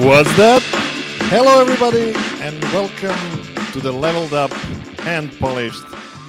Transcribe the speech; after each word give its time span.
What's 0.00 0.34
that? 0.38 0.62
Hello, 1.28 1.60
everybody, 1.60 2.14
and 2.40 2.58
welcome 2.72 3.44
to 3.72 3.80
the 3.80 3.92
leveled 3.92 4.32
up, 4.32 4.50
hand 5.00 5.30
polished, 5.38 5.84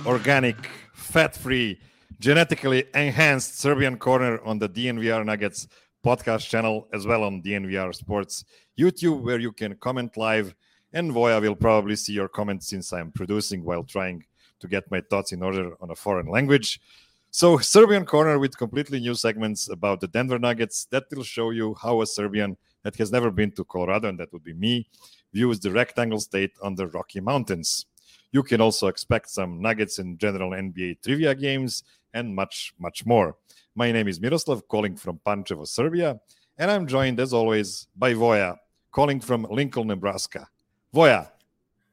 organic, 0.05 0.57
fat 0.93 1.37
free, 1.37 1.79
genetically 2.19 2.83
enhanced 2.93 3.59
Serbian 3.59 3.95
corner 3.95 4.41
on 4.43 4.59
the 4.59 4.67
DNVR 4.67 5.25
Nuggets 5.25 5.69
podcast 6.05 6.49
channel, 6.49 6.89
as 6.91 7.07
well 7.07 7.23
on 7.23 7.41
DNVR 7.41 7.95
Sports 7.95 8.43
YouTube, 8.77 9.21
where 9.21 9.39
you 9.39 9.53
can 9.53 9.77
comment 9.77 10.17
live. 10.17 10.53
And 10.91 11.09
Voja 11.13 11.41
will 11.41 11.55
probably 11.55 11.95
see 11.95 12.11
your 12.11 12.27
comments 12.27 12.67
since 12.67 12.91
I'm 12.91 13.13
producing 13.13 13.63
while 13.63 13.85
trying 13.85 14.25
to 14.59 14.67
get 14.67 14.91
my 14.91 14.99
thoughts 14.99 15.31
in 15.31 15.41
order 15.41 15.75
on 15.79 15.91
a 15.91 15.95
foreign 15.95 16.27
language. 16.27 16.81
So, 17.29 17.57
Serbian 17.59 18.05
Corner 18.05 18.37
with 18.37 18.57
completely 18.57 18.99
new 18.99 19.15
segments 19.15 19.69
about 19.69 20.01
the 20.01 20.09
Denver 20.09 20.39
Nuggets 20.39 20.87
that 20.91 21.05
will 21.15 21.23
show 21.23 21.51
you 21.51 21.73
how 21.81 22.01
a 22.01 22.05
Serbian 22.05 22.57
that 22.83 22.95
has 22.97 23.11
never 23.11 23.31
been 23.31 23.51
to 23.51 23.63
Colorado, 23.65 24.09
and 24.09 24.19
that 24.19 24.31
would 24.33 24.43
be 24.43 24.53
me, 24.53 24.87
views 25.33 25.59
the 25.59 25.71
rectangle 25.71 26.19
state 26.19 26.51
on 26.61 26.75
the 26.75 26.87
Rocky 26.87 27.19
Mountains. 27.19 27.85
You 28.31 28.43
can 28.43 28.61
also 28.61 28.87
expect 28.87 29.29
some 29.29 29.61
Nuggets 29.61 29.99
in 29.99 30.17
general 30.17 30.51
NBA 30.51 31.01
trivia 31.03 31.35
games 31.35 31.83
and 32.13 32.35
much, 32.35 32.73
much 32.79 33.05
more. 33.05 33.35
My 33.75 33.91
name 33.91 34.07
is 34.07 34.19
Miroslav, 34.19 34.67
calling 34.67 34.95
from 34.95 35.19
Pančevo, 35.25 35.67
Serbia, 35.67 36.19
and 36.57 36.69
I'm 36.69 36.87
joined, 36.87 37.19
as 37.19 37.33
always, 37.33 37.87
by 37.95 38.13
Voja, 38.13 38.57
calling 38.91 39.19
from 39.19 39.47
Lincoln, 39.49 39.87
Nebraska. 39.87 40.47
Voja, 40.93 41.29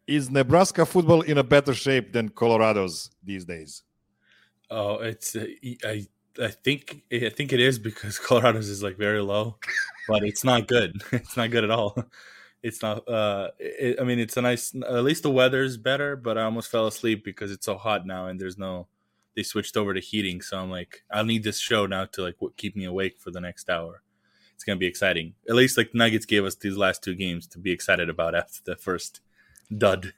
is 0.07 0.31
Nebraska 0.31 0.87
football 0.87 1.21
in 1.23 1.39
a 1.39 1.45
better 1.45 1.75
shape 1.75 2.13
than 2.13 2.29
Colorado's 2.31 3.11
these 3.23 3.45
days? 3.45 3.83
Oh, 4.71 4.97
it's 4.97 5.37
uh, 5.37 5.47
I 5.85 6.07
I 6.41 6.49
think 6.49 7.03
I 7.13 7.31
think 7.31 7.53
it 7.53 7.61
is 7.61 7.79
because 7.79 8.19
Colorado's 8.27 8.69
is 8.69 8.83
like 8.83 8.97
very 8.97 9.23
low, 9.23 9.57
but 10.07 10.23
it's 10.23 10.45
not 10.45 10.67
good. 10.69 11.03
It's 11.13 11.37
not 11.37 11.51
good 11.51 11.65
at 11.65 11.71
all. 11.71 11.97
It's 12.63 12.83
not. 12.83 13.09
Uh, 13.09 13.51
it, 13.59 14.01
I 14.01 14.05
mean, 14.05 14.19
it's 14.19 14.37
a 14.37 14.43
nice. 14.43 14.75
At 14.75 15.05
least 15.05 15.23
the 15.23 15.31
weather's 15.31 15.77
better, 15.77 16.17
but 16.17 16.39
I 16.39 16.43
almost 16.43 16.71
fell 16.71 16.87
asleep 16.87 17.25
because 17.25 17.51
it's 17.51 17.67
so 17.67 17.77
hot 17.77 18.07
now, 18.07 18.27
and 18.27 18.41
there's 18.41 18.59
no. 18.59 18.89
They 19.37 19.43
switched 19.45 19.77
over 19.77 19.95
to 19.95 20.01
heating, 20.01 20.41
so 20.41 20.59
I'm 20.59 20.71
like, 20.71 21.05
I'll 21.11 21.25
need 21.25 21.45
this 21.45 21.61
show 21.61 21.87
now 21.87 22.07
to 22.07 22.23
like 22.23 22.37
keep 22.57 22.75
me 22.75 22.85
awake 22.85 23.19
for 23.19 23.31
the 23.31 23.41
next 23.41 23.71
hour. 23.71 24.03
It's 24.55 24.65
gonna 24.65 24.79
be 24.79 24.87
exciting. 24.87 25.35
At 25.49 25.55
least 25.55 25.77
like 25.77 25.95
Nuggets 25.95 26.27
gave 26.27 26.45
us 26.45 26.57
these 26.57 26.77
last 26.77 27.03
two 27.03 27.15
games 27.15 27.47
to 27.49 27.61
be 27.61 27.71
excited 27.71 28.09
about 28.09 28.35
after 28.35 28.59
the 28.65 28.75
first 28.75 29.21
dud 29.77 30.15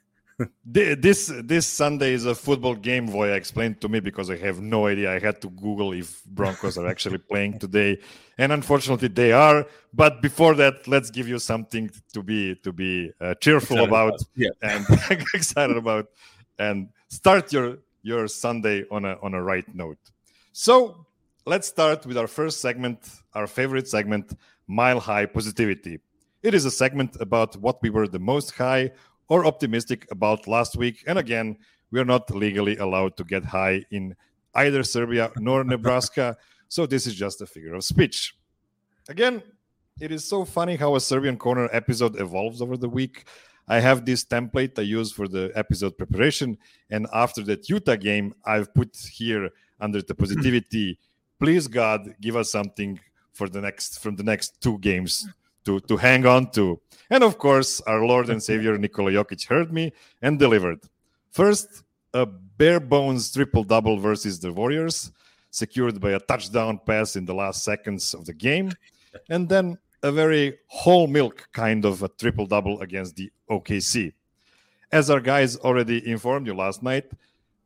this 0.64 1.32
this 1.44 1.66
Sunday 1.66 2.12
is 2.12 2.24
a 2.26 2.34
football 2.34 2.74
game. 2.74 3.08
Voja 3.08 3.34
explained 3.34 3.80
to 3.80 3.88
me 3.88 4.00
because 4.00 4.30
I 4.30 4.36
have 4.36 4.60
no 4.60 4.86
idea. 4.86 5.12
I 5.12 5.18
had 5.18 5.40
to 5.42 5.50
Google 5.50 5.92
if 5.92 6.24
Broncos 6.24 6.78
are 6.78 6.86
actually 6.86 7.18
playing 7.30 7.58
today, 7.58 7.98
and 8.38 8.52
unfortunately 8.52 9.08
they 9.08 9.32
are. 9.32 9.66
But 9.92 10.22
before 10.22 10.54
that, 10.56 10.86
let's 10.86 11.10
give 11.10 11.28
you 11.28 11.38
something 11.38 11.90
to 12.12 12.22
be 12.22 12.54
to 12.56 12.72
be 12.72 13.12
uh, 13.20 13.34
cheerful 13.34 13.76
excited 13.76 13.88
about, 13.88 14.08
about. 14.08 14.20
Yeah. 14.34 14.48
and 14.62 14.86
excited 15.34 15.76
about, 15.76 16.06
and 16.58 16.88
start 17.08 17.52
your 17.52 17.78
your 18.02 18.28
Sunday 18.28 18.84
on 18.90 19.04
a 19.04 19.16
on 19.22 19.34
a 19.34 19.42
right 19.42 19.66
note. 19.74 19.98
So 20.52 21.06
let's 21.46 21.68
start 21.68 22.06
with 22.06 22.16
our 22.16 22.26
first 22.26 22.60
segment, 22.60 22.98
our 23.34 23.46
favorite 23.46 23.88
segment, 23.88 24.36
Mile 24.66 25.00
High 25.00 25.26
Positivity. 25.26 25.98
It 26.42 26.54
is 26.54 26.64
a 26.64 26.70
segment 26.70 27.16
about 27.20 27.56
what 27.58 27.82
we 27.82 27.90
were 27.90 28.08
the 28.08 28.18
most 28.18 28.52
high 28.52 28.92
or 29.30 29.46
optimistic 29.46 30.06
about 30.10 30.46
last 30.46 30.76
week. 30.76 31.02
And 31.06 31.18
again, 31.18 31.56
we 31.90 32.00
are 32.00 32.04
not 32.04 32.30
legally 32.34 32.76
allowed 32.76 33.16
to 33.16 33.24
get 33.24 33.44
high 33.44 33.84
in 33.90 34.14
either 34.54 34.82
Serbia 34.82 35.32
nor 35.38 35.64
Nebraska. 35.64 36.36
So 36.72 36.86
this 36.86 37.04
is 37.04 37.16
just 37.16 37.42
a 37.42 37.46
figure 37.46 37.74
of 37.74 37.82
speech. 37.82 38.36
Again, 39.08 39.42
it 40.00 40.12
is 40.12 40.24
so 40.24 40.44
funny 40.44 40.76
how 40.76 40.94
a 40.94 41.00
Serbian 41.00 41.36
Corner 41.36 41.68
episode 41.72 42.20
evolves 42.20 42.62
over 42.62 42.76
the 42.76 42.88
week. 42.88 43.26
I 43.66 43.80
have 43.80 44.06
this 44.06 44.24
template 44.24 44.78
I 44.78 44.82
use 44.82 45.10
for 45.10 45.26
the 45.26 45.50
episode 45.56 45.98
preparation. 45.98 46.58
And 46.88 47.08
after 47.12 47.42
that 47.42 47.68
Utah 47.68 47.96
game, 47.96 48.34
I've 48.44 48.72
put 48.72 48.96
here 48.96 49.50
under 49.80 50.00
the 50.00 50.14
positivity, 50.14 51.00
please 51.40 51.66
God, 51.66 52.14
give 52.20 52.36
us 52.36 52.52
something 52.52 53.00
for 53.32 53.48
the 53.48 53.60
next 53.60 54.00
from 54.00 54.14
the 54.14 54.22
next 54.22 54.60
two 54.60 54.78
games 54.78 55.26
to, 55.64 55.80
to 55.80 55.96
hang 55.96 56.26
on 56.26 56.50
to. 56.52 56.80
And 57.10 57.24
of 57.24 57.38
course, 57.38 57.80
our 57.82 58.04
Lord 58.04 58.30
and 58.30 58.42
Savior 58.42 58.78
Nikola 58.78 59.10
Jokic 59.10 59.46
heard 59.48 59.72
me 59.72 59.92
and 60.22 60.38
delivered. 60.38 60.80
First, 61.30 61.82
a 62.14 62.26
bare 62.26 62.80
bones 62.80 63.32
triple 63.32 63.64
double 63.64 63.98
versus 63.98 64.38
the 64.38 64.52
Warriors, 64.52 65.10
secured 65.50 66.00
by 66.00 66.12
a 66.12 66.20
touchdown 66.20 66.80
pass 66.84 67.16
in 67.16 67.24
the 67.24 67.34
last 67.34 67.64
seconds 67.64 68.14
of 68.14 68.24
the 68.24 68.34
game. 68.34 68.72
And 69.28 69.48
then 69.48 69.76
a 70.04 70.12
very 70.12 70.56
whole 70.68 71.08
milk 71.08 71.48
kind 71.52 71.84
of 71.84 72.04
a 72.04 72.08
triple 72.08 72.46
double 72.46 72.80
against 72.80 73.16
the 73.16 73.28
OKC. 73.50 74.12
As 74.92 75.10
our 75.10 75.20
guys 75.20 75.56
already 75.56 76.08
informed 76.08 76.46
you 76.46 76.54
last 76.54 76.80
night, 76.80 77.10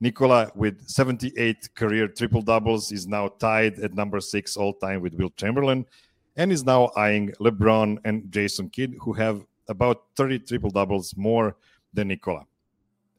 Nikola, 0.00 0.50
with 0.55 0.88
78 0.88 1.75
career 1.75 2.09
triple 2.09 2.43
doubles, 2.43 2.93
is 2.93 3.06
now 3.06 3.28
tied 3.28 3.78
at 3.78 3.94
number 3.94 4.21
six 4.21 4.56
all 4.56 4.72
time 4.72 5.00
with 5.00 5.15
Wilt 5.15 5.37
Chamberlain 5.37 5.87
and 6.36 6.52
is 6.52 6.64
now 6.64 6.90
eyeing 6.96 7.30
LeBron 7.40 7.98
and 8.04 8.30
Jason 8.30 8.68
Kidd, 8.68 8.96
who 9.00 9.12
have 9.12 9.44
about 9.68 10.04
30 10.16 10.40
triple 10.40 10.70
doubles 10.70 11.16
more 11.16 11.56
than 11.92 12.08
Nikola. 12.08 12.44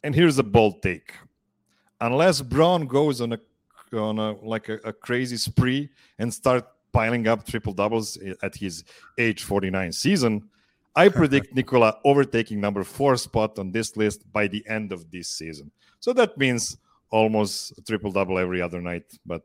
And 0.04 0.14
here's 0.14 0.38
a 0.38 0.44
bold 0.44 0.82
take: 0.82 1.14
unless 2.02 2.42
Bron 2.42 2.86
goes 2.86 3.22
on 3.22 3.34
a 3.34 3.40
on 3.94 4.20
a 4.20 4.34
like 4.42 4.70
a, 4.70 4.76
a 4.84 4.94
crazy 4.94 5.38
spree 5.38 5.90
and 6.20 6.34
start 6.34 6.68
piling 6.92 7.28
up 7.28 7.46
triple 7.46 7.74
doubles 7.74 8.18
at 8.42 8.56
his 8.56 8.84
age 9.18 9.44
49 9.44 9.92
season, 9.92 10.50
I 10.96 11.10
predict 11.20 11.56
Nikola 11.56 11.98
overtaking 12.04 12.60
number 12.60 12.84
four 12.84 13.18
spot 13.18 13.58
on 13.60 13.72
this 13.72 13.98
list 13.98 14.32
by 14.32 14.48
the 14.48 14.64
end 14.68 14.92
of 14.92 15.10
this 15.12 15.30
season. 15.30 15.72
So 16.00 16.14
that 16.14 16.38
means 16.38 16.78
almost 17.10 17.86
triple 17.88 18.12
double 18.12 18.38
every 18.38 18.62
other 18.62 18.82
night, 18.82 19.06
but 19.26 19.42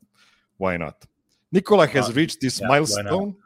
why 0.58 0.76
not? 0.76 1.06
Nikola 1.52 1.86
has 1.86 2.10
uh, 2.10 2.12
reached 2.12 2.40
this 2.40 2.60
yeah, 2.60 2.68
milestone 2.68 3.36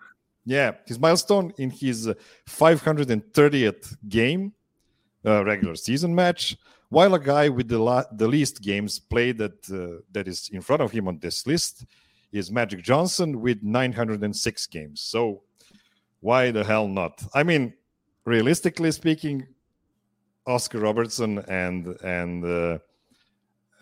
yeah, 0.44 0.72
his 0.86 0.98
milestone 0.98 1.52
in 1.58 1.70
his 1.70 2.10
530th 2.48 3.96
game, 4.08 4.52
uh, 5.24 5.44
regular 5.44 5.74
season 5.74 6.14
match, 6.14 6.56
while 6.90 7.14
a 7.14 7.18
guy 7.18 7.48
with 7.48 7.68
the, 7.68 7.78
la- 7.78 8.04
the 8.12 8.28
least 8.28 8.62
games 8.62 8.98
played 8.98 9.38
that 9.38 9.70
uh, 9.70 10.02
that 10.12 10.28
is 10.28 10.50
in 10.52 10.60
front 10.60 10.82
of 10.82 10.92
him 10.92 11.08
on 11.08 11.18
this 11.18 11.46
list 11.46 11.86
is 12.30 12.50
Magic 12.50 12.82
Johnson 12.82 13.40
with 13.40 13.62
906 13.62 14.66
games. 14.66 15.00
So 15.00 15.42
why 16.20 16.50
the 16.50 16.64
hell 16.64 16.88
not? 16.88 17.22
I 17.32 17.42
mean, 17.42 17.72
realistically 18.24 18.92
speaking, 18.92 19.46
Oscar 20.46 20.80
Robertson 20.80 21.38
and 21.48 21.86
and 22.04 22.44
uh, 22.44 22.78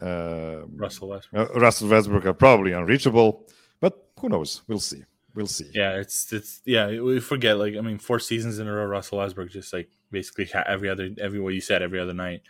uh 0.01 0.63
Russell 0.77 1.09
Westbrook. 1.09 1.51
Uh, 1.51 1.61
Russell 1.61 1.89
Westbrook 1.89 2.27
are 2.27 2.35
probably 2.35 2.73
unreachable, 2.73 3.49
but 3.81 4.11
who 4.21 4.29
knows? 4.29 4.63
We'll 4.69 4.79
see 4.79 5.03
we'll 5.35 5.47
see. 5.47 5.71
Yeah, 5.73 5.97
it's 5.97 6.33
it's 6.33 6.61
yeah. 6.65 6.89
We 7.01 7.21
forget 7.21 7.59
like 7.59 7.77
I 7.77 7.81
mean, 7.81 7.99
four 7.99 8.19
seasons 8.19 8.59
in 8.59 8.69
a 8.69 8.73
row. 8.73 8.87
Russell 8.87 9.19
Westbrook 9.19 9.51
just 9.51 9.73
like 9.73 9.89
basically 10.11 10.51
every 10.67 10.89
other 10.89 11.11
every 11.21 11.41
what 11.41 11.55
you 11.55 11.61
said 11.61 11.83
every 11.83 11.99
other 11.99 12.15
night. 12.15 12.43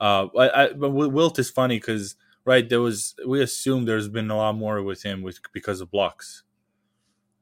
Uh, 0.00 0.28
I, 0.38 0.64
I 0.64 0.72
but 0.72 0.90
Wilt 0.90 1.38
is 1.38 1.50
funny 1.50 1.78
because 1.78 2.14
right 2.44 2.68
there 2.68 2.80
was 2.80 3.14
we 3.26 3.42
assume 3.42 3.84
there's 3.84 4.08
been 4.08 4.30
a 4.30 4.36
lot 4.36 4.54
more 4.54 4.82
with 4.82 5.02
him 5.02 5.22
with 5.22 5.40
because 5.52 5.80
of 5.80 5.90
blocks. 5.90 6.44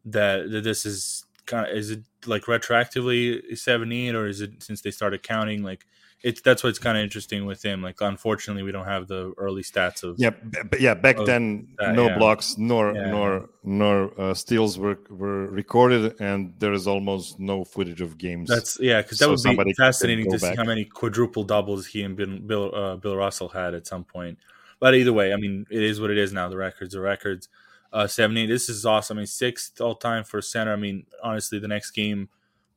That, 0.04 0.50
that 0.52 0.62
this 0.62 0.86
is 0.86 1.26
kind 1.46 1.68
of 1.68 1.76
is 1.76 1.90
it 1.90 2.02
like 2.26 2.42
retroactively 2.42 3.56
78 3.56 4.14
or 4.14 4.26
is 4.26 4.40
it 4.40 4.62
since 4.62 4.80
they 4.82 4.90
started 4.90 5.22
counting 5.22 5.62
like 5.62 5.84
it's 6.22 6.40
that's 6.40 6.64
what's 6.64 6.78
kind 6.78 6.96
of 6.96 7.04
interesting 7.04 7.46
with 7.46 7.64
him. 7.64 7.82
Like, 7.82 8.00
unfortunately, 8.00 8.62
we 8.62 8.72
don't 8.72 8.86
have 8.86 9.06
the 9.06 9.32
early 9.36 9.62
stats 9.62 10.02
of 10.02 10.18
yeah, 10.18 10.30
b- 10.30 10.78
yeah. 10.80 10.94
Back 10.94 11.16
then, 11.24 11.68
no 11.80 12.06
yeah. 12.06 12.18
blocks 12.18 12.56
nor 12.58 12.94
yeah. 12.94 13.10
nor 13.10 13.50
nor 13.62 14.20
uh, 14.20 14.34
steals 14.34 14.78
were 14.78 14.98
were 15.10 15.46
recorded, 15.46 16.20
and 16.20 16.54
there 16.58 16.72
is 16.72 16.86
almost 16.86 17.38
no 17.38 17.64
footage 17.64 18.00
of 18.00 18.18
games. 18.18 18.48
That's 18.48 18.78
yeah, 18.80 19.02
because 19.02 19.18
that 19.18 19.38
so 19.38 19.54
would 19.54 19.64
be 19.66 19.74
fascinating 19.74 20.30
to 20.30 20.38
back. 20.38 20.52
see 20.52 20.56
how 20.56 20.64
many 20.64 20.84
quadruple 20.84 21.44
doubles 21.44 21.86
he 21.86 22.02
and 22.02 22.16
Bill 22.16 22.38
Bill, 22.38 22.74
uh, 22.74 22.96
Bill 22.96 23.16
Russell 23.16 23.48
had 23.48 23.74
at 23.74 23.86
some 23.86 24.04
point. 24.04 24.38
But 24.78 24.94
either 24.94 25.12
way, 25.12 25.32
I 25.32 25.36
mean, 25.36 25.66
it 25.70 25.82
is 25.82 26.00
what 26.00 26.10
it 26.10 26.18
is 26.18 26.32
now. 26.32 26.48
The 26.48 26.56
records 26.56 26.94
are 26.94 27.00
records. 27.00 27.48
Uh, 27.92 28.06
70. 28.06 28.46
This 28.46 28.68
is 28.68 28.84
awesome. 28.84 29.16
I 29.16 29.20
mean, 29.20 29.26
sixth 29.26 29.80
all 29.80 29.94
time 29.94 30.24
for 30.24 30.42
center. 30.42 30.72
I 30.72 30.76
mean, 30.76 31.06
honestly, 31.22 31.58
the 31.58 31.68
next 31.68 31.92
game, 31.92 32.28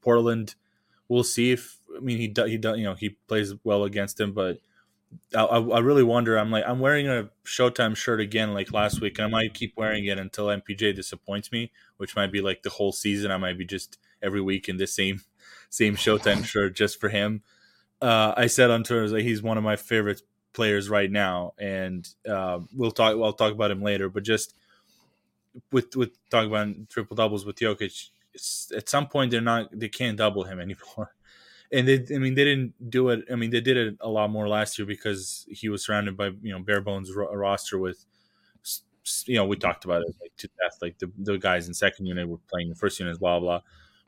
Portland. 0.01 0.56
We'll 1.09 1.23
see 1.23 1.51
if 1.51 1.77
I 1.95 2.00
mean, 2.00 2.17
he 2.17 2.27
does, 2.27 2.50
he 2.50 2.57
does, 2.57 2.77
you 2.77 2.85
know, 2.85 2.94
he 2.94 3.09
plays 3.27 3.53
well 3.63 3.83
against 3.83 4.19
him, 4.19 4.31
but 4.31 4.59
I, 5.35 5.44
I, 5.44 5.79
really 5.79 6.03
wonder. 6.03 6.38
I'm 6.38 6.51
like, 6.51 6.63
I'm 6.67 6.79
wearing 6.79 7.07
a 7.07 7.29
Showtime 7.45 7.95
shirt 7.95 8.19
again, 8.19 8.53
like 8.53 8.71
last 8.71 9.01
week, 9.01 9.17
and 9.17 9.25
I 9.25 9.29
might 9.29 9.53
keep 9.53 9.73
wearing 9.75 10.06
it 10.06 10.19
until 10.19 10.47
MPJ 10.47 10.95
disappoints 10.95 11.51
me, 11.51 11.71
which 11.97 12.15
might 12.15 12.31
be 12.31 12.41
like 12.41 12.63
the 12.63 12.69
whole 12.69 12.91
season. 12.91 13.31
I 13.31 13.38
might 13.38 13.57
be 13.57 13.65
just 13.65 13.97
every 14.21 14.41
week 14.41 14.69
in 14.69 14.77
the 14.77 14.88
same, 14.88 15.21
same 15.69 15.95
Showtime 15.95 16.45
shirt 16.45 16.75
just 16.75 17.00
for 17.00 17.09
him. 17.09 17.41
Uh, 18.01 18.33
I 18.38 18.47
said 18.47 18.69
on 18.69 18.83
Twitter 18.83 19.07
like 19.09 19.23
he's 19.23 19.41
one 19.41 19.57
of 19.57 19.63
my 19.63 19.75
favorite 19.75 20.21
players 20.53 20.89
right 20.89 21.11
now, 21.11 21.53
and 21.57 22.07
uh, 22.27 22.59
we'll 22.73 22.91
talk. 22.91 23.15
I'll 23.15 23.33
talk 23.33 23.53
about 23.53 23.71
him 23.71 23.81
later, 23.81 24.09
but 24.09 24.23
just 24.23 24.56
with 25.71 25.95
with 25.95 26.11
talking 26.29 26.50
about 26.50 26.89
triple 26.89 27.15
doubles 27.15 27.45
with 27.45 27.57
Jokic, 27.57 28.09
at 28.75 28.89
some 28.89 29.07
point 29.07 29.31
they're 29.31 29.41
not 29.41 29.67
they 29.77 29.89
can't 29.89 30.17
double 30.17 30.43
him 30.43 30.59
anymore. 30.67 31.15
And 31.71 31.87
they, 31.87 32.03
I 32.15 32.17
mean, 32.17 32.33
they 32.33 32.45
didn't 32.45 32.89
do 32.89 33.09
it. 33.09 33.25
I 33.31 33.35
mean, 33.35 33.51
they 33.51 33.61
did 33.61 33.77
it 33.77 33.97
a 34.01 34.09
lot 34.09 34.31
more 34.31 34.47
last 34.47 34.79
year 34.79 34.87
because 34.87 35.45
he 35.51 35.69
was 35.69 35.85
surrounded 35.85 36.17
by 36.17 36.27
you 36.41 36.51
know 36.51 36.59
bare 36.59 36.81
bones 36.81 37.13
ro- 37.15 37.31
roster 37.33 37.77
with, 37.77 38.05
you 39.25 39.35
know, 39.35 39.45
we 39.45 39.55
talked 39.55 39.85
about 39.85 40.01
it 40.01 40.15
like 40.21 40.35
to 40.37 40.47
death. 40.61 40.77
Like 40.81 40.99
the, 40.99 41.11
the 41.17 41.37
guys 41.37 41.67
in 41.67 41.73
second 41.73 42.05
unit 42.05 42.27
were 42.27 42.37
playing 42.49 42.69
the 42.69 42.75
first 42.75 42.99
unit, 42.99 43.19
blah 43.19 43.39
blah. 43.39 43.61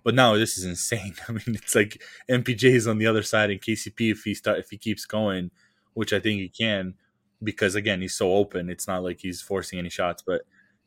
But 0.03 0.15
now 0.15 0.35
this 0.35 0.57
is 0.57 0.65
insane. 0.65 1.15
I 1.29 1.33
mean, 1.33 1.41
it's 1.47 1.75
like 1.75 2.01
MPJ 2.29 2.63
is 2.75 2.87
on 2.87 2.97
the 2.97 3.07
other 3.07 3.23
side, 3.23 3.49
and 3.51 3.61
KCP 3.61 4.11
if 4.11 4.23
he 4.23 4.33
start 4.33 4.59
if 4.59 4.69
he 4.69 4.77
keeps 4.77 5.05
going, 5.05 5.51
which 5.93 6.13
I 6.13 6.19
think 6.19 6.39
he 6.41 6.49
can, 6.49 6.95
because 7.43 7.75
again 7.75 8.01
he's 8.01 8.15
so 8.15 8.33
open. 8.33 8.69
It's 8.69 8.87
not 8.87 9.03
like 9.03 9.19
he's 9.19 9.41
forcing 9.41 9.79
any 9.79 9.89
shots. 9.89 10.23
But 10.25 10.41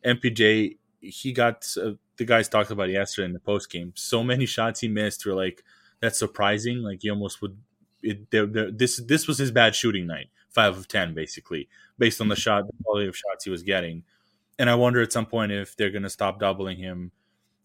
MPJ, 0.04 0.78
he 1.04 1.32
got 1.32 1.66
uh, 1.80 1.92
the 2.16 2.24
guys 2.24 2.48
talked 2.48 2.70
about 2.70 2.88
yesterday 2.88 3.26
in 3.26 3.32
the 3.32 3.38
post 3.40 3.70
game. 3.70 3.92
So 3.96 4.22
many 4.22 4.46
shots 4.46 4.80
he 4.80 4.88
missed 4.88 5.26
were 5.26 5.34
like 5.34 5.62
that's 6.00 6.18
surprising. 6.18 6.78
Like 6.82 7.02
he 7.02 7.10
almost 7.10 7.40
would. 7.42 7.56
It, 8.02 8.30
they're, 8.30 8.46
they're, 8.46 8.70
this 8.70 8.98
this 8.98 9.26
was 9.26 9.38
his 9.38 9.50
bad 9.50 9.74
shooting 9.74 10.06
night, 10.06 10.28
five 10.50 10.76
of 10.76 10.88
ten 10.88 11.14
basically, 11.14 11.68
based 11.98 12.20
on 12.20 12.28
the 12.28 12.36
shot 12.36 12.66
the 12.66 12.72
quality 12.84 13.08
of 13.08 13.16
shots 13.16 13.44
he 13.44 13.50
was 13.50 13.62
getting. 13.62 14.02
And 14.58 14.68
I 14.68 14.74
wonder 14.74 15.00
at 15.00 15.12
some 15.12 15.26
point 15.26 15.52
if 15.52 15.76
they're 15.76 15.90
going 15.90 16.02
to 16.02 16.10
stop 16.10 16.38
doubling 16.38 16.76
him 16.76 17.12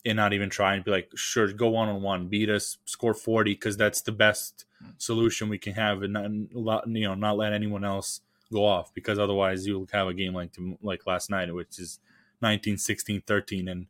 and 0.05 0.15
not 0.15 0.31
even 0.31 0.49
try 0.49 0.75
and 0.75 0.83
be 0.83 0.91
like, 0.91 1.11
sure, 1.13 1.51
go 1.51 1.67
one 1.67 1.89
on 1.89 2.01
one, 2.01 2.27
beat 2.29 2.49
us, 2.49 2.77
score 2.85 3.13
forty, 3.13 3.53
because 3.53 3.75
that's 3.75 4.01
the 4.01 4.13
best 4.13 4.65
solution 4.97 5.49
we 5.49 5.57
can 5.57 5.73
have, 5.73 6.03
and 6.03 6.13
not 6.13 6.87
you 6.87 7.07
know 7.07 7.15
not 7.15 7.37
let 7.37 7.51
anyone 7.51 7.83
else 7.83 8.21
go 8.51 8.65
off, 8.65 8.93
because 8.93 9.19
otherwise 9.19 9.67
you'll 9.67 9.87
have 9.91 10.07
a 10.07 10.13
game 10.13 10.33
like 10.33 10.51
like 10.81 11.05
last 11.05 11.29
night, 11.29 11.53
which 11.53 11.79
is 11.79 11.99
19, 12.41 12.77
16, 12.77 13.21
13, 13.25 13.67
and 13.67 13.87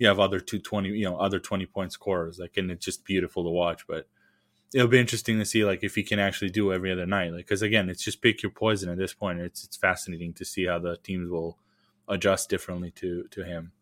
you 0.00 0.06
have 0.06 0.18
other 0.18 0.40
two 0.40 0.58
twenty, 0.58 0.88
you 0.88 1.04
know, 1.04 1.18
other 1.18 1.38
twenty 1.38 1.66
point 1.66 1.92
scorers, 1.92 2.38
like, 2.38 2.56
and 2.56 2.70
it's 2.70 2.84
just 2.84 3.04
beautiful 3.04 3.44
to 3.44 3.50
watch. 3.50 3.86
But 3.86 4.08
it'll 4.74 4.88
be 4.88 4.98
interesting 4.98 5.38
to 5.38 5.44
see 5.44 5.64
like 5.64 5.84
if 5.84 5.94
he 5.94 6.02
can 6.02 6.18
actually 6.18 6.50
do 6.50 6.72
every 6.72 6.90
other 6.90 7.06
night, 7.06 7.32
like, 7.32 7.46
because 7.46 7.62
again, 7.62 7.90
it's 7.90 8.02
just 8.02 8.22
pick 8.22 8.42
your 8.42 8.50
poison 8.50 8.88
at 8.88 8.96
this 8.96 9.12
point. 9.12 9.40
It's 9.40 9.62
it's 9.62 9.76
fascinating 9.76 10.32
to 10.34 10.44
see 10.44 10.64
how 10.64 10.78
the 10.78 10.96
teams 10.96 11.30
will 11.30 11.58
adjust 12.08 12.48
differently 12.48 12.90
to 12.92 13.24
to 13.30 13.44
him. 13.44 13.72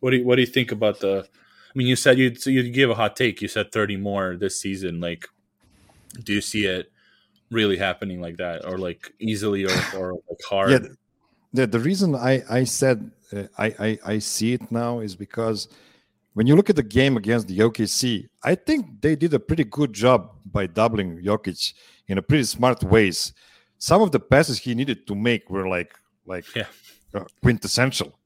What 0.00 0.10
do 0.10 0.16
you, 0.16 0.24
what 0.24 0.34
do 0.34 0.42
you 0.42 0.46
think 0.46 0.72
about 0.72 0.98
the? 0.98 1.28
I 1.30 1.72
mean, 1.78 1.86
you 1.86 1.94
said 1.94 2.18
you 2.18 2.34
so 2.34 2.50
you 2.50 2.68
give 2.70 2.90
a 2.90 2.96
hot 2.96 3.14
take. 3.14 3.40
You 3.40 3.46
said 3.46 3.70
thirty 3.70 3.96
more 3.96 4.36
this 4.36 4.60
season. 4.60 5.00
Like, 5.00 5.28
do 6.24 6.34
you 6.34 6.40
see 6.40 6.66
it 6.66 6.90
really 7.52 7.76
happening 7.76 8.20
like 8.20 8.38
that, 8.38 8.66
or 8.66 8.78
like 8.78 9.12
easily, 9.20 9.64
or, 9.64 9.70
or 9.96 10.12
like 10.12 10.40
hard? 10.48 10.70
Yeah, 10.70 10.78
the, 11.52 11.66
the 11.68 11.78
reason 11.78 12.16
I 12.16 12.42
I 12.50 12.64
said 12.64 13.12
I, 13.58 13.66
I 13.78 13.98
I 14.04 14.18
see 14.18 14.52
it 14.54 14.70
now 14.70 15.00
is 15.00 15.14
because 15.14 15.68
when 16.34 16.46
you 16.46 16.54
look 16.56 16.70
at 16.70 16.76
the 16.76 16.82
game 16.82 17.16
against 17.16 17.48
the 17.48 17.58
OKC, 17.58 18.26
I 18.42 18.54
think 18.54 19.00
they 19.00 19.16
did 19.16 19.34
a 19.34 19.40
pretty 19.40 19.64
good 19.64 19.92
job 19.92 20.30
by 20.46 20.66
doubling 20.66 21.22
Jokic 21.22 21.74
in 22.06 22.18
a 22.18 22.22
pretty 22.22 22.44
smart 22.44 22.82
ways. 22.84 23.32
Some 23.78 24.02
of 24.02 24.12
the 24.12 24.20
passes 24.20 24.58
he 24.58 24.74
needed 24.74 25.06
to 25.06 25.14
make 25.14 25.50
were 25.50 25.68
like 25.68 25.92
like 26.26 26.46
yeah. 26.54 26.66
uh, 27.14 27.24
quintessential 27.42 28.18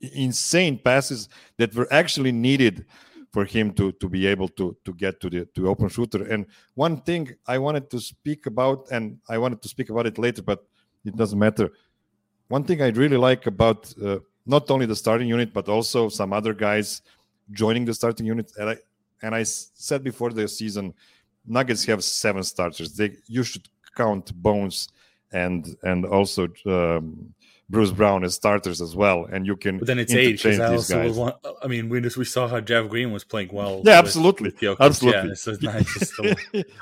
insane 0.00 0.78
passes 0.78 1.28
that 1.56 1.74
were 1.74 1.88
actually 1.92 2.32
needed 2.32 2.86
for 3.32 3.44
him 3.44 3.72
to 3.72 3.92
to 3.92 4.08
be 4.08 4.26
able 4.26 4.48
to 4.48 4.76
to 4.84 4.92
get 4.94 5.20
to 5.20 5.30
the 5.30 5.44
to 5.54 5.68
open 5.68 5.88
shooter. 5.88 6.24
And 6.24 6.46
one 6.74 7.00
thing 7.02 7.34
I 7.46 7.58
wanted 7.58 7.90
to 7.90 8.00
speak 8.00 8.46
about, 8.46 8.88
and 8.90 9.18
I 9.28 9.38
wanted 9.38 9.62
to 9.62 9.68
speak 9.68 9.90
about 9.90 10.06
it 10.06 10.18
later, 10.18 10.42
but 10.42 10.64
it 11.04 11.16
doesn't 11.16 11.38
matter. 11.38 11.70
One 12.48 12.64
thing 12.64 12.80
I 12.82 12.88
really 12.88 13.18
like 13.18 13.46
about 13.46 13.92
uh, 14.02 14.18
not 14.48 14.70
only 14.70 14.86
the 14.86 14.96
starting 14.96 15.28
unit 15.28 15.52
but 15.52 15.68
also 15.68 16.08
some 16.08 16.32
other 16.32 16.54
guys 16.54 17.02
joining 17.52 17.84
the 17.84 17.94
starting 17.94 18.26
unit, 18.26 18.50
and 18.58 18.70
I 18.70 18.76
and 19.22 19.34
I 19.34 19.42
said 19.44 20.02
before 20.02 20.30
the 20.32 20.48
season, 20.48 20.94
Nuggets 21.46 21.84
have 21.84 22.02
seven 22.02 22.42
starters. 22.42 22.94
They 22.96 23.16
you 23.26 23.42
should 23.42 23.68
count 23.96 24.34
Bones 24.34 24.88
and 25.32 25.76
and 25.82 26.04
also 26.04 26.48
um, 26.66 27.32
Bruce 27.70 27.90
Brown 27.90 28.24
as 28.24 28.34
starters 28.34 28.80
as 28.80 28.96
well, 28.96 29.26
and 29.30 29.46
you 29.46 29.54
can. 29.54 29.78
But 29.78 29.88
then 29.88 29.98
it's 29.98 30.14
age 30.14 30.42
because 30.42 30.58
I 30.58 30.72
also 30.72 31.02
guys. 31.02 31.16
want. 31.16 31.36
I 31.62 31.66
mean, 31.66 31.90
we 31.90 32.00
just 32.00 32.16
we 32.16 32.24
saw 32.24 32.48
how 32.48 32.60
Jeff 32.60 32.88
Green 32.88 33.12
was 33.12 33.24
playing 33.24 33.50
well. 33.52 33.82
Yeah, 33.84 33.98
absolutely, 33.98 34.54
absolutely. 34.80 35.28
Yeah, 35.28 35.34
so 35.34 35.50
it's 35.52 35.62
nice. 35.62 36.08
Still, 36.08 36.34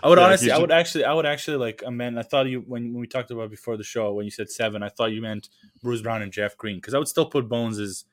I 0.02 0.08
would 0.08 0.18
yeah, 0.18 0.24
honestly, 0.24 0.52
I 0.52 0.58
would 0.58 0.70
actually, 0.70 1.04
I 1.04 1.12
would 1.12 1.26
actually 1.26 1.56
like. 1.56 1.82
I 1.84 1.90
mean, 1.90 2.16
I 2.16 2.22
thought 2.22 2.46
you 2.46 2.60
when, 2.60 2.92
when 2.92 3.00
we 3.00 3.08
talked 3.08 3.32
about 3.32 3.50
before 3.50 3.76
the 3.76 3.82
show 3.82 4.12
when 4.12 4.26
you 4.26 4.30
said 4.30 4.48
seven, 4.48 4.84
I 4.84 4.88
thought 4.88 5.06
you 5.06 5.20
meant 5.20 5.48
Bruce 5.82 6.02
Brown 6.02 6.22
and 6.22 6.32
Jeff 6.32 6.56
Green 6.56 6.76
because 6.76 6.94
I 6.94 6.98
would 6.98 7.08
still 7.08 7.26
put 7.26 7.48
Bones 7.48 7.80
as 7.80 8.04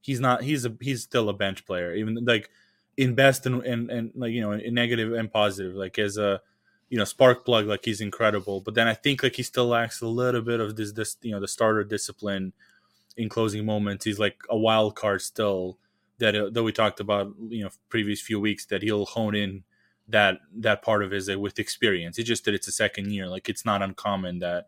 he's 0.00 0.20
not. 0.20 0.44
He's 0.44 0.64
a 0.64 0.76
he's 0.80 1.02
still 1.02 1.28
a 1.28 1.32
bench 1.32 1.66
player, 1.66 1.92
even 1.92 2.24
like 2.24 2.50
in 2.96 3.16
best 3.16 3.46
and 3.46 3.64
and, 3.64 3.90
and 3.90 4.12
like 4.14 4.30
you 4.30 4.42
know 4.42 4.52
in 4.52 4.74
negative 4.74 5.12
and 5.12 5.32
positive, 5.32 5.74
like 5.74 5.98
as 5.98 6.18
a 6.18 6.40
you 6.92 6.98
know 6.98 7.04
spark 7.04 7.46
plug 7.46 7.66
like 7.66 7.86
he's 7.86 8.02
incredible. 8.02 8.60
But 8.60 8.74
then 8.74 8.86
i 8.86 8.92
think 8.94 9.22
like 9.22 9.36
he 9.36 9.42
still 9.42 9.66
lacks 9.66 10.02
a 10.02 10.06
little 10.06 10.42
bit 10.42 10.60
of 10.60 10.76
this 10.76 10.92
this 10.92 11.16
you 11.22 11.32
know 11.32 11.40
the 11.40 11.48
starter 11.48 11.84
discipline 11.84 12.52
in 13.16 13.30
closing 13.30 13.64
moments. 13.64 14.04
He's 14.04 14.18
like 14.18 14.36
a 14.50 14.58
wild 14.58 14.94
card 14.96 15.22
still 15.22 15.78
that 16.18 16.36
uh, 16.36 16.50
that 16.50 16.62
we 16.62 16.72
talked 16.72 17.00
about 17.00 17.32
you 17.48 17.64
know 17.64 17.70
previous 17.88 18.20
few 18.20 18.38
weeks 18.38 18.66
that 18.66 18.82
he'll 18.82 19.06
hone 19.06 19.34
in 19.34 19.64
that 20.08 20.40
that 20.54 20.82
part 20.82 21.02
of 21.02 21.12
his 21.12 21.30
uh, 21.30 21.38
with 21.38 21.58
experience. 21.58 22.18
It's 22.18 22.28
just 22.28 22.44
that 22.44 22.54
it's 22.54 22.68
a 22.68 22.72
second 22.72 23.12
year. 23.12 23.26
Like 23.26 23.48
it's 23.48 23.64
not 23.64 23.82
uncommon 23.82 24.40
that 24.40 24.66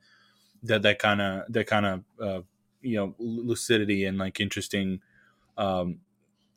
that 0.62 0.82
that 0.82 0.98
kind 0.98 1.20
of 1.20 1.52
that 1.52 1.66
kind 1.66 1.86
of 1.86 2.04
uh, 2.20 2.42
you 2.80 2.96
know 2.96 3.14
lucidity 3.18 4.06
and 4.06 4.18
like 4.18 4.40
interesting 4.40 5.00
um 5.58 6.00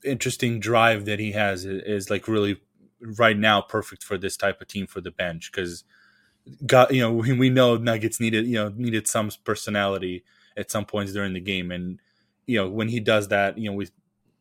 interesting 0.03 0.59
drive 0.59 1.05
that 1.05 1.19
he 1.19 1.33
has 1.33 1.65
is, 1.65 1.83
is 1.83 2.09
like 2.09 2.27
really 2.27 2.61
right 3.01 3.37
now 3.37 3.61
perfect 3.61 4.03
for 4.03 4.17
this 4.17 4.37
type 4.37 4.61
of 4.61 4.67
team 4.67 4.87
for 4.87 5.01
the 5.01 5.11
bench 5.11 5.51
because 5.51 5.83
got 6.65 6.93
you 6.93 7.01
know 7.01 7.13
we, 7.13 7.33
we 7.33 7.49
know 7.49 7.77
Nuggets 7.77 8.19
needed 8.19 8.45
you 8.47 8.55
know 8.55 8.73
needed 8.75 9.07
some 9.07 9.29
personality 9.43 10.23
at 10.55 10.71
some 10.71 10.85
points 10.85 11.13
during 11.13 11.33
the 11.33 11.39
game 11.39 11.71
and 11.71 11.99
you 12.45 12.57
know 12.57 12.69
when 12.69 12.87
he 12.87 12.99
does 12.99 13.27
that 13.27 13.57
you 13.57 13.69
know 13.69 13.75
we 13.75 13.87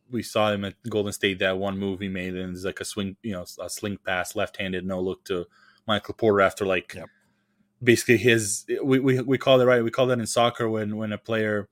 we 0.09 0.23
saw 0.23 0.51
him 0.51 0.63
at 0.63 0.73
Golden 0.89 1.11
State 1.11 1.39
that 1.39 1.57
one 1.57 1.77
move 1.77 1.99
he 1.99 2.07
made 2.07 2.35
and 2.35 2.55
it's 2.55 2.65
like 2.65 2.79
a 2.79 2.85
swing 2.85 3.15
you 3.21 3.33
know 3.33 3.45
a 3.59 3.69
sling 3.69 3.97
pass 4.05 4.35
left 4.35 4.57
handed 4.57 4.85
no 4.85 4.99
look 4.99 5.23
to 5.25 5.45
Michael 5.87 6.13
Porter 6.13 6.41
after 6.41 6.65
like 6.65 6.93
yep. 6.95 7.09
basically 7.83 8.17
his 8.17 8.65
we, 8.83 8.99
we 8.99 9.21
we 9.21 9.37
call 9.37 9.59
it 9.61 9.65
right 9.65 9.83
we 9.83 9.91
call 9.91 10.07
that 10.07 10.19
in 10.19 10.27
soccer 10.27 10.69
when 10.69 10.95
when 10.95 11.11
a 11.11 11.17
player 11.17 11.67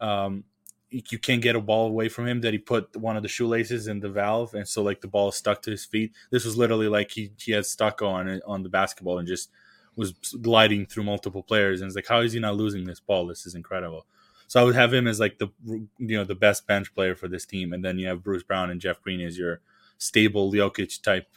um 0.00 0.44
you 0.90 1.18
can't 1.18 1.42
get 1.42 1.56
a 1.56 1.60
ball 1.60 1.88
away 1.88 2.08
from 2.08 2.26
him 2.26 2.40
that 2.42 2.52
he 2.52 2.58
put 2.58 2.94
one 2.96 3.16
of 3.16 3.22
the 3.22 3.28
shoelaces 3.28 3.88
in 3.88 4.00
the 4.00 4.08
valve 4.08 4.54
and 4.54 4.68
so 4.68 4.82
like 4.82 5.00
the 5.00 5.08
ball 5.08 5.32
stuck 5.32 5.60
to 5.62 5.70
his 5.70 5.84
feet 5.84 6.12
this 6.30 6.44
was 6.44 6.56
literally 6.56 6.88
like 6.88 7.10
he 7.10 7.32
he 7.38 7.52
had 7.52 7.66
stuck 7.66 8.02
on 8.02 8.40
on 8.46 8.62
the 8.62 8.68
basketball 8.68 9.18
and 9.18 9.26
just 9.26 9.50
was 9.96 10.12
gliding 10.42 10.86
through 10.86 11.02
multiple 11.02 11.42
players 11.42 11.80
and 11.80 11.88
it's 11.88 11.96
like 11.96 12.06
how 12.06 12.20
is 12.20 12.32
he 12.32 12.38
not 12.38 12.56
losing 12.56 12.84
this 12.84 13.00
ball 13.00 13.26
this 13.26 13.46
is 13.46 13.54
incredible 13.54 14.06
so 14.46 14.60
i 14.60 14.64
would 14.64 14.76
have 14.76 14.94
him 14.94 15.06
as 15.06 15.18
like 15.18 15.38
the 15.38 15.48
you 15.66 16.16
know 16.16 16.24
the 16.24 16.34
best 16.34 16.66
bench 16.66 16.94
player 16.94 17.16
for 17.16 17.28
this 17.28 17.44
team 17.44 17.72
and 17.72 17.84
then 17.84 17.98
you 17.98 18.06
have 18.06 18.22
bruce 18.22 18.42
brown 18.42 18.70
and 18.70 18.80
jeff 18.80 19.00
green 19.02 19.20
as 19.20 19.36
your 19.36 19.60
stable 19.98 20.52
Jokic 20.52 21.02
type 21.02 21.28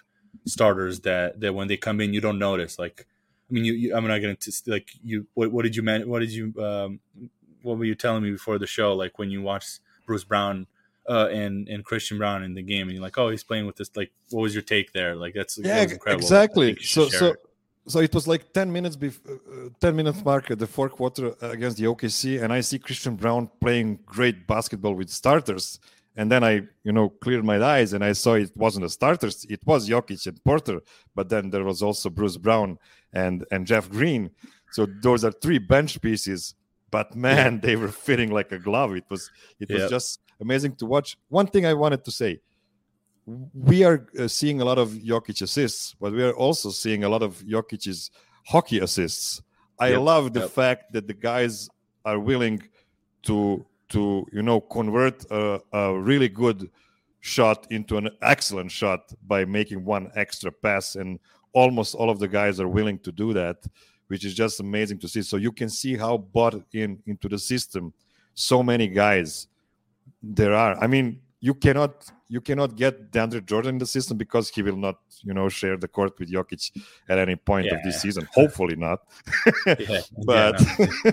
starters 0.45 0.99
that 1.01 1.39
that 1.39 1.55
when 1.55 1.67
they 1.67 1.77
come 1.77 1.99
in 2.01 2.13
you 2.13 2.21
don't 2.21 2.39
notice 2.39 2.77
like 2.77 3.07
I 3.49 3.53
mean, 3.53 3.65
you, 3.65 3.73
you 3.73 3.95
I'm 3.95 4.05
not 4.05 4.19
going 4.19 4.35
to 4.35 4.51
like 4.67 4.91
you. 5.03 5.25
What, 5.33 5.51
what 5.51 5.63
did 5.63 5.75
you 5.75 5.81
man? 5.81 6.07
What 6.07 6.19
did 6.19 6.31
you 6.31 6.53
um, 6.61 6.99
what 7.61 7.77
were 7.77 7.85
you 7.85 7.95
telling 7.95 8.23
me 8.23 8.31
before 8.31 8.57
the 8.57 8.67
show? 8.67 8.93
Like 8.93 9.19
when 9.19 9.29
you 9.29 9.41
watched 9.41 9.79
Bruce 10.05 10.23
Brown 10.23 10.67
uh, 11.07 11.27
and 11.31 11.67
and 11.67 11.83
Christian 11.83 12.17
Braun 12.17 12.43
in 12.43 12.53
the 12.53 12.61
game, 12.61 12.83
and 12.87 12.91
you're 12.93 13.01
like, 13.01 13.17
oh, 13.17 13.29
he's 13.29 13.43
playing 13.43 13.65
with 13.65 13.75
this. 13.75 13.89
Like, 13.95 14.11
what 14.29 14.41
was 14.41 14.53
your 14.53 14.61
take 14.61 14.93
there? 14.93 15.15
Like, 15.15 15.33
that's 15.33 15.57
yeah, 15.57 15.85
that 15.85 15.91
incredible. 15.91 16.23
Exactly. 16.23 16.77
So 16.81 17.09
so. 17.09 17.27
It. 17.27 17.37
So 17.87 18.01
it 18.01 18.13
was 18.13 18.27
like 18.27 18.53
10 18.53 18.71
minutes 18.71 18.95
before, 18.95 19.39
uh, 19.51 19.69
10 19.79 19.95
minutes 19.95 20.23
mark 20.23 20.51
at 20.51 20.59
the 20.59 20.67
fourth 20.67 20.91
quarter 20.91 21.33
against 21.41 21.77
the 21.77 21.85
OKC, 21.85 22.39
and 22.43 22.53
I 22.53 22.61
see 22.61 22.77
Christian 22.77 23.15
Braun 23.15 23.49
playing 23.59 23.97
great 24.05 24.45
basketball 24.45 24.93
with 24.93 25.09
starters. 25.09 25.79
And 26.15 26.31
then 26.31 26.43
I, 26.43 26.61
you 26.83 26.91
know, 26.91 27.09
cleared 27.09 27.45
my 27.45 27.59
eyes 27.59 27.93
and 27.93 28.03
I 28.03 28.11
saw 28.11 28.33
it 28.33 28.55
wasn't 28.55 28.83
the 28.83 28.89
starters; 28.89 29.43
it 29.49 29.61
was 29.65 29.89
Jokic 29.89 30.27
and 30.27 30.43
Porter. 30.43 30.81
But 31.15 31.29
then 31.29 31.49
there 31.49 31.63
was 31.63 31.81
also 31.81 32.11
Bruce 32.11 32.37
Brown 32.37 32.77
and 33.11 33.43
and 33.49 33.65
Jeff 33.65 33.89
Green. 33.89 34.29
So 34.71 34.85
those 35.01 35.23
are 35.25 35.31
three 35.31 35.57
bench 35.57 35.99
pieces 35.99 36.53
but 36.91 37.15
man, 37.27 37.53
yeah. 37.53 37.59
they 37.61 37.75
were 37.75 37.89
fitting 37.89 38.31
like 38.31 38.51
a 38.51 38.59
glove. 38.59 38.95
It 38.95 39.05
was 39.09 39.29
it 39.59 39.69
was 39.71 39.89
just 39.89 40.21
amazing 40.39 40.75
to 40.77 40.85
watch. 40.85 41.17
One 41.29 41.47
thing 41.47 41.65
I 41.65 41.73
wanted 41.73 42.03
to 42.05 42.11
say: 42.11 42.39
we 43.53 43.83
are 43.83 44.07
uh, 44.17 44.27
seeing 44.27 44.61
a 44.61 44.65
lot 44.65 44.77
of 44.77 44.89
Jokic 44.89 45.41
assists, 45.41 45.95
but 45.99 46.13
we 46.13 46.23
are 46.23 46.33
also 46.33 46.69
seeing 46.69 47.03
a 47.03 47.09
lot 47.09 47.23
of 47.23 47.41
Jokic's 47.43 48.11
hockey 48.45 48.79
assists. 48.79 49.41
I 49.79 49.89
yep. 49.89 50.01
love 50.01 50.33
the 50.33 50.41
yep. 50.41 50.49
fact 50.49 50.93
that 50.93 51.07
the 51.07 51.13
guys 51.13 51.69
are 52.05 52.19
willing 52.19 52.61
to 53.23 53.65
to 53.89 54.25
you 54.31 54.41
know 54.41 54.61
convert 54.61 55.25
a, 55.31 55.61
a 55.73 55.99
really 55.99 56.29
good 56.29 56.69
shot 57.21 57.67
into 57.69 57.97
an 57.97 58.09
excellent 58.21 58.71
shot 58.71 59.11
by 59.27 59.43
making 59.45 59.83
one 59.83 60.09
extra 60.15 60.51
pass 60.51 60.95
and 60.95 61.19
almost 61.53 61.95
all 61.95 62.09
of 62.09 62.19
the 62.19 62.27
guys 62.27 62.59
are 62.59 62.67
willing 62.67 62.97
to 62.99 63.11
do 63.11 63.33
that 63.33 63.57
which 64.09 64.25
is 64.25 64.33
just 64.33 64.59
amazing 64.59 64.99
to 64.99 65.07
see. 65.07 65.21
So 65.21 65.37
you 65.37 65.51
can 65.51 65.69
see 65.69 65.95
how 65.95 66.17
bought 66.17 66.61
in 66.73 66.99
into 67.05 67.29
the 67.29 67.39
system 67.39 67.93
so 68.33 68.61
many 68.61 68.87
guys 68.87 69.47
there 70.21 70.53
are. 70.53 70.77
I 70.83 70.87
mean, 70.87 71.21
you 71.39 71.53
cannot 71.53 72.11
you 72.27 72.41
cannot 72.41 72.75
get 72.75 73.11
DeAndre 73.11 73.45
Jordan 73.45 73.75
in 73.75 73.77
the 73.79 73.85
system 73.85 74.17
because 74.17 74.49
he 74.49 74.61
will 74.61 74.75
not, 74.75 74.97
you 75.23 75.33
know, 75.33 75.49
share 75.49 75.77
the 75.77 75.87
court 75.87 76.17
with 76.19 76.31
Jokic 76.31 76.71
at 77.07 77.17
any 77.17 77.35
point 77.35 77.65
yeah. 77.65 77.75
of 77.75 77.83
this 77.83 78.01
season. 78.01 78.27
Hopefully 78.33 78.75
not. 78.75 78.99
yeah. 79.65 80.01
but 80.25 80.61
yeah, 80.77 81.11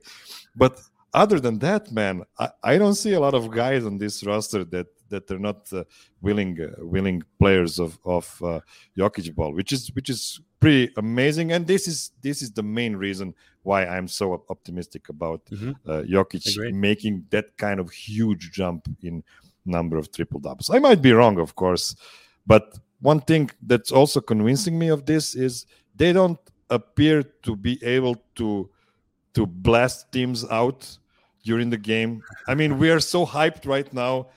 but 0.56 0.80
other 1.14 1.40
than 1.40 1.58
that, 1.60 1.90
man, 1.90 2.24
I, 2.38 2.50
I 2.62 2.78
don't 2.78 2.94
see 2.94 3.14
a 3.14 3.20
lot 3.20 3.34
of 3.34 3.50
guys 3.50 3.84
on 3.86 3.98
this 3.98 4.24
roster 4.24 4.64
that 4.64 4.86
that 5.10 5.26
they're 5.26 5.38
not 5.38 5.72
uh, 5.72 5.84
willing 6.20 6.60
uh, 6.60 6.84
willing 6.84 7.22
players 7.38 7.78
of 7.78 7.98
of 8.04 8.40
uh, 8.42 8.60
Jokic 8.96 9.34
ball, 9.34 9.52
which 9.52 9.72
is 9.72 9.88
which 9.94 10.10
is 10.10 10.40
pretty 10.60 10.92
amazing. 10.96 11.52
And 11.52 11.66
this 11.66 11.86
is 11.88 12.12
this 12.22 12.42
is 12.42 12.52
the 12.52 12.62
main 12.62 12.96
reason 12.96 13.34
why 13.62 13.86
I'm 13.86 14.08
so 14.08 14.44
optimistic 14.48 15.08
about 15.08 15.44
mm-hmm. 15.46 15.72
uh, 15.90 16.02
Jokic 16.02 16.72
making 16.72 17.26
that 17.30 17.56
kind 17.56 17.80
of 17.80 17.90
huge 17.90 18.52
jump 18.52 18.88
in 19.02 19.22
number 19.64 19.98
of 19.98 20.10
triple 20.10 20.40
doubles. 20.40 20.70
I 20.70 20.78
might 20.78 21.02
be 21.02 21.12
wrong, 21.12 21.38
of 21.38 21.54
course, 21.54 21.94
but 22.46 22.78
one 23.00 23.20
thing 23.20 23.50
that's 23.62 23.92
also 23.92 24.20
convincing 24.20 24.78
me 24.78 24.88
of 24.88 25.06
this 25.06 25.34
is 25.34 25.66
they 25.94 26.12
don't 26.12 26.38
appear 26.70 27.22
to 27.22 27.56
be 27.56 27.82
able 27.84 28.16
to 28.36 28.70
to 29.34 29.46
blast 29.46 30.10
teams 30.10 30.44
out 30.50 30.98
during 31.44 31.70
the 31.70 31.76
game. 31.76 32.22
I 32.46 32.54
mean, 32.54 32.78
we 32.78 32.90
are 32.90 33.00
so 33.00 33.24
hyped 33.24 33.66
right 33.66 33.90
now, 33.92 34.28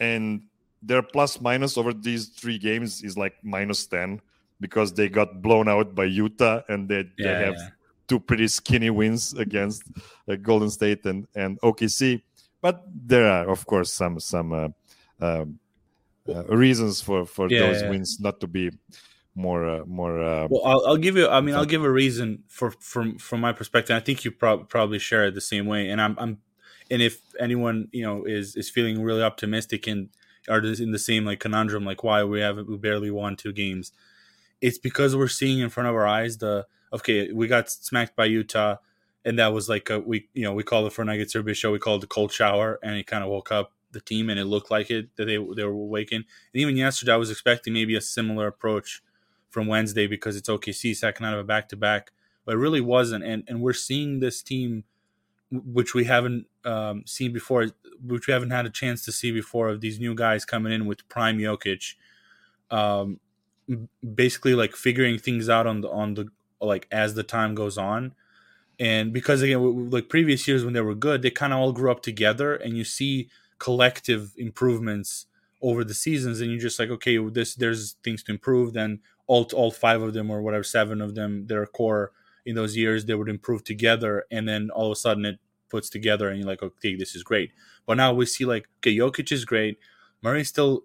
and 0.00 0.42
their 0.82 1.02
plus 1.02 1.40
minus 1.40 1.76
over 1.76 1.92
these 1.92 2.28
three 2.28 2.58
games 2.58 3.02
is 3.02 3.16
like 3.16 3.34
minus 3.42 3.86
10 3.86 4.20
because 4.60 4.92
they 4.92 5.08
got 5.08 5.42
blown 5.42 5.68
out 5.68 5.94
by 5.94 6.04
Utah 6.04 6.62
and 6.68 6.88
they, 6.88 7.04
yeah, 7.18 7.38
they 7.38 7.44
have 7.44 7.54
yeah. 7.56 7.68
two 8.08 8.20
pretty 8.20 8.48
skinny 8.48 8.90
wins 8.90 9.34
against 9.34 9.82
uh, 10.28 10.36
Golden 10.36 10.70
State 10.70 11.04
and, 11.04 11.26
and 11.34 11.60
OKC. 11.60 12.22
But 12.60 12.84
there 12.94 13.30
are, 13.30 13.50
of 13.50 13.66
course, 13.66 13.92
some 13.92 14.18
some 14.18 14.52
uh, 14.52 14.68
um, 15.20 15.58
uh, 16.28 16.44
reasons 16.46 17.00
for 17.00 17.26
for 17.26 17.48
yeah, 17.48 17.60
those 17.60 17.82
wins 17.82 18.18
not 18.18 18.40
to 18.40 18.46
be 18.46 18.70
more 19.34 19.68
uh, 19.68 19.84
more. 19.86 20.20
Uh, 20.20 20.48
well, 20.50 20.62
I'll, 20.64 20.86
I'll, 20.86 20.96
give 20.96 21.16
you. 21.16 21.28
I 21.28 21.40
mean, 21.40 21.54
I'll 21.54 21.66
give 21.66 21.84
a 21.84 21.90
reason 21.90 22.42
for 22.48 22.70
from 22.70 23.18
from 23.18 23.40
my 23.40 23.52
perspective. 23.52 23.94
I 23.94 24.00
think 24.00 24.24
you 24.24 24.30
pro- 24.30 24.64
probably 24.64 24.98
share 24.98 25.26
it 25.26 25.34
the 25.34 25.40
same 25.40 25.66
way, 25.66 25.90
and 25.90 26.00
I'm 26.00 26.16
I'm 26.18 26.38
and 26.90 27.02
if 27.02 27.20
anyone 27.38 27.88
you 27.92 28.04
know 28.04 28.24
is 28.24 28.56
is 28.56 28.70
feeling 28.70 29.02
really 29.02 29.22
optimistic 29.22 29.86
and 29.86 30.08
are 30.48 30.58
in 30.60 30.92
the 30.92 30.98
same 30.98 31.24
like 31.24 31.40
conundrum, 31.40 31.84
like 31.84 32.04
why 32.04 32.22
we 32.24 32.40
haven't 32.40 32.68
we 32.68 32.76
barely 32.76 33.10
won 33.10 33.36
two 33.36 33.52
games, 33.52 33.92
it's 34.60 34.78
because 34.78 35.16
we're 35.16 35.28
seeing 35.28 35.58
in 35.60 35.70
front 35.70 35.88
of 35.88 35.94
our 35.94 36.06
eyes 36.06 36.38
the 36.38 36.66
okay 36.92 37.32
we 37.32 37.46
got 37.46 37.70
smacked 37.70 38.16
by 38.16 38.26
Utah. 38.26 38.76
And 39.24 39.40
that 39.40 39.52
was 39.52 39.68
like 39.68 39.90
a 39.90 39.98
we 39.98 40.28
you 40.34 40.44
know 40.44 40.52
we 40.52 40.62
called 40.62 40.86
it 40.86 40.92
for 40.92 41.04
Nuggets 41.04 41.32
Serbia 41.32 41.54
show 41.54 41.72
we 41.72 41.80
called 41.80 42.02
it 42.02 42.06
the 42.08 42.14
cold 42.14 42.32
shower 42.32 42.78
and 42.82 42.96
it 42.96 43.08
kind 43.08 43.24
of 43.24 43.30
woke 43.30 43.50
up 43.50 43.72
the 43.96 44.00
team 44.00 44.30
and 44.30 44.38
it 44.38 44.44
looked 44.44 44.70
like 44.70 44.90
it 44.90 45.08
that 45.16 45.24
they 45.24 45.36
they 45.36 45.64
were 45.64 45.72
awakened. 45.72 46.24
And 46.52 46.60
even 46.60 46.76
yesterday, 46.76 47.12
I 47.12 47.16
was 47.16 47.30
expecting 47.30 47.72
maybe 47.72 47.96
a 47.96 48.00
similar 48.00 48.46
approach 48.46 49.02
from 49.50 49.66
Wednesday 49.66 50.06
because 50.06 50.36
it's 50.36 50.48
OKC 50.48 50.94
second 50.94 51.26
out 51.26 51.34
of 51.34 51.40
a 51.40 51.44
back 51.44 51.68
to 51.70 51.76
back, 51.76 52.12
but 52.44 52.54
it 52.54 52.58
really 52.58 52.80
wasn't. 52.80 53.24
And 53.24 53.42
and 53.48 53.60
we're 53.60 53.72
seeing 53.72 54.20
this 54.20 54.42
team, 54.42 54.84
which 55.50 55.94
we 55.94 56.04
haven't 56.04 56.46
um, 56.66 57.04
seen 57.06 57.32
before, 57.32 57.68
which 58.04 58.26
we 58.26 58.32
haven't 58.32 58.50
had 58.50 58.66
a 58.66 58.70
chance 58.70 59.04
to 59.04 59.12
see 59.12 59.32
before, 59.32 59.68
of 59.68 59.80
these 59.80 60.00
new 60.00 60.14
guys 60.14 60.44
coming 60.44 60.72
in 60.72 60.86
with 60.86 61.08
prime 61.08 61.38
Jokic, 61.38 61.94
um, 62.70 63.20
basically 64.14 64.54
like 64.54 64.76
figuring 64.76 65.18
things 65.18 65.48
out 65.48 65.66
on 65.66 65.80
the 65.80 65.90
on 65.90 66.14
the 66.14 66.28
like 66.60 66.86
as 66.90 67.14
the 67.14 67.22
time 67.22 67.54
goes 67.54 67.78
on. 67.78 68.14
And 68.78 69.12
because 69.12 69.42
again, 69.42 69.90
like 69.90 70.08
previous 70.08 70.46
years 70.46 70.64
when 70.64 70.74
they 70.74 70.80
were 70.82 70.94
good, 70.94 71.22
they 71.22 71.30
kind 71.30 71.52
of 71.52 71.60
all 71.60 71.72
grew 71.72 71.90
up 71.90 72.02
together, 72.02 72.54
and 72.54 72.76
you 72.76 72.84
see 72.84 73.28
collective 73.58 74.34
improvements 74.36 75.26
over 75.62 75.82
the 75.84 75.94
seasons 75.94 76.40
and 76.40 76.50
you're 76.50 76.60
just 76.60 76.78
like 76.78 76.90
okay 76.90 77.16
this 77.30 77.54
there's 77.54 77.92
things 78.04 78.22
to 78.22 78.32
improve 78.32 78.74
then 78.74 79.00
all 79.26 79.48
all 79.54 79.70
five 79.70 80.02
of 80.02 80.12
them 80.12 80.30
or 80.30 80.42
whatever 80.42 80.62
seven 80.62 81.00
of 81.00 81.14
them 81.14 81.46
their 81.46 81.64
core 81.66 82.12
in 82.44 82.54
those 82.54 82.76
years 82.76 83.06
they 83.06 83.14
would 83.14 83.28
improve 83.28 83.64
together 83.64 84.24
and 84.30 84.48
then 84.48 84.70
all 84.70 84.86
of 84.86 84.92
a 84.92 84.96
sudden 84.96 85.24
it 85.24 85.38
puts 85.68 85.88
together 85.90 86.28
and 86.28 86.38
you're 86.38 86.48
like 86.48 86.62
okay 86.62 86.94
this 86.94 87.14
is 87.14 87.22
great. 87.22 87.50
But 87.86 87.96
now 87.96 88.12
we 88.12 88.26
see 88.26 88.44
like 88.44 88.68
okay 88.78 88.96
Jokic 88.96 89.32
is 89.32 89.44
great. 89.44 89.78
Murray's 90.22 90.48
still 90.48 90.84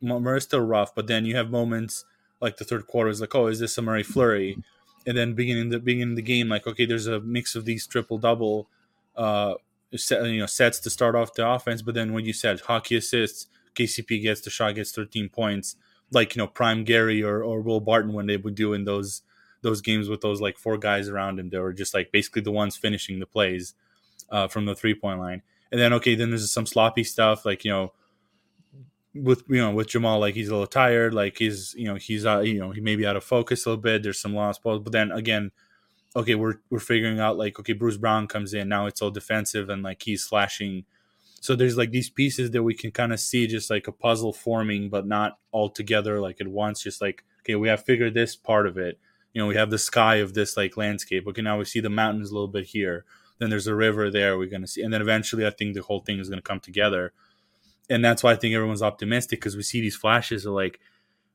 Murray's 0.00 0.44
still 0.44 0.60
rough 0.60 0.94
but 0.94 1.06
then 1.06 1.24
you 1.24 1.36
have 1.36 1.50
moments 1.50 2.04
like 2.40 2.56
the 2.56 2.64
third 2.64 2.86
quarter 2.86 3.10
is 3.10 3.20
like 3.20 3.34
oh 3.34 3.46
is 3.46 3.60
this 3.60 3.78
a 3.78 3.82
Murray 3.82 4.02
flurry? 4.02 4.58
And 5.06 5.16
then 5.16 5.34
beginning 5.34 5.70
the 5.70 5.78
beginning 5.78 6.14
the 6.14 6.22
game 6.22 6.48
like 6.48 6.66
okay 6.66 6.86
there's 6.86 7.06
a 7.06 7.20
mix 7.20 7.54
of 7.54 7.64
these 7.64 7.86
triple 7.86 8.18
double 8.18 8.68
uh 9.16 9.54
you 9.92 10.38
know 10.38 10.46
sets 10.46 10.80
to 10.80 10.90
start 10.90 11.14
off 11.14 11.34
the 11.34 11.46
offense, 11.46 11.82
but 11.82 11.94
then 11.94 12.12
when 12.12 12.24
you 12.24 12.32
said 12.32 12.60
hockey 12.60 12.96
assists, 12.96 13.46
KCP 13.74 14.22
gets 14.22 14.40
the 14.40 14.50
shot, 14.50 14.74
gets 14.74 14.92
13 14.92 15.28
points, 15.28 15.76
like 16.10 16.34
you 16.34 16.40
know 16.40 16.46
prime 16.46 16.84
Gary 16.84 17.22
or, 17.22 17.42
or 17.42 17.60
Will 17.60 17.80
Barton 17.80 18.12
when 18.12 18.26
they 18.26 18.36
would 18.36 18.54
do 18.54 18.72
in 18.72 18.84
those 18.84 19.22
those 19.62 19.80
games 19.80 20.08
with 20.08 20.20
those 20.20 20.40
like 20.40 20.58
four 20.58 20.78
guys 20.78 21.08
around 21.08 21.38
him. 21.38 21.50
They 21.50 21.58
were 21.58 21.72
just 21.72 21.94
like 21.94 22.10
basically 22.10 22.42
the 22.42 22.50
ones 22.50 22.76
finishing 22.76 23.20
the 23.20 23.26
plays 23.26 23.74
uh, 24.32 24.48
from 24.48 24.64
the 24.64 24.74
three 24.74 24.94
point 24.94 25.20
line. 25.20 25.42
And 25.70 25.80
then 25.80 25.92
okay, 25.94 26.16
then 26.16 26.30
there's 26.30 26.50
some 26.50 26.66
sloppy 26.66 27.04
stuff 27.04 27.46
like 27.46 27.64
you 27.64 27.70
know 27.70 27.92
with 29.14 29.44
you 29.48 29.58
know 29.58 29.70
with 29.70 29.88
Jamal 29.88 30.18
like 30.18 30.34
he's 30.34 30.48
a 30.48 30.52
little 30.52 30.66
tired, 30.66 31.14
like 31.14 31.38
he's 31.38 31.74
you 31.78 31.84
know 31.84 31.94
he's 31.94 32.26
uh, 32.26 32.40
you 32.40 32.58
know 32.58 32.72
he 32.72 32.80
may 32.80 32.96
be 32.96 33.06
out 33.06 33.16
of 33.16 33.22
focus 33.22 33.64
a 33.64 33.70
little 33.70 33.82
bit. 33.82 34.02
There's 34.02 34.18
some 34.18 34.34
lost 34.34 34.62
balls, 34.64 34.80
but 34.82 34.92
then 34.92 35.12
again 35.12 35.52
okay, 36.14 36.34
we're 36.34 36.54
we're 36.70 36.78
figuring 36.78 37.20
out 37.20 37.36
like 37.38 37.58
okay, 37.58 37.72
Bruce 37.72 37.96
Brown 37.96 38.26
comes 38.28 38.54
in 38.54 38.68
now. 38.68 38.86
It's 38.86 39.02
all 39.02 39.10
defensive 39.10 39.68
and 39.68 39.82
like 39.82 40.02
he's 40.02 40.22
slashing. 40.22 40.84
So 41.40 41.56
there's 41.56 41.76
like 41.76 41.90
these 41.90 42.10
pieces 42.10 42.52
that 42.52 42.62
we 42.62 42.74
can 42.74 42.92
kind 42.92 43.12
of 43.12 43.20
see 43.20 43.46
just 43.46 43.70
like 43.70 43.88
a 43.88 43.92
puzzle 43.92 44.32
forming, 44.32 44.90
but 44.90 45.06
not 45.06 45.38
all 45.50 45.68
together 45.68 46.20
like 46.20 46.40
at 46.40 46.48
once. 46.48 46.82
Just 46.82 47.00
like 47.00 47.24
okay, 47.40 47.56
we 47.56 47.68
have 47.68 47.84
figured 47.84 48.14
this 48.14 48.36
part 48.36 48.66
of 48.66 48.78
it. 48.78 48.98
You 49.32 49.40
know, 49.40 49.46
we 49.46 49.56
have 49.56 49.70
the 49.70 49.78
sky 49.78 50.16
of 50.16 50.34
this 50.34 50.56
like 50.56 50.76
landscape. 50.76 51.26
Okay, 51.26 51.42
now 51.42 51.58
we 51.58 51.64
see 51.64 51.80
the 51.80 51.90
mountains 51.90 52.30
a 52.30 52.34
little 52.34 52.48
bit 52.48 52.66
here. 52.66 53.04
Then 53.42 53.50
there's 53.50 53.66
a 53.66 53.74
river 53.74 54.08
there. 54.08 54.38
We're 54.38 54.46
gonna 54.46 54.68
see, 54.68 54.82
and 54.82 54.94
then 54.94 55.02
eventually, 55.02 55.44
I 55.44 55.50
think 55.50 55.74
the 55.74 55.82
whole 55.82 55.98
thing 55.98 56.20
is 56.20 56.28
gonna 56.28 56.42
come 56.42 56.60
together. 56.60 57.12
And 57.90 58.04
that's 58.04 58.22
why 58.22 58.30
I 58.30 58.36
think 58.36 58.54
everyone's 58.54 58.82
optimistic 58.82 59.40
because 59.40 59.56
we 59.56 59.64
see 59.64 59.80
these 59.80 59.96
flashes 59.96 60.46
of 60.46 60.52
like, 60.54 60.78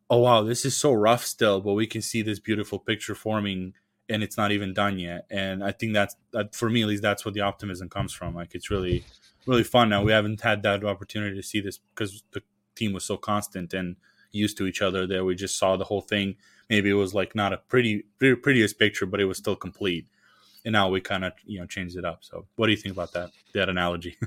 oh 0.09 0.19
wow, 0.19 0.41
this 0.41 0.63
is 0.63 0.77
so 0.77 0.93
rough 0.93 1.25
still, 1.25 1.59
but 1.59 1.73
we 1.73 1.85
can 1.85 2.01
see 2.01 2.21
this 2.21 2.39
beautiful 2.39 2.79
picture 2.79 3.13
forming 3.13 3.73
and 4.07 4.23
it's 4.23 4.37
not 4.37 4.53
even 4.53 4.73
done 4.73 4.97
yet. 4.97 5.25
And 5.29 5.61
I 5.61 5.73
think 5.73 5.93
that's 5.93 6.15
that 6.31 6.55
for 6.55 6.69
me 6.69 6.83
at 6.83 6.87
least 6.87 7.03
that's 7.03 7.25
where 7.25 7.33
the 7.33 7.41
optimism 7.41 7.89
comes 7.89 8.13
from. 8.13 8.33
Like 8.33 8.55
it's 8.55 8.71
really 8.71 9.03
really 9.45 9.65
fun 9.65 9.89
now. 9.89 10.01
We 10.01 10.13
haven't 10.13 10.39
had 10.39 10.63
that 10.63 10.85
opportunity 10.85 11.35
to 11.35 11.43
see 11.43 11.59
this 11.59 11.79
because 11.93 12.23
the 12.31 12.41
team 12.75 12.93
was 12.93 13.03
so 13.03 13.17
constant 13.17 13.73
and 13.73 13.97
used 14.31 14.57
to 14.57 14.65
each 14.65 14.81
other 14.81 15.05
that 15.07 15.25
We 15.25 15.35
just 15.35 15.57
saw 15.57 15.75
the 15.75 15.85
whole 15.85 16.01
thing. 16.01 16.37
Maybe 16.69 16.89
it 16.89 16.93
was 16.93 17.13
like 17.13 17.35
not 17.35 17.51
a 17.51 17.57
pretty, 17.57 18.05
pretty 18.17 18.35
prettiest 18.35 18.79
picture, 18.79 19.05
but 19.05 19.19
it 19.19 19.25
was 19.25 19.37
still 19.37 19.55
complete. 19.55 20.07
And 20.67 20.73
now 20.73 20.89
we 20.89 20.99
kind 20.99 21.23
of 21.23 21.31
you 21.45 21.59
know 21.59 21.65
changed 21.65 21.95
it 21.95 22.03
up. 22.03 22.25
So 22.25 22.45
what 22.57 22.65
do 22.65 22.73
you 22.73 22.77
think 22.77 22.93
about 22.93 23.13
that 23.13 23.29
that 23.53 23.69
analogy? 23.69 24.17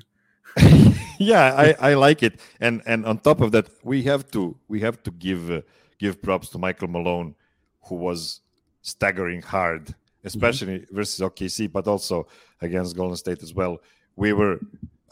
yeah, 1.18 1.54
I, 1.54 1.90
I 1.90 1.94
like 1.94 2.22
it. 2.22 2.40
And 2.60 2.80
and 2.86 3.04
on 3.04 3.18
top 3.18 3.42
of 3.42 3.52
that, 3.52 3.68
we 3.84 4.02
have 4.04 4.30
to 4.30 4.56
we 4.66 4.80
have 4.80 5.02
to 5.02 5.10
give 5.10 5.50
uh, 5.50 5.60
give 5.98 6.22
props 6.22 6.48
to 6.52 6.58
Michael 6.58 6.88
Malone, 6.88 7.34
who 7.82 7.96
was 7.96 8.40
staggering 8.80 9.42
hard, 9.42 9.84
mm-hmm. 9.84 10.28
especially 10.28 10.78
mm-hmm. 10.78 10.96
versus 10.96 11.20
OKC, 11.20 11.70
but 11.70 11.86
also 11.86 12.26
against 12.62 12.96
Golden 12.96 13.18
State 13.18 13.42
as 13.42 13.52
well. 13.52 13.76
We 14.16 14.32
were, 14.32 14.60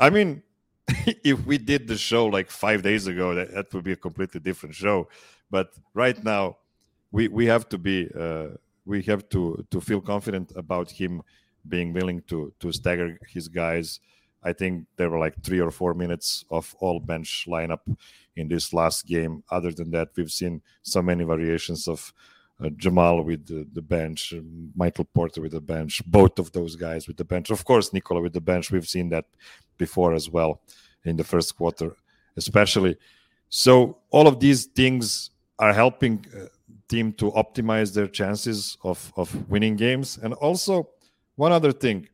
I 0.01 0.09
mean, 0.09 0.43
if 1.25 1.45
we 1.45 1.59
did 1.59 1.89
the 1.89 1.99
show 1.99 2.25
like 2.25 2.51
five 2.51 2.81
days 2.83 3.07
ago, 3.07 3.35
that, 3.35 3.53
that 3.53 3.75
would 3.75 3.85
be 3.85 3.93
a 3.93 3.97
completely 3.97 4.41
different 4.41 4.75
show. 4.75 5.09
But 5.51 5.75
right 5.93 6.25
now, 6.25 6.57
we 7.13 7.29
we 7.29 7.45
have 7.45 7.69
to 7.69 7.77
be 7.77 8.09
uh, 8.19 8.49
we 8.89 9.03
have 9.03 9.29
to 9.29 9.65
to 9.71 9.81
feel 9.81 10.01
confident 10.01 10.53
about 10.57 10.91
him 10.91 11.23
being 11.69 11.93
willing 11.93 12.23
to 12.31 12.53
to 12.61 12.73
stagger 12.73 13.19
his 13.29 13.47
guys. 13.49 14.01
I 14.43 14.53
think 14.53 14.87
there 14.97 15.11
were 15.11 15.19
like 15.19 15.43
three 15.43 15.61
or 15.61 15.71
four 15.71 15.95
minutes 15.95 16.45
of 16.51 16.75
all 16.81 17.01
bench 17.01 17.47
lineup 17.49 17.85
in 18.37 18.49
this 18.49 18.73
last 18.73 19.07
game. 19.07 19.43
Other 19.51 19.73
than 19.73 19.91
that, 19.91 20.09
we've 20.17 20.31
seen 20.31 20.63
so 20.83 21.03
many 21.03 21.25
variations 21.25 21.89
of 21.89 22.13
uh, 22.65 22.71
Jamal 22.77 23.23
with 23.23 23.47
the, 23.47 23.67
the 23.73 23.83
bench, 23.83 24.33
Michael 24.75 25.05
Porter 25.05 25.41
with 25.43 25.53
the 25.53 25.61
bench, 25.61 26.03
both 26.07 26.39
of 26.39 26.53
those 26.53 26.77
guys 26.77 27.09
with 27.09 27.17
the 27.17 27.25
bench. 27.25 27.51
Of 27.51 27.65
course, 27.65 27.93
Nikola 27.93 28.21
with 28.21 28.33
the 28.33 28.41
bench. 28.41 28.71
We've 28.71 28.89
seen 28.89 29.09
that 29.11 29.27
before 29.77 30.15
as 30.15 30.31
well 30.31 30.61
in 31.05 31.17
the 31.17 31.25
first 31.25 31.57
quarter, 31.57 31.97
especially. 32.37 32.97
So 33.49 33.99
all 34.11 34.27
of 34.29 34.39
these 34.39 34.67
things 34.67 35.31
are 35.59 35.73
helping 35.73 36.25
uh, 36.35 36.47
team 36.89 37.13
to 37.15 37.31
optimize 37.33 37.95
their 37.95 38.07
chances 38.07 38.77
of 38.83 39.13
of 39.17 39.29
winning 39.51 39.77
games. 39.77 40.19
And 40.23 40.35
also, 40.35 40.89
one 41.37 41.53
other 41.53 41.73
thing, 41.73 42.09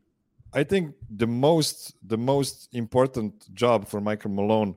I 0.52 0.64
think 0.64 0.95
the 1.11 1.26
most 1.26 1.95
the 2.07 2.16
most 2.16 2.69
important 2.73 3.52
job 3.54 3.87
for 3.88 4.00
Michael 4.00 4.31
Malone 4.31 4.76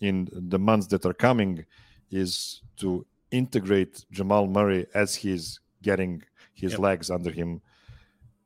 in 0.00 0.28
the 0.32 0.58
months 0.58 0.86
that 0.88 1.06
are 1.06 1.14
coming 1.14 1.64
is 2.10 2.62
to 2.76 3.06
integrate 3.30 4.04
Jamal 4.10 4.46
Murray 4.46 4.86
as 4.94 5.14
he's 5.14 5.60
getting 5.82 6.22
his 6.54 6.72
yep. 6.72 6.80
legs 6.80 7.10
under 7.10 7.30
him 7.30 7.60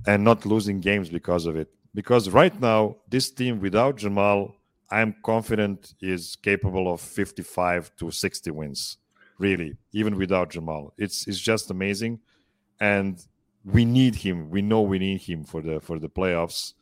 and 0.06 0.22
not 0.22 0.46
losing 0.46 0.80
games 0.80 1.08
because 1.08 1.46
of 1.46 1.56
it. 1.56 1.68
Because 1.94 2.28
right 2.28 2.60
now, 2.60 2.96
this 3.08 3.30
team 3.30 3.58
without 3.58 3.96
Jamal 3.96 4.56
I'm 4.90 5.16
confident 5.22 5.94
is 6.00 6.36
capable 6.36 6.92
of 6.92 7.00
55 7.00 7.90
to 7.96 8.10
60 8.10 8.50
wins. 8.52 8.98
Really, 9.38 9.76
even 9.92 10.16
without 10.16 10.50
Jamal, 10.50 10.92
it's 10.96 11.26
it's 11.26 11.38
just 11.38 11.70
amazing, 11.70 12.20
and 12.80 13.22
we 13.64 13.84
need 13.84 14.14
him. 14.14 14.48
We 14.50 14.62
know 14.62 14.82
we 14.82 14.98
need 14.98 15.20
him 15.20 15.44
for 15.44 15.60
the 15.60 15.80
for 15.80 15.98
the 15.98 16.08
playoffs, 16.08 16.74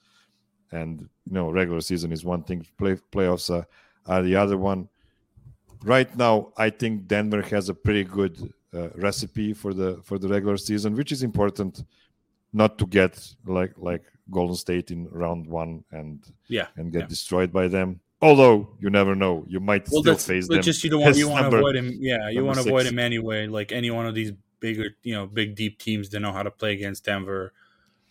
and 0.70 1.00
you 1.00 1.32
know 1.32 1.50
regular 1.50 1.80
season 1.80 2.12
is 2.12 2.24
one 2.24 2.44
thing. 2.44 2.66
Play 2.78 2.96
playoffs 3.12 3.50
are, 3.50 3.66
are 4.06 4.22
the 4.22 4.36
other 4.36 4.56
one. 4.56 4.88
Right 5.82 6.14
now, 6.16 6.52
I 6.56 6.70
think 6.70 7.06
Denver 7.08 7.42
has 7.42 7.68
a 7.68 7.74
pretty 7.74 8.04
good 8.04 8.52
uh, 8.72 8.90
recipe 8.96 9.52
for 9.52 9.74
the 9.74 10.00
for 10.04 10.18
the 10.18 10.28
regular 10.28 10.56
season, 10.56 10.94
which 10.94 11.12
is 11.12 11.22
important 11.22 11.84
not 12.52 12.78
to 12.78 12.86
get 12.86 13.34
like 13.46 13.72
like 13.76 14.04
Golden 14.30 14.56
State 14.56 14.90
in 14.90 15.08
round 15.10 15.46
one 15.46 15.84
and 15.90 16.24
yeah 16.48 16.68
and 16.76 16.92
get 16.92 17.02
yeah. 17.02 17.06
destroyed 17.06 17.52
by 17.52 17.68
them. 17.68 18.00
Although 18.24 18.70
you 18.80 18.88
never 18.88 19.14
know, 19.14 19.44
you 19.48 19.60
might 19.60 19.86
well, 19.90 20.00
still 20.00 20.16
face 20.16 20.48
them. 20.48 20.62
Just 20.62 20.82
you 20.82 20.88
don't 20.88 21.02
want 21.02 21.16
you 21.16 21.28
want 21.28 21.50
to 21.50 21.56
avoid 21.58 21.76
him. 21.76 21.92
Yeah, 21.98 22.30
you 22.30 22.42
want 22.42 22.58
to 22.58 22.66
avoid 22.66 22.86
him 22.86 22.98
anyway. 22.98 23.46
Like 23.46 23.70
any 23.70 23.90
one 23.90 24.06
of 24.06 24.14
these 24.14 24.32
bigger, 24.60 24.96
you 25.02 25.14
know, 25.14 25.26
big 25.26 25.54
deep 25.54 25.78
teams 25.78 26.08
that 26.08 26.20
know 26.20 26.32
how 26.32 26.42
to 26.42 26.50
play 26.50 26.72
against 26.72 27.04
Denver. 27.04 27.52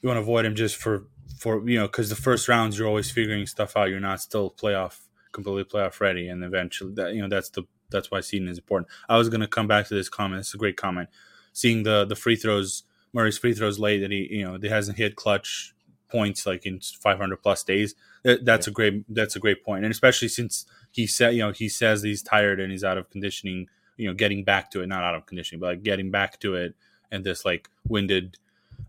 You 0.04 0.08
want 0.08 0.18
to 0.18 0.22
avoid 0.22 0.46
him 0.46 0.54
just 0.54 0.76
for 0.76 1.08
for 1.40 1.68
you 1.68 1.80
know 1.80 1.88
because 1.88 2.10
the 2.10 2.16
first 2.16 2.48
rounds 2.48 2.78
you're 2.78 2.88
always 2.88 3.10
figuring 3.10 3.48
stuff 3.48 3.76
out. 3.76 3.90
You're 3.90 4.00
not 4.00 4.22
still 4.22 4.52
playoff 4.52 5.00
completely 5.32 5.64
playoff 5.64 6.00
ready, 6.00 6.28
and 6.28 6.44
eventually 6.44 6.94
that 6.94 7.16
you 7.16 7.22
know 7.24 7.28
that's 7.28 7.50
the 7.50 7.64
that's 7.90 8.12
why 8.12 8.20
seeding 8.20 8.48
is 8.48 8.60
important. 8.60 8.90
I 9.10 9.18
was 9.18 9.30
going 9.30 9.42
to 9.42 9.48
come 9.48 9.68
back 9.68 9.88
to 9.88 9.96
this 9.96 10.10
comment. 10.10 10.42
It's 10.42 10.54
a 10.54 10.58
great 10.58 10.78
comment. 10.78 11.10
Seeing 11.54 11.82
the 11.82 12.06
the 12.06 12.16
free 12.16 12.36
throws, 12.36 12.84
Murray's 13.14 13.40
free 13.40 13.56
throws 13.56 13.80
late 13.80 14.02
that 14.02 14.12
he 14.12 14.28
you 14.30 14.46
know 14.46 14.60
he 14.62 14.68
hasn't 14.68 15.00
hit 15.00 15.16
clutch 15.16 15.74
points 16.08 16.46
like 16.46 16.68
in 16.68 16.80
500 16.80 17.38
plus 17.42 17.64
days. 17.64 17.96
That, 18.24 18.46
that's 18.46 18.68
yeah. 18.68 18.72
a 18.72 18.74
great 18.74 19.06
that's 19.14 19.36
a 19.36 19.40
great 19.40 19.64
point, 19.64 19.84
and 19.84 19.92
especially 19.92 20.30
since 20.30 20.66
he 20.92 21.08
said 21.08 21.36
you 21.36 21.42
know 21.42 21.52
he 21.52 21.70
says 21.70 22.04
he's 22.04 22.24
tired 22.24 22.60
and 22.60 22.72
he's 22.72 22.84
out 22.84 22.98
of 22.98 23.10
conditioning. 23.10 23.68
You 23.96 24.08
know, 24.08 24.16
getting 24.16 24.44
back 24.44 24.72
to 24.72 24.82
it, 24.82 24.88
not 24.88 25.04
out 25.04 25.14
of 25.14 25.28
conditioning, 25.28 25.60
but 25.60 25.68
like 25.68 25.84
getting 25.84 26.10
back 26.10 26.40
to 26.40 26.56
it, 26.56 26.74
and 27.12 27.24
this 27.24 27.46
like 27.46 27.70
winded, 27.88 28.38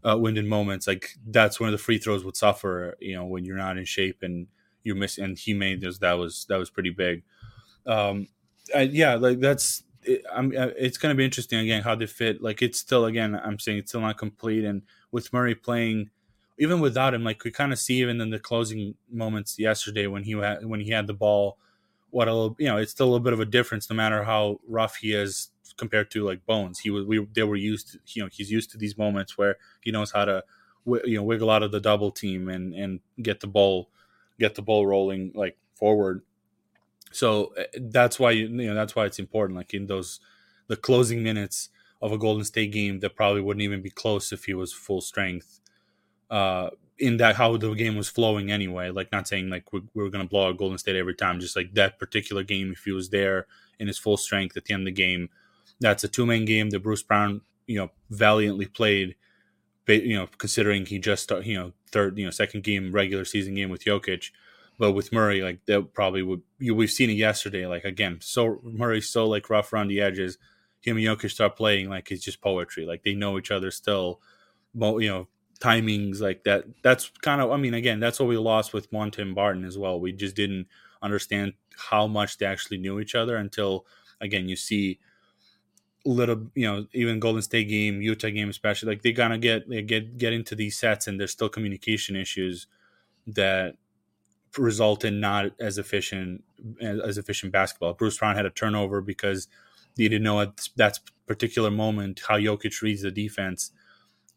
uh, 0.03 0.17
winded 0.19 0.47
moments, 0.47 0.87
like 0.87 1.11
that's 1.27 1.61
when 1.61 1.73
the 1.73 1.79
free 1.79 1.99
throws 1.99 2.25
would 2.25 2.37
suffer. 2.37 2.97
You 3.01 3.17
know, 3.17 3.27
when 3.27 3.45
you're 3.45 3.59
not 3.59 3.77
in 3.77 3.85
shape 3.85 4.23
and 4.23 4.47
you 4.83 4.95
miss, 4.95 5.19
and 5.19 5.39
he 5.39 5.53
made 5.53 5.81
this. 5.81 5.99
That 5.99 6.15
was 6.15 6.47
that 6.49 6.59
was 6.59 6.71
pretty 6.71 6.91
big. 6.91 7.23
Um, 7.87 8.29
I, 8.75 8.83
yeah, 8.83 9.17
like 9.17 9.41
that's 9.41 9.83
it, 10.05 10.23
I'm, 10.33 10.53
uh, 10.57 10.69
it's 10.79 10.99
going 10.99 11.15
to 11.15 11.17
be 11.17 11.25
interesting 11.25 11.59
again 11.59 11.83
how 11.83 11.95
they 11.95 12.07
fit. 12.07 12.43
Like 12.43 12.63
it's 12.63 12.79
still 12.79 13.07
again, 13.07 13.39
I'm 13.43 13.59
saying 13.59 13.79
it's 13.79 13.91
still 13.91 14.01
not 14.01 14.19
complete, 14.19 14.65
and 14.65 14.83
with 15.11 15.33
Murray 15.33 15.55
playing 15.55 16.11
even 16.59 16.81
without 16.81 17.15
him, 17.15 17.25
like 17.25 17.43
we 17.45 17.51
kind 17.51 17.73
of 17.73 17.79
see 17.79 17.97
even 17.97 18.21
in 18.21 18.31
the 18.31 18.39
closing 18.39 18.95
moments 19.11 19.59
yesterday 19.59 20.07
when 20.07 20.23
he 20.25 20.33
had 20.33 20.65
when 20.65 20.81
he 20.81 20.91
had 20.91 21.07
the 21.07 21.15
ball, 21.15 21.59
what 22.11 22.29
a 22.29 22.33
little, 22.33 22.57
you 22.59 22.67
know, 22.67 22.77
it's 22.77 22.93
still 22.93 23.07
a 23.07 23.11
little 23.11 23.25
bit 23.25 23.33
of 23.33 23.41
a 23.41 23.45
difference 23.45 23.91
no 23.91 23.97
matter 23.97 24.23
how 24.25 24.61
rough 24.69 24.97
he 24.97 25.13
is 25.13 25.51
compared 25.77 26.11
to 26.13 26.25
like 26.25 26.47
Bones. 26.47 26.79
He 26.79 26.91
was 26.91 27.05
we 27.05 27.27
they 27.35 27.43
were 27.43 27.57
used 27.57 27.93
to 27.93 27.99
you 28.15 28.23
know 28.23 28.29
he's 28.33 28.51
used 28.51 28.71
to 28.71 28.79
these 28.79 28.97
moments 28.97 29.37
where 29.37 29.57
he 29.81 29.91
knows 29.91 30.13
how 30.13 30.25
to 30.25 30.45
you 30.87 31.17
know 31.17 31.23
wiggle 31.25 31.51
out 31.51 31.63
of 31.63 31.73
the 31.73 31.81
double 31.81 32.11
team 32.13 32.49
and 32.49 32.75
and 32.75 33.01
get 33.21 33.41
the 33.41 33.47
ball 33.47 33.89
get 34.39 34.55
the 34.55 34.63
ball 34.63 34.87
rolling 34.87 35.33
like 35.35 35.57
forward. 35.75 36.23
So 37.13 37.53
eh, 37.57 37.67
that's 37.81 38.19
why 38.19 38.33
you, 38.33 38.47
you 38.47 38.69
know 38.69 38.75
that's 38.75 38.95
why 38.95 39.07
it's 39.07 39.19
important. 39.19 39.57
Like 39.57 39.75
in 39.75 39.87
those 39.87 40.21
the 40.69 40.77
closing 40.77 41.23
minutes 41.23 41.69
of 42.01 42.13
a 42.13 42.19
Golden 42.19 42.45
State 42.45 42.73
game 42.73 43.01
that 43.01 43.17
probably 43.17 43.41
wouldn't 43.41 43.63
even 43.63 43.83
be 43.83 43.91
close 43.91 44.33
if 44.33 44.45
he 44.45 44.55
was 44.55 44.73
full 44.73 45.01
strength 45.01 45.61
uh, 46.35 46.71
in 46.99 47.19
that 47.19 47.37
how 47.37 47.57
the 47.57 47.73
game 47.75 47.95
was 47.95 48.09
flowing 48.09 48.51
anyway. 48.51 48.91
Like 48.91 49.13
not 49.13 49.29
saying 49.29 49.51
like 49.51 49.73
we're, 49.73 49.83
we're 49.95 50.09
going 50.09 50.25
to 50.25 50.29
blow 50.29 50.49
out 50.49 50.59
Golden 50.59 50.79
State 50.79 50.97
every 50.97 51.15
time, 51.15 51.39
just 51.39 51.55
like 51.55 51.75
that 51.75 51.99
particular 52.01 52.43
game. 52.43 52.73
If 52.73 52.83
he 52.85 52.91
was 52.91 53.11
there 53.11 53.47
in 53.79 53.87
his 53.87 53.99
full 53.99 54.17
strength 54.17 54.57
at 54.57 54.65
the 54.65 54.75
end 54.75 54.83
of 54.83 54.87
the 54.87 55.03
game, 55.03 55.29
that's 55.79 56.03
a 56.03 56.09
two 56.09 56.27
man 56.27 56.45
game 56.45 56.71
that 56.71 56.81
Bruce 56.81 57.05
Brown 57.05 57.41
you 57.69 57.79
know 57.79 57.91
valiantly 58.11 58.67
played. 58.67 59.15
You 59.87 60.17
know, 60.17 60.29
considering 60.39 60.87
he 60.87 60.99
just 60.99 61.31
you 61.45 61.57
know 61.57 61.73
third 61.93 62.19
you 62.19 62.25
know 62.25 62.33
second 62.33 62.65
game 62.65 62.91
regular 62.91 63.25
season 63.25 63.55
game 63.55 63.71
with 63.71 63.85
Jokic. 63.85 64.31
But 64.77 64.91
with 64.91 65.13
Murray, 65.13 65.41
like 65.41 65.65
that 65.67 65.95
probably 65.95 66.23
would 66.23 66.43
you 66.59 66.75
we've 66.75 66.91
seen 66.91 67.11
it 67.11 67.15
yesterday. 67.15 67.67
Like 67.67 67.85
again, 67.85 68.19
so 68.21 68.61
Murray's 68.65 69.09
so 69.09 69.27
like 69.27 69.51
rough 69.51 69.73
around 69.73 69.87
the 69.87 70.01
edges. 70.01 70.37
Him 70.81 70.97
and 70.97 71.07
Jokic 71.07 71.31
start 71.31 71.57
playing 71.57 71.91
like 71.91 72.11
it's 72.11 72.25
just 72.25 72.41
poetry. 72.41 72.87
Like 72.87 73.05
they 73.05 73.15
know 73.15 73.39
each 73.39 73.53
other 73.53 73.71
still. 73.71 74.21
But 74.75 74.97
You 74.99 75.09
know, 75.09 75.29
timings 75.61 76.21
like 76.21 76.45
that. 76.45 76.65
That's 76.83 77.11
kind 77.23 77.41
of, 77.41 77.51
I 77.51 77.57
mean, 77.57 77.75
again, 77.75 78.01
that's 78.01 78.21
what 78.21 78.29
we 78.29 78.37
lost 78.37 78.73
with 78.73 78.93
Monte 78.93 79.21
and 79.21 79.35
Barton 79.35 79.65
as 79.65 79.79
well. 79.79 80.01
We 80.01 80.13
just 80.13 80.37
didn't 80.37 80.67
understand 81.03 81.55
how 81.91 82.07
much 82.07 82.39
they 82.39 82.47
actually 82.47 82.79
knew 82.79 83.01
each 83.01 83.15
other 83.15 83.37
until, 83.37 83.87
again, 84.21 84.49
you 84.49 84.57
see 84.57 84.99
little, 86.05 86.51
you 86.55 86.67
know, 86.71 86.87
even 86.93 87.21
Golden 87.21 87.43
State 87.43 87.69
game, 87.69 88.03
Utah 88.03 88.29
game, 88.31 88.49
especially, 88.49 88.91
like 88.91 89.03
they 89.03 89.13
gotta 89.13 89.39
get 89.39 89.69
they 89.69 89.83
get 89.83 90.19
get 90.19 90.33
into 90.33 90.55
these 90.55 90.77
sets, 90.79 91.07
and 91.07 91.19
there's 91.19 91.33
still 91.33 91.49
communication 91.49 92.17
issues 92.17 92.67
that 93.27 93.77
result 94.59 95.05
in 95.05 95.21
not 95.21 95.53
as 95.59 95.79
efficient 95.79 96.45
as 96.81 97.19
efficient 97.19 97.53
basketball. 97.53 97.95
Bruce 97.95 98.19
Brown 98.19 98.37
had 98.37 98.47
a 98.47 98.51
turnover 98.51 99.01
because 99.01 99.49
he 99.97 100.09
didn't 100.09 100.25
know 100.25 100.41
at 100.41 100.69
that 100.77 100.99
particular 101.27 101.71
moment 101.71 102.23
how 102.29 102.37
Jokic 102.37 102.83
reads 102.83 103.03
the 103.03 103.11
defense 103.11 103.71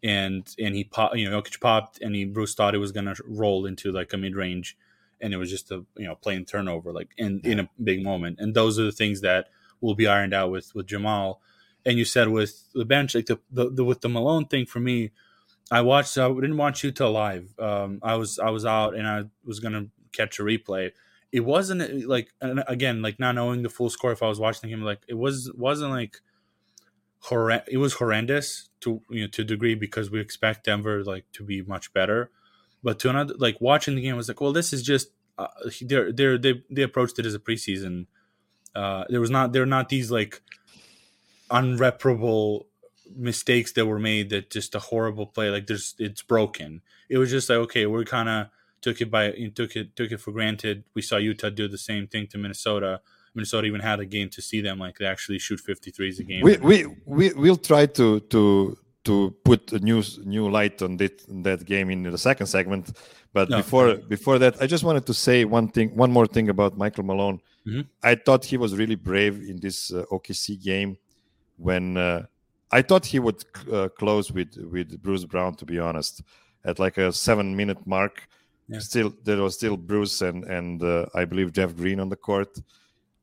and 0.03 0.47
and 0.59 0.75
he 0.75 0.83
pop, 0.83 1.15
you 1.15 1.29
know, 1.29 1.41
Jokic 1.41 1.59
popped, 1.59 2.01
and 2.01 2.15
he 2.15 2.25
Bruce 2.25 2.53
thought 2.53 2.75
it 2.75 2.79
was 2.79 2.91
gonna 2.91 3.15
roll 3.25 3.65
into 3.65 3.91
like 3.91 4.13
a 4.13 4.17
mid 4.17 4.35
range, 4.35 4.77
and 5.21 5.33
it 5.33 5.37
was 5.37 5.49
just 5.49 5.71
a 5.71 5.85
you 5.97 6.05
know 6.05 6.15
plain 6.15 6.45
turnover, 6.45 6.91
like 6.91 7.09
in 7.17 7.41
in 7.43 7.59
a 7.59 7.69
big 7.83 8.03
moment. 8.03 8.39
And 8.39 8.53
those 8.53 8.79
are 8.79 8.83
the 8.83 8.91
things 8.91 9.21
that 9.21 9.49
will 9.81 9.95
be 9.95 10.07
ironed 10.07 10.33
out 10.33 10.51
with 10.51 10.73
with 10.75 10.87
Jamal. 10.87 11.41
And 11.85 11.97
you 11.97 12.05
said 12.05 12.27
with 12.29 12.65
the 12.73 12.83
bench, 12.83 13.15
like 13.15 13.27
the, 13.27 13.39
the, 13.49 13.69
the 13.69 13.83
with 13.85 14.01
the 14.01 14.09
Malone 14.09 14.45
thing 14.45 14.65
for 14.65 14.79
me, 14.79 15.11
I 15.71 15.81
watched. 15.81 16.17
I 16.17 16.27
didn't 16.27 16.57
watch 16.57 16.83
Utah 16.83 17.09
live. 17.09 17.57
Um, 17.59 17.99
I 18.03 18.15
was 18.15 18.39
I 18.39 18.49
was 18.49 18.65
out, 18.65 18.95
and 18.95 19.07
I 19.07 19.23
was 19.45 19.59
gonna 19.59 19.87
catch 20.13 20.39
a 20.39 20.43
replay. 20.43 20.91
It 21.31 21.41
wasn't 21.41 22.07
like 22.07 22.33
again 22.41 23.01
like 23.01 23.19
not 23.19 23.35
knowing 23.35 23.63
the 23.63 23.69
full 23.69 23.89
score. 23.89 24.11
If 24.11 24.23
I 24.23 24.27
was 24.27 24.39
watching 24.39 24.69
him, 24.69 24.83
like 24.83 25.01
it 25.07 25.15
was 25.15 25.51
wasn't 25.55 25.91
like 25.91 26.21
horrend- 27.25 27.67
it 27.67 27.77
was 27.77 27.93
horrendous 27.93 28.69
to 28.81 29.01
you 29.09 29.21
know 29.21 29.27
to 29.27 29.41
a 29.41 29.45
degree 29.45 29.75
because 29.75 30.09
we 30.09 30.19
expect 30.19 30.65
Denver 30.65 31.03
like 31.03 31.25
to 31.33 31.43
be 31.43 31.61
much 31.61 31.93
better. 31.93 32.29
But 32.83 32.99
to 32.99 33.09
another 33.09 33.33
like 33.37 33.59
watching 33.59 33.95
the 33.95 34.01
game 34.01 34.15
was 34.15 34.27
like, 34.27 34.41
well, 34.41 34.53
this 34.53 34.71
is 34.71 34.83
just 34.83 35.09
uh, 35.37 35.47
they're, 35.81 36.11
they're, 36.11 36.37
they 36.37 36.63
they 36.69 36.81
approached 36.83 37.19
it 37.19 37.25
as 37.25 37.33
a 37.33 37.39
preseason. 37.39 38.07
Uh, 38.75 39.05
there 39.09 39.21
was 39.21 39.29
not 39.29 39.53
there 39.53 39.63
are 39.63 39.67
not 39.67 39.89
these 39.89 40.11
like 40.11 40.41
unreparable 41.49 42.67
mistakes 43.15 43.71
that 43.71 43.85
were 43.85 43.99
made 43.99 44.29
that 44.29 44.51
just 44.51 44.75
a 44.75 44.79
horrible 44.79 45.25
play 45.25 45.49
like 45.49 45.67
there's 45.67 45.95
it's 45.97 46.21
broken. 46.21 46.81
It 47.09 47.17
was 47.17 47.31
just 47.31 47.49
like 47.49 47.59
okay, 47.59 47.85
we're 47.85 48.03
kind 48.03 48.29
of 48.29 48.47
took 48.81 49.01
it 49.01 49.09
by 49.09 49.31
took 49.55 49.75
it 49.75 49.95
took 49.95 50.11
it 50.11 50.19
for 50.19 50.31
granted. 50.31 50.83
We 50.93 51.01
saw 51.01 51.17
Utah 51.17 51.49
do 51.49 51.67
the 51.67 51.77
same 51.77 52.07
thing 52.07 52.27
to 52.27 52.37
Minnesota 52.37 53.01
Minnesota 53.37 53.65
even 53.67 53.81
had 53.91 53.99
a 53.99 54.05
game 54.05 54.29
to 54.29 54.41
see 54.41 54.59
them 54.67 54.77
like 54.79 54.95
they 54.97 55.05
actually 55.05 55.39
shoot 55.39 55.59
53s 55.71 56.19
a 56.19 56.25
game. 56.31 56.41
We 56.41 56.57
we 56.65 56.75
we 57.13 57.25
will 57.45 57.61
try 57.71 57.83
to 57.99 58.19
to 58.33 58.41
to 59.07 59.15
put 59.49 59.61
a 59.71 59.79
new 59.89 60.01
new 60.35 60.45
light 60.57 60.77
on 60.85 60.97
that 61.01 61.15
that 61.47 61.59
game 61.73 61.87
in 61.95 61.99
the 62.03 62.21
second 62.29 62.47
segment. 62.47 62.85
But 63.37 63.49
no. 63.49 63.57
before 63.61 63.89
before 64.15 64.37
that, 64.43 64.53
I 64.63 64.65
just 64.67 64.83
wanted 64.83 65.05
to 65.05 65.13
say 65.13 65.37
one 65.45 65.67
thing, 65.75 65.87
one 66.03 66.11
more 66.17 66.27
thing 66.35 66.49
about 66.49 66.71
Michael 66.83 67.05
Malone. 67.11 67.39
Mm-hmm. 67.67 67.81
I 68.11 68.15
thought 68.15 68.43
he 68.53 68.57
was 68.57 68.71
really 68.81 68.99
brave 69.09 69.35
in 69.51 69.57
this 69.65 69.77
uh, 69.93 70.15
OKC 70.15 70.61
game 70.71 70.97
when 71.67 71.97
uh, 71.97 72.25
I 72.71 72.81
thought 72.81 73.05
he 73.05 73.19
would 73.19 73.43
uh, 73.71 73.89
close 74.01 74.31
with 74.37 74.51
with 74.73 74.89
Bruce 75.05 75.25
Brown. 75.31 75.55
To 75.55 75.65
be 75.65 75.77
honest, 75.79 76.23
at 76.69 76.79
like 76.79 76.97
a 76.97 77.11
seven 77.11 77.55
minute 77.55 77.81
mark, 77.85 78.27
yeah. 78.67 78.79
still 78.79 79.09
there 79.23 79.41
was 79.45 79.53
still 79.55 79.77
Bruce 79.77 80.21
and 80.21 80.43
and 80.57 80.83
uh, 80.83 81.05
I 81.13 81.23
believe 81.25 81.53
Jeff 81.53 81.75
Green 81.75 81.99
on 81.99 82.09
the 82.09 82.21
court 82.29 82.53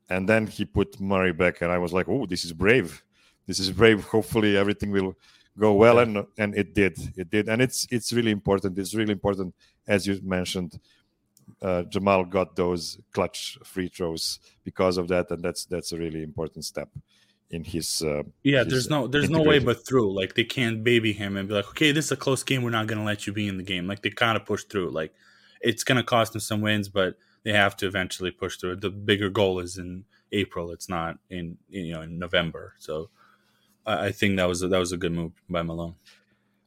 and 0.09 0.29
then 0.29 0.47
he 0.47 0.65
put 0.65 0.99
Murray 0.99 1.33
back, 1.33 1.61
and 1.61 1.71
I 1.71 1.77
was 1.77 1.93
like, 1.93 2.07
"Oh, 2.07 2.25
this 2.25 2.45
is 2.45 2.53
brave. 2.53 3.03
This 3.47 3.59
is 3.59 3.71
brave. 3.71 4.03
Hopefully, 4.05 4.57
everything 4.57 4.91
will 4.91 5.15
go 5.57 5.73
well." 5.73 5.99
And 5.99 6.25
and 6.37 6.55
it 6.55 6.73
did. 6.73 6.97
It 7.15 7.29
did, 7.29 7.49
and 7.49 7.61
it's 7.61 7.87
it's 7.91 8.13
really 8.13 8.31
important. 8.31 8.77
It's 8.77 8.93
really 8.93 9.13
important, 9.13 9.55
as 9.87 10.05
you 10.07 10.19
mentioned. 10.23 10.79
Uh, 11.61 11.83
Jamal 11.83 12.25
got 12.25 12.55
those 12.55 12.99
clutch 13.11 13.57
free 13.63 13.87
throws 13.87 14.39
because 14.63 14.97
of 14.97 15.07
that, 15.09 15.29
and 15.31 15.43
that's 15.43 15.65
that's 15.65 15.91
a 15.91 15.97
really 15.97 16.23
important 16.23 16.65
step 16.65 16.89
in 17.51 17.63
his. 17.63 18.01
Uh, 18.01 18.23
yeah, 18.43 18.63
his 18.63 18.71
there's 18.71 18.89
no 18.89 19.07
there's 19.07 19.29
no 19.29 19.41
way 19.41 19.59
but 19.59 19.85
through. 19.85 20.13
Like 20.13 20.35
they 20.35 20.43
can't 20.43 20.83
baby 20.83 21.13
him 21.13 21.37
and 21.37 21.47
be 21.47 21.53
like, 21.53 21.69
okay, 21.69 21.91
this 21.91 22.05
is 22.05 22.11
a 22.11 22.17
close 22.17 22.43
game. 22.43 22.63
We're 22.63 22.71
not 22.71 22.87
going 22.87 22.99
to 22.99 23.05
let 23.05 23.25
you 23.25 23.33
be 23.33 23.47
in 23.47 23.57
the 23.57 23.63
game. 23.63 23.87
Like 23.87 24.01
they 24.01 24.09
kind 24.09 24.37
of 24.37 24.45
push 24.45 24.63
through. 24.63 24.89
Like 24.89 25.13
it's 25.61 25.83
going 25.83 25.97
to 25.97 26.03
cost 26.03 26.35
him 26.35 26.41
some 26.41 26.61
wins, 26.61 26.89
but 26.89 27.15
they 27.45 27.53
have 27.53 27.77
to 27.77 27.87
eventually 27.87 28.31
push 28.31 28.57
through. 28.57 28.75
The 28.77 28.89
bigger 28.89 29.29
goal 29.29 29.59
is 29.59 29.77
in 29.77 30.03
April. 30.31 30.71
It's 30.71 30.89
not 30.89 31.19
in 31.29 31.57
you 31.69 31.93
know 31.93 32.01
in 32.01 32.19
November. 32.19 32.73
So 32.79 33.09
I, 33.85 34.07
I 34.07 34.11
think 34.11 34.35
that 34.37 34.49
was 34.49 34.61
a, 34.63 34.67
that 34.67 34.79
was 34.79 34.91
a 34.91 34.97
good 34.97 35.13
move 35.13 35.31
by 35.49 35.61
Malone. 35.61 35.95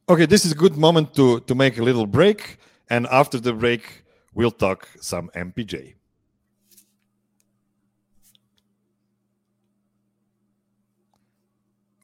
Okay, 0.07 0.25
this 0.25 0.45
is 0.45 0.53
a 0.53 0.55
good 0.55 0.77
moment 0.77 1.13
to 1.15 1.41
to 1.41 1.53
make 1.53 1.77
a 1.77 1.83
little 1.83 2.07
break, 2.07 2.57
and 2.89 3.05
after 3.07 3.39
the 3.39 3.53
break, 3.53 4.03
we'll 4.33 4.57
talk 4.65 4.87
some 5.01 5.29
MPJ. 5.35 5.95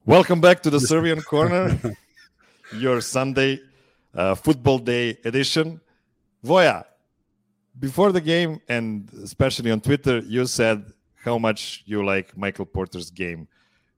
Welcome 0.05 0.39
back 0.41 0.61
to 0.63 0.69
the 0.69 0.79
Serbian 0.91 1.21
Corner, 1.21 1.79
your 2.73 3.01
Sunday 3.01 3.61
uh, 4.13 4.35
football 4.35 4.79
day 4.79 5.17
edition. 5.23 5.79
Voja, 6.45 6.83
before 7.79 8.11
the 8.11 8.21
game 8.21 8.59
and 8.69 9.09
especially 9.23 9.71
on 9.71 9.81
Twitter, 9.81 10.19
you 10.19 10.45
said 10.45 10.85
how 11.15 11.37
much 11.37 11.83
you 11.85 12.05
like 12.05 12.37
Michael 12.37 12.65
Porter's 12.65 13.09
game 13.11 13.47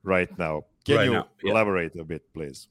right 0.04 0.36
now. 0.38 0.64
Can 0.86 0.96
right 0.96 1.06
you 1.06 1.14
now, 1.14 1.28
yeah. 1.44 1.52
elaborate 1.52 1.96
a 2.00 2.04
bit, 2.04 2.24
please? 2.34 2.68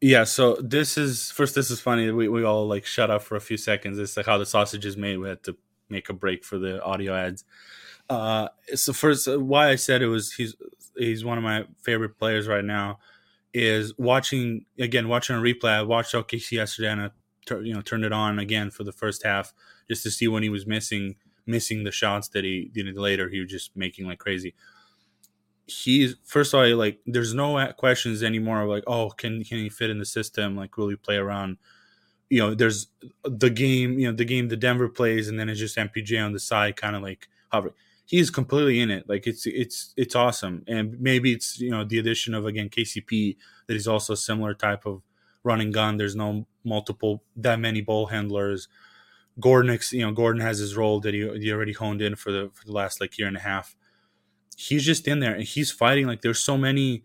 Yeah, 0.00 0.24
so 0.24 0.56
this 0.56 0.98
is 0.98 1.30
first. 1.30 1.54
This 1.54 1.70
is 1.70 1.80
funny. 1.80 2.10
We, 2.10 2.28
we 2.28 2.42
all 2.42 2.66
like 2.66 2.84
shut 2.84 3.10
up 3.10 3.22
for 3.22 3.36
a 3.36 3.40
few 3.40 3.56
seconds. 3.56 3.98
It's 3.98 4.16
like 4.16 4.26
how 4.26 4.36
the 4.36 4.46
sausage 4.46 4.84
is 4.84 4.96
made. 4.96 5.18
We 5.18 5.28
had 5.28 5.44
to 5.44 5.56
make 5.88 6.08
a 6.08 6.12
break 6.12 6.44
for 6.44 6.58
the 6.58 6.82
audio 6.82 7.14
ads. 7.14 7.44
Uh, 8.10 8.48
so 8.74 8.92
first, 8.92 9.28
uh, 9.28 9.38
why 9.38 9.68
I 9.68 9.76
said 9.76 10.02
it 10.02 10.08
was 10.08 10.32
he's 10.32 10.56
he's 10.96 11.24
one 11.24 11.38
of 11.38 11.44
my 11.44 11.66
favorite 11.82 12.18
players 12.18 12.48
right 12.48 12.64
now 12.64 12.98
is 13.54 13.96
watching 13.96 14.64
again 14.78 15.08
watching 15.08 15.36
a 15.36 15.38
replay. 15.38 15.70
I 15.70 15.82
watched 15.82 16.14
OKC 16.14 16.52
yesterday 16.52 16.88
and 16.88 17.02
I 17.02 17.10
you 17.62 17.74
know 17.74 17.80
turned 17.80 18.04
it 18.04 18.12
on 18.12 18.38
again 18.38 18.70
for 18.70 18.82
the 18.82 18.92
first 18.92 19.22
half 19.24 19.52
just 19.92 20.02
to 20.04 20.10
see 20.10 20.28
when 20.28 20.42
he 20.42 20.48
was 20.48 20.66
missing 20.66 21.16
missing 21.46 21.84
the 21.84 21.90
shots 21.90 22.28
that 22.28 22.44
he 22.44 22.70
did 22.72 22.96
later. 22.96 23.28
He 23.28 23.40
was 23.40 23.50
just 23.50 23.76
making 23.76 24.06
like 24.06 24.18
crazy. 24.18 24.54
He's 25.66 26.16
first 26.24 26.54
of 26.54 26.60
all 26.60 26.76
like 26.76 27.00
there's 27.06 27.34
no 27.34 27.72
questions 27.78 28.22
anymore. 28.22 28.66
Like 28.66 28.84
oh 28.86 29.10
can 29.10 29.44
can 29.44 29.58
he 29.58 29.68
fit 29.68 29.90
in 29.90 29.98
the 29.98 30.06
system? 30.06 30.56
Like 30.56 30.76
will 30.76 30.88
he 30.88 30.96
play 30.96 31.16
around? 31.16 31.58
You 32.30 32.40
know 32.40 32.54
there's 32.54 32.88
the 33.24 33.50
game 33.50 33.98
you 33.98 34.10
know 34.10 34.16
the 34.16 34.24
game 34.24 34.48
the 34.48 34.56
Denver 34.56 34.88
plays 34.88 35.28
and 35.28 35.38
then 35.38 35.48
it's 35.48 35.60
just 35.60 35.76
MPJ 35.76 36.24
on 36.24 36.32
the 36.32 36.40
side 36.40 36.76
kind 36.76 36.96
of 36.96 37.02
like 37.02 37.28
hovering 37.50 37.74
he's 38.06 38.30
completely 38.30 38.78
in 38.80 38.90
it. 38.90 39.08
Like 39.08 39.26
it's 39.26 39.46
it's 39.46 39.94
it's 39.96 40.14
awesome, 40.14 40.64
and 40.68 41.00
maybe 41.00 41.32
it's 41.32 41.58
you 41.58 41.70
know 41.70 41.84
the 41.84 41.98
addition 41.98 42.34
of 42.34 42.46
again 42.46 42.68
KCP 42.68 43.36
that 43.66 43.74
is 43.74 43.88
also 43.88 44.12
a 44.12 44.16
similar 44.16 44.54
type 44.54 44.86
of 44.86 45.02
running 45.42 45.72
gun. 45.72 45.96
There's 45.96 46.14
no 46.16 46.46
multiple 46.64 47.22
that 47.36 47.58
many 47.58 47.80
ball 47.80 48.06
handlers. 48.06 48.68
Gordon, 49.40 49.78
you 49.90 50.02
know, 50.02 50.12
Gordon 50.12 50.42
has 50.42 50.58
his 50.58 50.76
role 50.76 51.00
that 51.00 51.14
he, 51.14 51.28
he 51.38 51.52
already 51.52 51.72
honed 51.72 52.02
in 52.02 52.16
for 52.16 52.30
the 52.30 52.50
for 52.52 52.64
the 52.64 52.72
last 52.72 53.00
like 53.00 53.18
year 53.18 53.28
and 53.28 53.36
a 53.36 53.40
half. 53.40 53.76
He's 54.56 54.84
just 54.84 55.08
in 55.08 55.20
there 55.20 55.34
and 55.34 55.44
he's 55.44 55.70
fighting. 55.72 56.06
Like 56.06 56.20
there's 56.22 56.40
so 56.40 56.58
many 56.58 57.04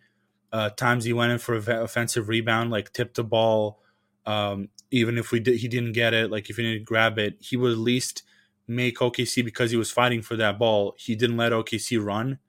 uh, 0.52 0.70
times 0.72 1.06
he 1.06 1.14
went 1.14 1.32
in 1.32 1.40
for 1.40 1.56
offensive 1.56 2.30
rebound, 2.30 2.72
like 2.72 2.94
tipped 2.94 3.16
the 3.16 3.24
ball. 3.24 3.80
Um, 4.26 4.70
even 4.92 5.18
if 5.18 5.32
we 5.32 5.40
did, 5.40 5.58
he 5.58 5.68
didn't 5.68 5.94
get 5.94 6.14
it. 6.14 6.32
Like 6.32 6.50
if 6.50 6.58
he 6.58 6.64
didn't 6.64 6.86
grab 6.86 7.18
it, 7.18 7.38
he 7.40 7.56
would 7.58 7.72
at 7.72 7.78
least 7.78 8.24
make 8.68 8.98
OKC 8.98 9.44
because 9.44 9.72
he 9.72 9.78
was 9.78 9.92
fighting 9.92 10.22
for 10.22 10.36
that 10.36 10.60
ball. 10.60 10.96
He 10.98 11.16
didn't 11.16 11.38
let 11.38 11.54
OKC 11.54 12.04
run, 12.04 12.40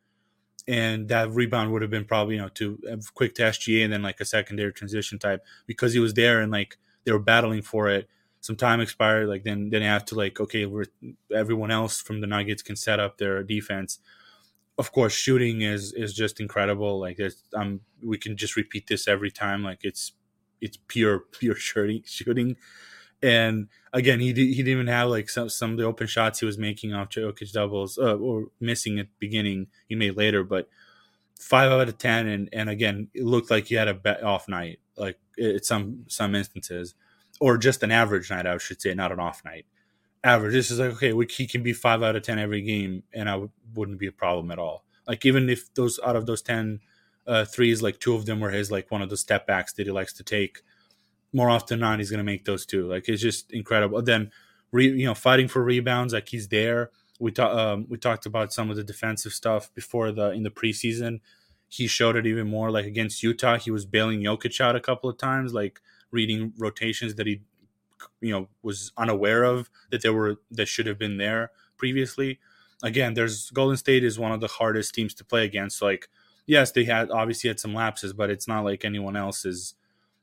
and 0.66 1.08
that 1.08 1.30
rebound 1.30 1.72
would 1.72 1.82
have 1.82 1.90
been 1.90 2.04
probably 2.04 2.34
you 2.34 2.42
know 2.42 2.48
to 2.48 2.78
quick 3.14 3.34
to 3.36 3.42
SGA 3.42 3.84
and 3.84 3.92
then 3.92 4.02
like 4.02 4.20
a 4.20 4.24
secondary 4.24 4.72
transition 4.72 5.18
type 5.18 5.44
because 5.66 5.92
he 5.92 6.00
was 6.00 6.14
there 6.14 6.40
and 6.40 6.50
like 6.50 6.78
they 7.04 7.12
were 7.12 7.18
battling 7.18 7.62
for 7.62 7.88
it. 7.88 8.08
Some 8.40 8.56
time 8.56 8.80
expired, 8.80 9.28
like 9.28 9.44
then 9.44 9.70
then 9.70 9.80
they 9.82 9.86
have 9.86 10.04
to 10.06 10.14
like 10.14 10.40
okay, 10.40 10.66
we're 10.66 10.86
everyone 11.34 11.70
else 11.70 12.00
from 12.00 12.20
the 12.20 12.26
Nuggets 12.26 12.62
can 12.62 12.76
set 12.76 13.00
up 13.00 13.18
their 13.18 13.42
defense. 13.42 13.98
Of 14.78 14.92
course, 14.92 15.12
shooting 15.14 15.62
is 15.62 15.92
is 15.92 16.14
just 16.14 16.40
incredible. 16.40 17.00
Like 17.00 17.16
there's 17.16 17.42
um 17.54 17.80
we 18.02 18.18
can 18.18 18.36
just 18.36 18.56
repeat 18.56 18.86
this 18.88 19.08
every 19.08 19.30
time. 19.30 19.64
Like 19.64 19.80
it's 19.82 20.12
it's 20.60 20.78
pure 20.88 21.20
pure 21.20 21.54
shooting 21.68 22.02
shooting 22.06 22.56
and 23.22 23.68
again, 23.92 24.20
he 24.20 24.28
he 24.28 24.34
didn't 24.34 24.68
even 24.68 24.86
have 24.86 25.08
like 25.08 25.28
some 25.28 25.48
some 25.48 25.72
of 25.72 25.76
the 25.78 25.84
open 25.84 26.06
shots 26.06 26.40
he 26.40 26.46
was 26.46 26.58
making 26.58 26.94
off 26.94 27.08
Jokic 27.10 27.52
doubles 27.52 27.98
uh, 27.98 28.16
or 28.16 28.46
missing 28.60 28.98
at 28.98 29.06
the 29.06 29.14
beginning. 29.18 29.68
He 29.88 29.96
made 29.96 30.16
later, 30.16 30.44
but 30.44 30.68
five 31.40 31.72
out 31.72 31.88
of 31.88 31.98
ten, 31.98 32.28
and 32.28 32.48
and 32.52 32.70
again, 32.70 33.08
it 33.14 33.24
looked 33.24 33.50
like 33.50 33.66
he 33.66 33.74
had 33.76 33.88
a 33.88 33.94
bet 33.94 34.22
off 34.22 34.48
night, 34.48 34.80
like 34.96 35.18
at 35.42 35.64
some 35.64 36.04
some 36.08 36.34
instances, 36.34 36.94
or 37.40 37.58
just 37.58 37.82
an 37.82 37.92
average 37.92 38.30
night, 38.30 38.46
I 38.46 38.58
should 38.58 38.80
say, 38.80 38.94
not 38.94 39.12
an 39.12 39.20
off 39.20 39.44
night. 39.44 39.66
Average. 40.24 40.52
This 40.52 40.70
is 40.70 40.80
like 40.80 40.92
okay, 40.94 41.12
we, 41.12 41.26
he 41.26 41.46
can 41.46 41.62
be 41.62 41.72
five 41.72 42.02
out 42.02 42.16
of 42.16 42.22
ten 42.22 42.38
every 42.38 42.62
game, 42.62 43.04
and 43.12 43.28
I 43.28 43.32
w- 43.32 43.50
wouldn't 43.74 43.98
be 43.98 44.08
a 44.08 44.12
problem 44.12 44.50
at 44.50 44.58
all. 44.58 44.84
Like 45.08 45.24
even 45.24 45.48
if 45.48 45.72
those 45.74 45.98
out 46.04 46.16
of 46.16 46.26
those 46.26 46.42
10 46.42 46.80
uh, 47.26 47.44
threes, 47.46 47.82
like 47.82 47.98
two 47.98 48.14
of 48.14 48.26
them 48.26 48.40
were 48.40 48.50
his, 48.50 48.70
like 48.70 48.90
one 48.90 49.02
of 49.02 49.08
the 49.08 49.16
step 49.16 49.46
backs 49.46 49.72
that 49.74 49.86
he 49.86 49.90
likes 49.90 50.12
to 50.14 50.22
take 50.22 50.60
more 51.32 51.50
often 51.50 51.78
than 51.78 51.88
not 51.88 51.98
he's 51.98 52.10
going 52.10 52.18
to 52.18 52.24
make 52.24 52.44
those 52.44 52.66
two. 52.66 52.86
Like 52.86 53.08
it's 53.08 53.22
just 53.22 53.50
incredible. 53.52 54.02
Then, 54.02 54.30
re, 54.70 54.86
you 54.86 55.06
know, 55.06 55.14
fighting 55.14 55.48
for 55.48 55.64
rebounds, 55.64 56.12
like 56.12 56.28
he's 56.28 56.48
there. 56.48 56.90
We 57.18 57.32
talked 57.32 57.56
um, 57.58 57.86
we 57.88 57.96
talked 57.96 58.26
about 58.26 58.52
some 58.52 58.70
of 58.70 58.76
the 58.76 58.84
defensive 58.84 59.32
stuff 59.32 59.74
before 59.74 60.12
the 60.12 60.30
in 60.30 60.42
the 60.42 60.50
preseason. 60.50 61.20
He 61.68 61.86
showed 61.86 62.16
it 62.16 62.26
even 62.26 62.48
more. 62.48 62.70
Like 62.70 62.86
against 62.86 63.22
Utah, 63.22 63.58
he 63.58 63.70
was 63.70 63.84
bailing 63.84 64.20
Jokic 64.20 64.60
out 64.60 64.76
a 64.76 64.80
couple 64.80 65.10
of 65.10 65.18
times, 65.18 65.52
like 65.52 65.80
reading 66.10 66.52
rotations 66.58 67.14
that 67.16 67.26
he, 67.26 67.40
you 68.20 68.32
know, 68.32 68.48
was 68.62 68.92
unaware 68.96 69.44
of 69.44 69.70
that 69.90 70.02
there 70.02 70.12
were 70.12 70.36
that 70.50 70.66
should 70.66 70.86
have 70.86 70.98
been 70.98 71.18
there 71.18 71.50
previously. 71.76 72.38
Again, 72.82 73.14
there's 73.14 73.50
Golden 73.50 73.76
State 73.76 74.04
is 74.04 74.18
one 74.18 74.32
of 74.32 74.40
the 74.40 74.46
hardest 74.46 74.94
teams 74.94 75.14
to 75.14 75.24
play 75.24 75.44
against. 75.44 75.82
Like, 75.82 76.08
yes, 76.46 76.70
they 76.70 76.84
had 76.84 77.10
obviously 77.10 77.48
had 77.48 77.58
some 77.58 77.74
lapses, 77.74 78.12
but 78.12 78.30
it's 78.30 78.46
not 78.46 78.64
like 78.64 78.84
anyone 78.84 79.16
else 79.16 79.44
is 79.44 79.74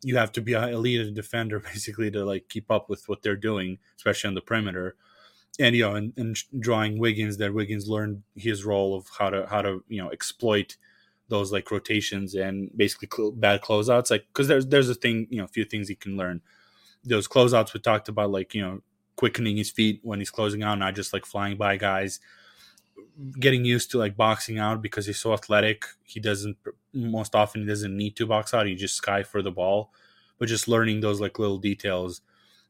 you 0.03 0.17
have 0.17 0.31
to 0.33 0.41
be 0.41 0.53
a 0.53 0.67
elite 0.67 1.13
defender 1.13 1.59
basically 1.59 2.11
to 2.11 2.23
like 2.23 2.47
keep 2.49 2.69
up 2.71 2.89
with 2.89 3.07
what 3.07 3.23
they're 3.23 3.35
doing, 3.35 3.79
especially 3.97 4.29
on 4.29 4.35
the 4.35 4.41
perimeter. 4.41 4.95
And 5.59 5.75
you 5.75 5.83
know, 5.83 5.95
and, 5.95 6.13
and 6.17 6.37
drawing 6.59 6.99
Wiggins, 6.99 7.37
that 7.37 7.53
Wiggins 7.53 7.87
learned 7.87 8.23
his 8.35 8.65
role 8.65 8.95
of 8.95 9.07
how 9.17 9.29
to 9.29 9.47
how 9.47 9.61
to 9.61 9.83
you 9.87 10.01
know 10.01 10.09
exploit 10.09 10.77
those 11.27 11.51
like 11.51 11.71
rotations 11.71 12.35
and 12.35 12.69
basically 12.75 13.09
cl- 13.13 13.31
bad 13.31 13.61
closeouts. 13.61 14.11
Like 14.11 14.27
because 14.27 14.47
there's 14.47 14.67
there's 14.67 14.89
a 14.89 14.95
thing 14.95 15.27
you 15.29 15.37
know 15.37 15.45
a 15.45 15.49
few 15.49 15.65
things 15.65 15.87
he 15.87 15.95
can 15.95 16.17
learn. 16.17 16.41
Those 17.03 17.27
closeouts 17.27 17.73
we 17.73 17.79
talked 17.79 18.09
about, 18.09 18.31
like 18.31 18.53
you 18.53 18.61
know 18.61 18.81
quickening 19.15 19.57
his 19.57 19.71
feet 19.71 19.99
when 20.03 20.19
he's 20.19 20.29
closing 20.31 20.63
out, 20.63 20.79
not 20.79 20.95
just 20.95 21.13
like 21.13 21.25
flying 21.25 21.57
by 21.57 21.77
guys. 21.77 22.19
Getting 23.39 23.63
used 23.63 23.91
to 23.91 23.97
like 23.97 24.17
boxing 24.17 24.59
out 24.59 24.81
because 24.81 25.05
he's 25.05 25.19
so 25.19 25.33
athletic. 25.33 25.85
He 26.03 26.19
doesn't 26.19 26.57
most 26.93 27.33
often 27.33 27.61
he 27.61 27.67
doesn't 27.67 27.95
need 27.95 28.15
to 28.17 28.25
box 28.25 28.53
out. 28.53 28.67
He 28.67 28.75
just 28.75 28.95
sky 28.95 29.23
for 29.23 29.41
the 29.41 29.51
ball, 29.51 29.91
but 30.37 30.49
just 30.49 30.67
learning 30.67 30.99
those 30.99 31.21
like 31.21 31.39
little 31.39 31.57
details. 31.57 32.21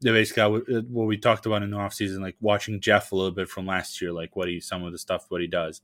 That 0.02 0.12
basically 0.12 0.44
uh, 0.44 0.82
what 0.90 1.08
we 1.08 1.18
talked 1.18 1.46
about 1.46 1.64
in 1.64 1.72
the 1.72 1.78
offseason, 1.78 2.22
like 2.22 2.36
watching 2.42 2.80
Jeff 2.80 3.12
a 3.12 3.16
little 3.16 3.32
bit 3.32 3.50
from 3.50 3.66
last 3.66 4.02
year, 4.02 4.12
like 4.12 4.36
what 4.36 4.48
he 4.48 4.60
some 4.60 4.84
of 4.84 4.92
the 4.92 5.00
stuff 5.00 5.26
what 5.30 5.42
he 5.42 5.48
does. 5.48 5.82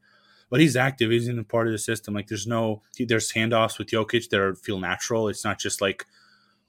But 0.52 0.60
he's 0.60 0.76
active. 0.76 1.10
He's 1.10 1.28
in 1.28 1.44
part 1.46 1.68
of 1.68 1.72
the 1.72 1.80
system. 1.80 2.14
Like 2.14 2.28
there's 2.28 2.46
no 2.46 2.84
there's 3.00 3.32
handoffs 3.32 3.80
with 3.80 3.88
Jokic 3.88 4.30
that 4.30 4.58
feel 4.62 4.80
natural. 4.80 5.30
It's 5.30 5.44
not 5.44 5.60
just 5.60 5.82
like 5.82 6.06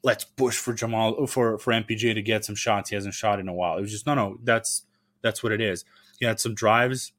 let's 0.03 0.25
push 0.25 0.57
for 0.57 0.73
Jamal 0.73 1.27
for 1.27 1.59
for 1.59 1.73
MPJ 1.73 2.15
to 2.15 2.23
get 2.23 2.45
some 2.45 2.55
shots. 2.55 2.89
He 2.89 2.95
hasn't 2.95 3.15
shot 3.15 3.41
in 3.41 3.49
a 3.49 3.53
while. 3.53 3.77
It 3.77 3.83
was 3.83 3.91
just 3.91 4.07
no 4.07 4.15
no. 4.15 4.39
That's 4.43 4.85
that's 5.21 5.43
what 5.43 5.53
it 5.53 5.61
is. 5.61 5.85
He 6.19 6.25
had 6.27 6.41
some 6.41 6.55
drives 6.55 7.13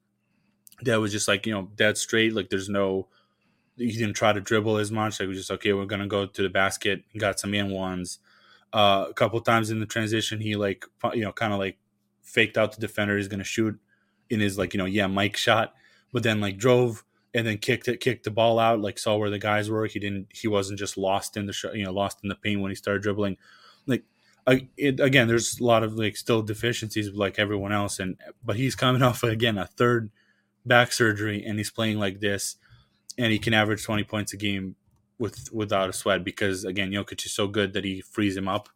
that 0.82 1.00
was 1.00 1.12
just 1.12 1.28
like 1.28 1.46
you 1.46 1.52
know 1.52 1.68
dead 1.76 1.98
straight. 1.98 2.34
Like 2.34 2.48
there's 2.48 2.68
no 2.68 3.08
he 3.76 3.92
didn't 3.92 4.14
try 4.14 4.32
to 4.32 4.40
dribble 4.40 4.78
as 4.78 4.90
much. 4.90 5.20
Like 5.20 5.30
just 5.30 5.50
okay, 5.50 5.72
we're 5.72 5.86
gonna 5.86 6.06
go 6.06 6.26
to 6.26 6.42
the 6.42 6.48
basket. 6.48 7.02
Got 7.16 7.40
some 7.40 7.54
in 7.54 7.70
ones. 7.70 8.18
Uh, 8.72 9.06
a 9.08 9.14
couple 9.14 9.40
times 9.40 9.70
in 9.70 9.80
the 9.80 9.86
transition, 9.86 10.40
he 10.40 10.56
like 10.56 10.84
you 11.12 11.22
know 11.22 11.32
kind 11.32 11.52
of 11.52 11.58
like 11.58 11.78
faked 12.22 12.58
out 12.58 12.72
the 12.72 12.80
defender. 12.80 13.16
He's 13.16 13.28
gonna 13.28 13.44
shoot 13.44 13.78
in 14.30 14.40
his 14.40 14.58
like 14.58 14.74
you 14.74 14.78
know 14.78 14.86
yeah 14.86 15.06
Mike 15.06 15.36
shot, 15.36 15.74
but 16.14 16.22
then 16.22 16.40
like 16.40 16.56
drove 16.56 17.04
and 17.34 17.46
then 17.46 17.58
kicked 17.58 17.88
it, 17.88 18.00
kicked 18.00 18.24
the 18.24 18.30
ball 18.30 18.58
out. 18.58 18.80
Like 18.80 18.98
saw 18.98 19.16
where 19.16 19.28
the 19.28 19.38
guys 19.38 19.68
were. 19.68 19.84
He 19.86 19.98
didn't. 19.98 20.28
He 20.30 20.48
wasn't 20.48 20.78
just 20.78 20.96
lost 20.96 21.36
in 21.36 21.44
the 21.44 21.52
sh- 21.52 21.66
you 21.74 21.84
know 21.84 21.92
lost 21.92 22.20
in 22.22 22.30
the 22.30 22.36
paint 22.36 22.62
when 22.62 22.70
he 22.70 22.76
started 22.76 23.02
dribbling. 23.02 23.36
Like 23.86 24.04
I, 24.46 24.68
it, 24.78 25.00
again, 25.00 25.28
there's 25.28 25.58
a 25.60 25.64
lot 25.64 25.82
of 25.82 25.94
like 25.94 26.16
still 26.16 26.40
deficiencies 26.40 27.12
like 27.12 27.38
everyone 27.38 27.72
else, 27.72 27.98
and 27.98 28.16
but 28.42 28.56
he's 28.56 28.76
coming 28.76 29.02
off 29.08 29.22
again 29.24 29.58
a 29.58 29.66
third 29.66 30.10
back 30.64 30.92
surgery 30.92 31.44
and 31.44 31.58
he's 31.58 31.70
playing 31.70 31.98
like 31.98 32.20
this 32.20 32.56
and 33.18 33.32
he 33.32 33.38
can 33.38 33.52
average 33.52 33.84
20 33.84 34.02
points 34.04 34.32
a 34.32 34.36
game 34.38 34.76
with 35.18 35.52
without 35.52 35.90
a 35.90 35.92
sweat 35.92 36.24
because 36.24 36.64
again 36.64 36.90
Jokic 36.90 37.24
is 37.26 37.32
so 37.32 37.46
good 37.46 37.72
that 37.74 37.84
he 37.84 38.00
frees 38.00 38.36
him 38.36 38.48
up. 38.48 38.68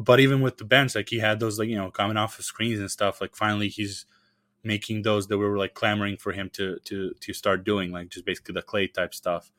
But 0.00 0.20
even 0.20 0.40
with 0.40 0.58
the 0.58 0.64
bench, 0.64 0.94
like 0.94 1.08
he 1.08 1.18
had 1.18 1.40
those 1.40 1.58
like 1.58 1.68
you 1.68 1.76
know 1.76 1.90
coming 1.90 2.16
off 2.16 2.38
of 2.38 2.44
screens 2.44 2.78
and 2.80 2.90
stuff. 2.90 3.20
Like 3.20 3.34
finally 3.34 3.68
he's 3.68 4.04
making 4.68 5.00
those 5.00 5.26
that 5.28 5.38
we 5.38 5.46
were 5.46 5.56
like 5.56 5.72
clamoring 5.72 6.18
for 6.18 6.30
him 6.32 6.50
to 6.50 6.78
to 6.84 7.14
to 7.18 7.32
start 7.32 7.64
doing, 7.64 7.90
like 7.90 8.10
just 8.10 8.26
basically 8.26 8.52
the 8.52 8.62
Klay 8.62 8.92
type 8.92 9.14
stuff. 9.14 9.50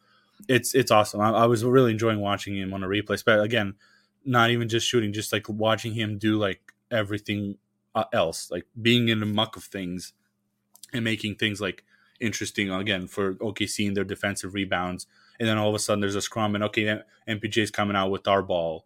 It's 0.48 0.76
it's 0.76 0.92
awesome. 0.92 1.20
I, 1.20 1.32
I 1.32 1.46
was 1.48 1.66
really 1.66 1.92
enjoying 1.92 2.22
watching 2.22 2.56
him 2.56 2.74
on 2.74 2.84
a 2.84 2.88
replay. 2.88 3.22
But 3.26 3.42
again, 3.42 3.74
not 4.24 4.52
even 4.52 4.70
just 4.70 4.88
shooting, 4.88 5.12
just 5.12 5.34
like 5.34 5.50
watching 5.50 5.94
him 5.94 6.20
do 6.20 6.38
like 6.38 6.62
everything 6.92 7.58
uh, 7.96 8.06
else, 8.14 8.52
like 8.52 8.68
being 8.80 9.10
in 9.10 9.20
the 9.20 9.26
muck 9.26 9.58
of 9.58 9.64
things 9.64 10.14
and 10.94 11.04
making 11.04 11.36
things 11.36 11.60
like 11.60 11.84
interesting 12.20 12.70
again 12.72 13.08
for 13.08 13.34
OKC 13.36 13.88
and 13.88 13.98
their 13.98 14.04
defensive 14.04 14.54
rebounds. 14.54 15.08
And 15.40 15.50
then 15.50 15.58
all 15.58 15.70
of 15.70 15.76
a 15.76 15.80
sudden 15.80 16.02
there's 16.02 16.16
a 16.16 16.22
scrum 16.22 16.54
and 16.54 16.64
okay, 16.66 17.00
MPJ's 17.28 17.72
coming 17.72 17.96
out 17.96 18.12
with 18.12 18.28
our 18.28 18.44
ball. 18.44 18.86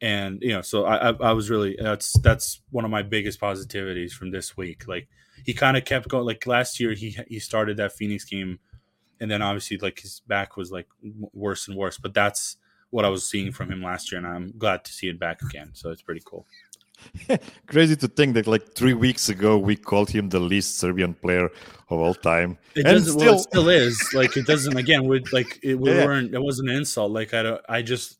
And 0.00 0.40
you 0.40 0.52
know, 0.54 0.62
so 0.62 0.86
I, 0.86 1.10
I, 1.10 1.14
I 1.20 1.32
was 1.32 1.50
really 1.50 1.76
that's 1.78 2.18
that's 2.20 2.62
one 2.70 2.86
of 2.86 2.90
my 2.90 3.02
biggest 3.02 3.38
positivities 3.38 4.12
from 4.12 4.30
this 4.30 4.56
week. 4.56 4.88
Like 4.88 5.08
he 5.44 5.54
kind 5.54 5.76
of 5.76 5.84
kept 5.84 6.08
going. 6.08 6.24
Like 6.24 6.46
last 6.46 6.80
year, 6.80 6.92
he 6.92 7.16
he 7.28 7.38
started 7.38 7.76
that 7.78 7.92
Phoenix 7.92 8.24
game, 8.24 8.58
and 9.20 9.30
then 9.30 9.42
obviously 9.42 9.78
like 9.78 10.00
his 10.00 10.20
back 10.26 10.56
was 10.56 10.70
like 10.70 10.88
worse 11.32 11.68
and 11.68 11.76
worse. 11.76 11.98
But 11.98 12.14
that's 12.14 12.56
what 12.90 13.04
I 13.04 13.08
was 13.08 13.28
seeing 13.28 13.52
from 13.52 13.70
him 13.70 13.82
last 13.82 14.10
year, 14.10 14.18
and 14.18 14.26
I'm 14.26 14.52
glad 14.58 14.84
to 14.84 14.92
see 14.92 15.08
it 15.08 15.18
back 15.18 15.42
again. 15.42 15.70
So 15.74 15.90
it's 15.90 16.02
pretty 16.02 16.22
cool. 16.24 16.46
Crazy 17.66 17.96
to 17.96 18.08
think 18.08 18.34
that 18.34 18.46
like 18.46 18.74
three 18.74 18.94
weeks 18.94 19.28
ago 19.28 19.56
we 19.56 19.76
called 19.76 20.10
him 20.10 20.28
the 20.28 20.40
least 20.40 20.78
Serbian 20.78 21.14
player 21.14 21.46
of 21.88 21.98
all 21.98 22.14
time. 22.14 22.58
It 22.74 22.86
and 22.86 22.96
doesn't. 22.96 23.12
Still... 23.12 23.26
Well, 23.26 23.34
it 23.36 23.42
still 23.42 23.68
is. 23.68 24.10
Like 24.14 24.36
it 24.36 24.46
doesn't. 24.46 24.76
Again, 24.76 25.06
would 25.06 25.32
like 25.32 25.58
it. 25.62 25.76
We 25.76 25.90
yeah. 25.94 26.04
weren't. 26.04 26.34
It 26.34 26.42
wasn't 26.42 26.70
an 26.70 26.76
insult. 26.76 27.12
Like 27.12 27.34
I. 27.34 27.58
I 27.68 27.82
just 27.82 28.18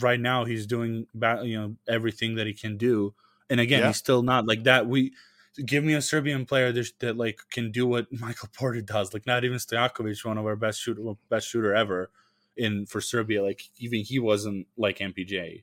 right 0.00 0.20
now 0.20 0.44
he's 0.44 0.66
doing. 0.66 1.06
You 1.14 1.60
know 1.60 1.76
everything 1.88 2.36
that 2.36 2.46
he 2.46 2.54
can 2.54 2.76
do, 2.76 3.14
and 3.48 3.60
again 3.60 3.80
yeah. 3.80 3.88
he's 3.88 3.96
still 3.96 4.22
not 4.22 4.46
like 4.46 4.64
that. 4.64 4.86
We 4.86 5.12
give 5.66 5.84
me 5.84 5.94
a 5.94 6.02
Serbian 6.02 6.46
player 6.46 6.72
that, 6.72 6.90
that 7.00 7.16
like 7.16 7.40
can 7.50 7.70
do 7.70 7.86
what 7.86 8.06
Michael 8.20 8.48
Porter 8.52 8.80
does. 8.80 9.12
Like 9.12 9.26
not 9.26 9.44
even 9.44 9.58
Stojakovic, 9.58 10.24
one 10.24 10.38
of 10.38 10.46
our 10.46 10.56
best 10.56 10.80
shooter, 10.80 11.02
best 11.28 11.48
shooter 11.48 11.74
ever 11.74 12.10
in 12.56 12.86
for 12.86 13.00
Serbia. 13.00 13.42
Like 13.42 13.62
even 13.78 14.00
he 14.00 14.18
wasn't 14.18 14.66
like 14.76 14.98
MPJ 14.98 15.62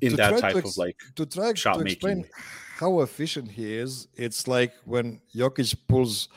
in 0.00 0.10
to 0.10 0.16
that 0.16 0.38
type 0.40 0.56
ex- 0.56 0.70
of 0.70 0.78
like 0.78 0.96
to 1.16 1.26
try 1.26 1.54
shot 1.54 1.78
to 1.78 1.84
explain 1.84 2.18
making. 2.18 2.32
how 2.76 3.00
efficient 3.00 3.50
he 3.50 3.74
is. 3.74 4.08
It's 4.14 4.48
like 4.48 4.74
when 4.84 5.20
Jokic 5.34 5.76
pulls 5.88 6.28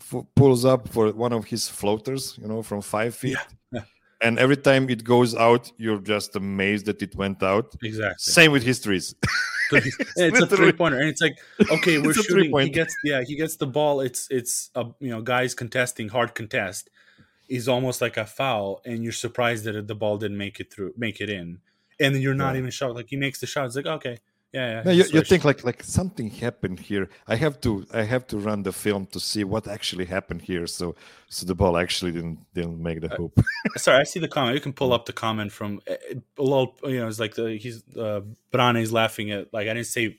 f- 0.00 0.24
pulls 0.34 0.64
up 0.64 0.88
for 0.88 1.12
one 1.12 1.32
of 1.32 1.44
his 1.44 1.68
floaters, 1.68 2.38
you 2.40 2.48
know, 2.48 2.62
from 2.62 2.80
five 2.80 3.14
feet. 3.14 3.36
Yeah. 3.72 3.82
And 4.22 4.38
every 4.38 4.56
time 4.56 4.88
it 4.88 5.04
goes 5.04 5.34
out, 5.34 5.70
you're 5.76 5.98
just 5.98 6.36
amazed 6.36 6.86
that 6.86 7.02
it 7.02 7.14
went 7.14 7.42
out. 7.42 7.74
Exactly. 7.82 8.14
Same 8.16 8.50
with 8.50 8.62
histories. 8.62 9.14
it's 10.16 10.40
a 10.40 10.46
three 10.46 10.72
pointer, 10.72 10.98
and 10.98 11.08
it's 11.08 11.20
like 11.20 11.38
okay, 11.70 11.98
we're 12.02 12.14
shooting. 12.14 12.56
He 12.58 12.70
gets 12.70 12.94
yeah, 13.04 13.22
he 13.22 13.36
gets 13.36 13.56
the 13.56 13.66
ball. 13.66 14.00
It's 14.00 14.28
it's 14.30 14.70
a 14.74 14.86
you 15.00 15.10
know 15.10 15.22
guys 15.22 15.54
contesting 15.54 16.08
hard 16.08 16.34
contest. 16.34 16.90
Is 17.48 17.68
almost 17.68 18.00
like 18.00 18.16
a 18.16 18.26
foul, 18.26 18.80
and 18.84 19.04
you're 19.04 19.12
surprised 19.12 19.64
that 19.64 19.86
the 19.86 19.94
ball 19.94 20.18
didn't 20.18 20.36
make 20.36 20.58
it 20.58 20.72
through, 20.72 20.94
make 20.96 21.20
it 21.20 21.30
in 21.30 21.60
and 21.98 22.14
then 22.14 22.22
you're 22.22 22.34
not 22.34 22.54
yeah. 22.54 22.60
even 22.60 22.70
shocked. 22.70 22.94
Like 22.94 23.08
he 23.08 23.16
makes 23.16 23.40
the 23.40 23.46
shot. 23.46 23.66
It's 23.66 23.76
like 23.76 23.86
okay, 23.86 24.18
yeah, 24.52 24.70
yeah. 24.70 24.82
No, 24.84 24.90
you, 24.90 25.04
you, 25.12 25.22
think 25.22 25.44
like 25.44 25.64
like 25.64 25.82
something 25.82 26.30
happened 26.30 26.80
here. 26.80 27.08
I 27.26 27.36
have 27.36 27.60
to 27.62 27.86
I 27.92 28.02
have 28.02 28.26
to 28.28 28.38
run 28.38 28.62
the 28.62 28.72
film 28.72 29.06
to 29.06 29.20
see 29.20 29.44
what 29.44 29.68
actually 29.68 30.06
happened 30.06 30.42
here. 30.42 30.66
So 30.66 30.94
so 31.28 31.46
the 31.46 31.54
ball 31.54 31.76
actually 31.76 32.12
didn't 32.12 32.38
didn't 32.54 32.80
make 32.82 33.00
the 33.00 33.12
uh, 33.12 33.16
hoop. 33.16 33.40
sorry, 33.76 34.00
I 34.00 34.04
see 34.04 34.20
the 34.20 34.28
comment. 34.28 34.54
You 34.54 34.60
can 34.60 34.72
pull 34.72 34.92
up 34.92 35.06
the 35.06 35.12
comment 35.12 35.52
from 35.52 35.80
a 35.86 35.92
eh, 35.92 36.14
little. 36.38 36.74
You 36.84 37.00
know, 37.00 37.08
it's 37.08 37.20
like 37.20 37.34
the 37.34 37.56
he's 37.56 37.82
uh, 37.96 38.20
Brane's 38.50 38.92
laughing 38.92 39.30
at 39.30 39.52
like 39.52 39.68
I 39.68 39.74
didn't 39.74 39.88
say 39.88 40.18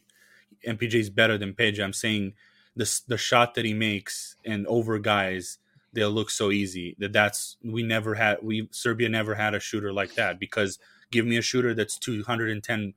MPJ 0.68 0.96
is 0.96 1.10
better 1.10 1.38
than 1.38 1.54
Peja. 1.54 1.84
I'm 1.84 1.94
saying 1.94 2.34
the 2.76 3.02
the 3.08 3.18
shot 3.18 3.56
that 3.56 3.66
he 3.66 3.74
makes 3.74 4.36
and 4.46 4.68
over 4.68 5.00
guys 5.00 5.58
they'll 5.94 6.12
look 6.12 6.30
so 6.30 6.52
easy 6.52 6.96
that 7.00 7.12
that's 7.12 7.58
we 7.64 7.82
never 7.82 8.14
had 8.14 8.38
we 8.44 8.68
Serbia 8.72 9.10
never 9.10 9.34
had 9.36 9.56
a 9.56 9.60
shooter 9.60 9.92
like 9.92 10.14
that 10.14 10.40
because 10.40 10.78
give 11.12 11.26
me 11.26 11.38
a 11.38 11.42
shooter 11.42 11.74
that's 11.74 11.98
210 11.98 12.94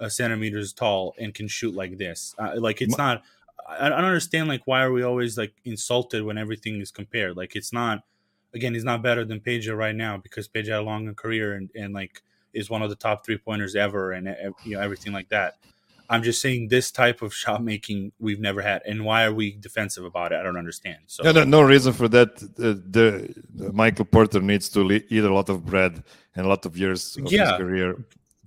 uh, 0.00 0.08
centimeters 0.08 0.72
tall 0.72 1.14
and 1.18 1.34
can 1.34 1.46
shoot 1.48 1.74
like 1.74 1.98
this. 1.98 2.34
Uh, 2.38 2.52
like 2.56 2.80
it's 2.80 2.96
not. 2.96 3.22
I, 3.68 3.86
I 3.86 3.88
don't 3.90 4.04
understand. 4.04 4.48
Like 4.48 4.66
why 4.66 4.82
are 4.82 4.92
we 4.92 5.02
always 5.02 5.36
like 5.38 5.52
insulted 5.64 6.22
when 6.24 6.38
everything 6.38 6.80
is 6.80 6.90
compared? 6.90 7.36
Like 7.36 7.56
it's 7.56 7.72
not. 7.72 8.04
Again, 8.52 8.74
he's 8.74 8.84
not 8.84 9.00
better 9.00 9.24
than 9.24 9.38
Peja 9.38 9.76
right 9.76 9.94
now 9.94 10.16
because 10.16 10.48
Peja 10.48 10.70
had 10.70 10.80
a 10.80 10.82
longer 10.82 11.14
career 11.14 11.54
and, 11.54 11.70
and 11.76 11.94
like 11.94 12.20
is 12.52 12.68
one 12.68 12.82
of 12.82 12.90
the 12.90 12.96
top 12.96 13.24
three 13.24 13.38
pointers 13.38 13.76
ever 13.76 14.10
and 14.10 14.26
you 14.64 14.74
know 14.74 14.80
everything 14.80 15.12
like 15.12 15.28
that. 15.28 15.58
I'm 16.08 16.24
just 16.24 16.42
saying 16.42 16.68
this 16.68 16.90
type 16.90 17.22
of 17.22 17.32
shot 17.32 17.62
making 17.62 18.10
we've 18.18 18.40
never 18.40 18.60
had, 18.60 18.82
and 18.84 19.04
why 19.04 19.24
are 19.26 19.32
we 19.32 19.52
defensive 19.52 20.04
about 20.04 20.32
it? 20.32 20.40
I 20.40 20.42
don't 20.42 20.56
understand. 20.56 20.98
So 21.06 21.22
no, 21.22 21.30
no, 21.30 21.44
no 21.44 21.62
reason 21.62 21.92
for 21.92 22.08
that. 22.08 22.30
Uh, 22.58 22.74
the, 22.96 23.32
the, 23.54 23.72
Michael 23.72 24.06
Porter 24.06 24.40
needs 24.40 24.68
to 24.70 24.90
eat 24.90 25.22
a 25.22 25.32
lot 25.32 25.48
of 25.48 25.64
bread 25.64 26.02
and 26.34 26.46
a 26.46 26.48
lot 26.48 26.66
of 26.66 26.76
years 26.76 27.16
of 27.16 27.30
yeah. 27.30 27.50
his 27.50 27.58
career 27.58 27.96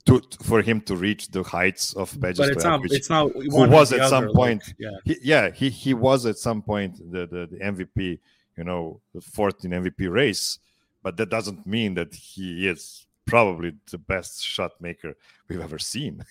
to 0.05 0.21
for 0.41 0.61
him 0.61 0.81
to 0.81 0.95
reach 0.95 1.29
the 1.29 1.43
heights 1.43 1.93
of 1.93 2.11
Peja 2.13 2.37
But 2.37 2.49
it's 2.49 2.63
not. 2.63 2.81
It's 2.85 3.09
not. 3.09 3.31
Who 3.31 3.69
was 3.69 3.93
at 3.93 4.09
some 4.09 4.31
point? 4.33 4.63
Like, 4.67 4.75
yeah, 4.79 4.97
he, 5.05 5.17
yeah. 5.21 5.49
He 5.51 5.69
he 5.69 5.93
was 5.93 6.25
at 6.25 6.37
some 6.37 6.61
point 6.61 6.97
the, 7.11 7.25
the 7.25 7.47
the 7.51 7.57
MVP. 7.57 8.19
You 8.57 8.63
know, 8.63 9.01
the 9.15 9.21
fourth 9.21 9.65
in 9.65 9.71
MVP 9.71 10.11
race, 10.11 10.59
but 11.01 11.17
that 11.17 11.29
doesn't 11.29 11.65
mean 11.65 11.95
that 11.95 12.13
he 12.13 12.67
is 12.67 13.07
probably 13.25 13.73
the 13.89 13.97
best 13.97 14.43
shot 14.43 14.73
maker 14.79 15.15
we've 15.47 15.59
ever 15.59 15.79
seen. 15.79 16.23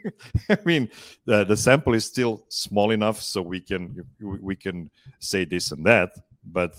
I 0.50 0.58
mean, 0.66 0.90
the, 1.24 1.44
the 1.44 1.56
sample 1.56 1.94
is 1.94 2.04
still 2.04 2.44
small 2.48 2.90
enough 2.90 3.22
so 3.22 3.40
we 3.40 3.60
can 3.60 4.04
we 4.20 4.56
can 4.56 4.90
say 5.20 5.46
this 5.46 5.72
and 5.72 5.86
that, 5.86 6.10
but 6.44 6.78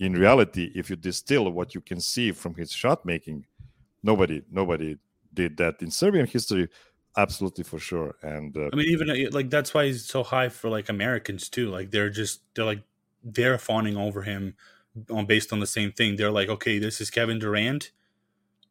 in 0.00 0.14
reality, 0.14 0.70
if 0.74 0.90
you 0.90 0.96
distill 0.96 1.50
what 1.50 1.74
you 1.74 1.80
can 1.80 2.00
see 2.00 2.32
from 2.32 2.54
his 2.54 2.72
shot 2.72 3.04
making, 3.04 3.44
nobody 4.02 4.42
nobody 4.50 4.96
did 5.42 5.56
that 5.56 5.74
in 5.80 5.90
Serbian 5.90 6.26
history, 6.26 6.68
absolutely 7.16 7.64
for 7.64 7.78
sure. 7.78 8.10
And 8.22 8.56
uh, 8.56 8.70
I 8.72 8.76
mean, 8.76 8.88
even 8.88 9.10
uh, 9.10 9.30
like 9.38 9.50
that's 9.50 9.72
why 9.74 9.86
he's 9.86 10.04
so 10.04 10.22
high 10.22 10.48
for 10.48 10.68
like 10.76 10.88
Americans 10.88 11.48
too. 11.48 11.70
Like 11.70 11.90
they're 11.90 12.10
just 12.10 12.42
they're 12.54 12.70
like 12.72 12.82
they're 13.22 13.58
fawning 13.58 13.96
over 13.96 14.22
him 14.22 14.54
on 15.10 15.26
based 15.26 15.52
on 15.52 15.60
the 15.60 15.72
same 15.78 15.92
thing. 15.92 16.16
They're 16.16 16.36
like, 16.40 16.48
okay, 16.48 16.78
this 16.78 17.00
is 17.00 17.10
Kevin 17.10 17.38
Durant 17.38 17.92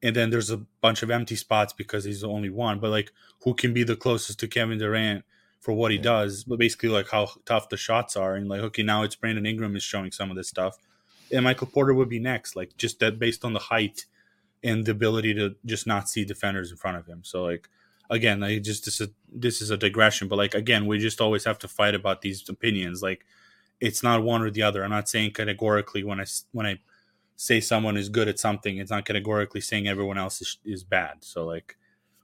and 0.02 0.16
then 0.16 0.30
there's 0.30 0.52
a 0.52 0.58
bunch 0.82 1.02
of 1.02 1.10
empty 1.10 1.36
spots 1.36 1.74
because 1.74 2.04
he's 2.04 2.22
the 2.22 2.30
only 2.30 2.50
one. 2.50 2.80
But 2.80 2.92
like, 2.92 3.12
who 3.44 3.54
can 3.54 3.74
be 3.74 3.84
the 3.84 3.96
closest 3.96 4.40
to 4.40 4.48
Kevin 4.48 4.78
Durant 4.78 5.26
for 5.60 5.74
what 5.74 5.92
he 5.92 5.98
does? 5.98 6.44
But 6.44 6.60
basically, 6.60 6.90
like 6.90 7.10
how 7.10 7.30
tough 7.46 7.70
the 7.70 7.78
shots 7.78 8.16
are, 8.16 8.36
and 8.36 8.48
like, 8.48 8.62
okay, 8.62 8.84
now 8.84 9.04
it's 9.04 9.16
Brandon 9.16 9.46
Ingram 9.46 9.76
is 9.76 9.84
showing 9.84 10.12
some 10.12 10.30
of 10.30 10.38
this 10.38 10.48
stuff, 10.48 10.78
and 11.32 11.44
Michael 11.44 11.68
Porter 11.68 11.94
would 11.94 12.10
be 12.10 12.20
next. 12.20 12.56
Like 12.56 12.78
just 12.78 13.00
that 13.00 13.20
based 13.20 13.44
on 13.44 13.54
the 13.54 13.60
height 13.60 14.06
and 14.68 14.86
the 14.86 14.92
ability 14.92 15.34
to 15.36 15.56
just 15.66 15.88
not 15.88 16.10
see 16.10 16.26
defenders 16.26 16.72
in 16.72 16.78
front 16.78 16.98
of 16.98 17.06
him. 17.06 17.22
So 17.24 17.44
like, 17.44 17.70
again, 18.10 18.44
I 18.44 18.60
just 18.60 18.86
this 18.86 19.02
is 19.02 19.10
this 19.32 19.62
is 19.62 19.70
a 19.72 19.78
digression, 19.78 20.28
but 20.28 20.38
like 20.38 20.56
again, 20.56 20.86
we 20.86 20.98
just 21.00 21.22
always 21.22 21.46
have 21.46 21.60
to 21.60 21.68
fight 21.68 21.96
about 21.96 22.22
these 22.22 22.48
opinions. 22.50 23.02
Like, 23.02 23.26
it's 23.80 24.04
not 24.04 24.24
one 24.24 24.42
or 24.42 24.52
the 24.52 24.64
other. 24.64 24.84
I'm 24.84 24.90
not 24.90 25.10
saying 25.10 25.32
categorically 25.34 26.04
when 26.04 26.20
I 26.20 26.26
when 26.52 26.66
I 26.66 26.80
say 27.36 27.60
someone 27.62 27.98
is 27.98 28.10
good 28.10 28.28
at 28.28 28.40
something, 28.40 28.78
it's 28.78 28.92
not 28.92 29.06
categorically 29.06 29.62
saying 29.62 29.88
everyone 29.88 30.18
else 30.18 30.42
is, 30.42 30.58
is 30.66 30.84
bad. 30.84 31.18
So 31.22 31.46
like 31.46 31.78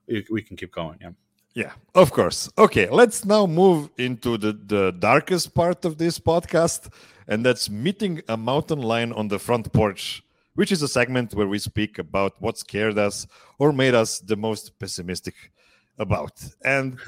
we, 0.08 0.26
we 0.30 0.42
can 0.42 0.58
keep 0.58 0.72
going. 0.72 0.98
Yeah. 1.02 1.12
Yeah, 1.56 1.74
of 1.94 2.12
course. 2.12 2.50
Okay, 2.58 2.90
let's 2.90 3.26
now 3.26 3.46
move 3.46 3.92
into 4.00 4.40
the, 4.40 4.54
the 4.54 4.92
darkest 4.92 5.54
part 5.54 5.86
of 5.86 6.00
this 6.00 6.18
podcast, 6.18 6.92
and 7.28 7.46
that's 7.46 7.70
meeting 7.70 8.24
a 8.28 8.36
mountain 8.36 8.82
lion 8.82 9.14
on 9.14 9.28
the 9.28 9.38
front 9.38 9.72
porch, 9.72 10.24
which 10.56 10.72
is 10.72 10.82
a 10.82 10.88
segment 10.88 11.34
where 11.34 11.48
we 11.48 11.60
speak 11.60 12.00
about 12.00 12.34
what 12.40 12.58
scared 12.58 12.98
us 12.98 13.28
or 13.60 13.72
made 13.72 13.94
us 13.94 14.20
the 14.20 14.36
most 14.36 14.78
pessimistic 14.80 15.36
about. 15.98 16.44
And 16.64 17.00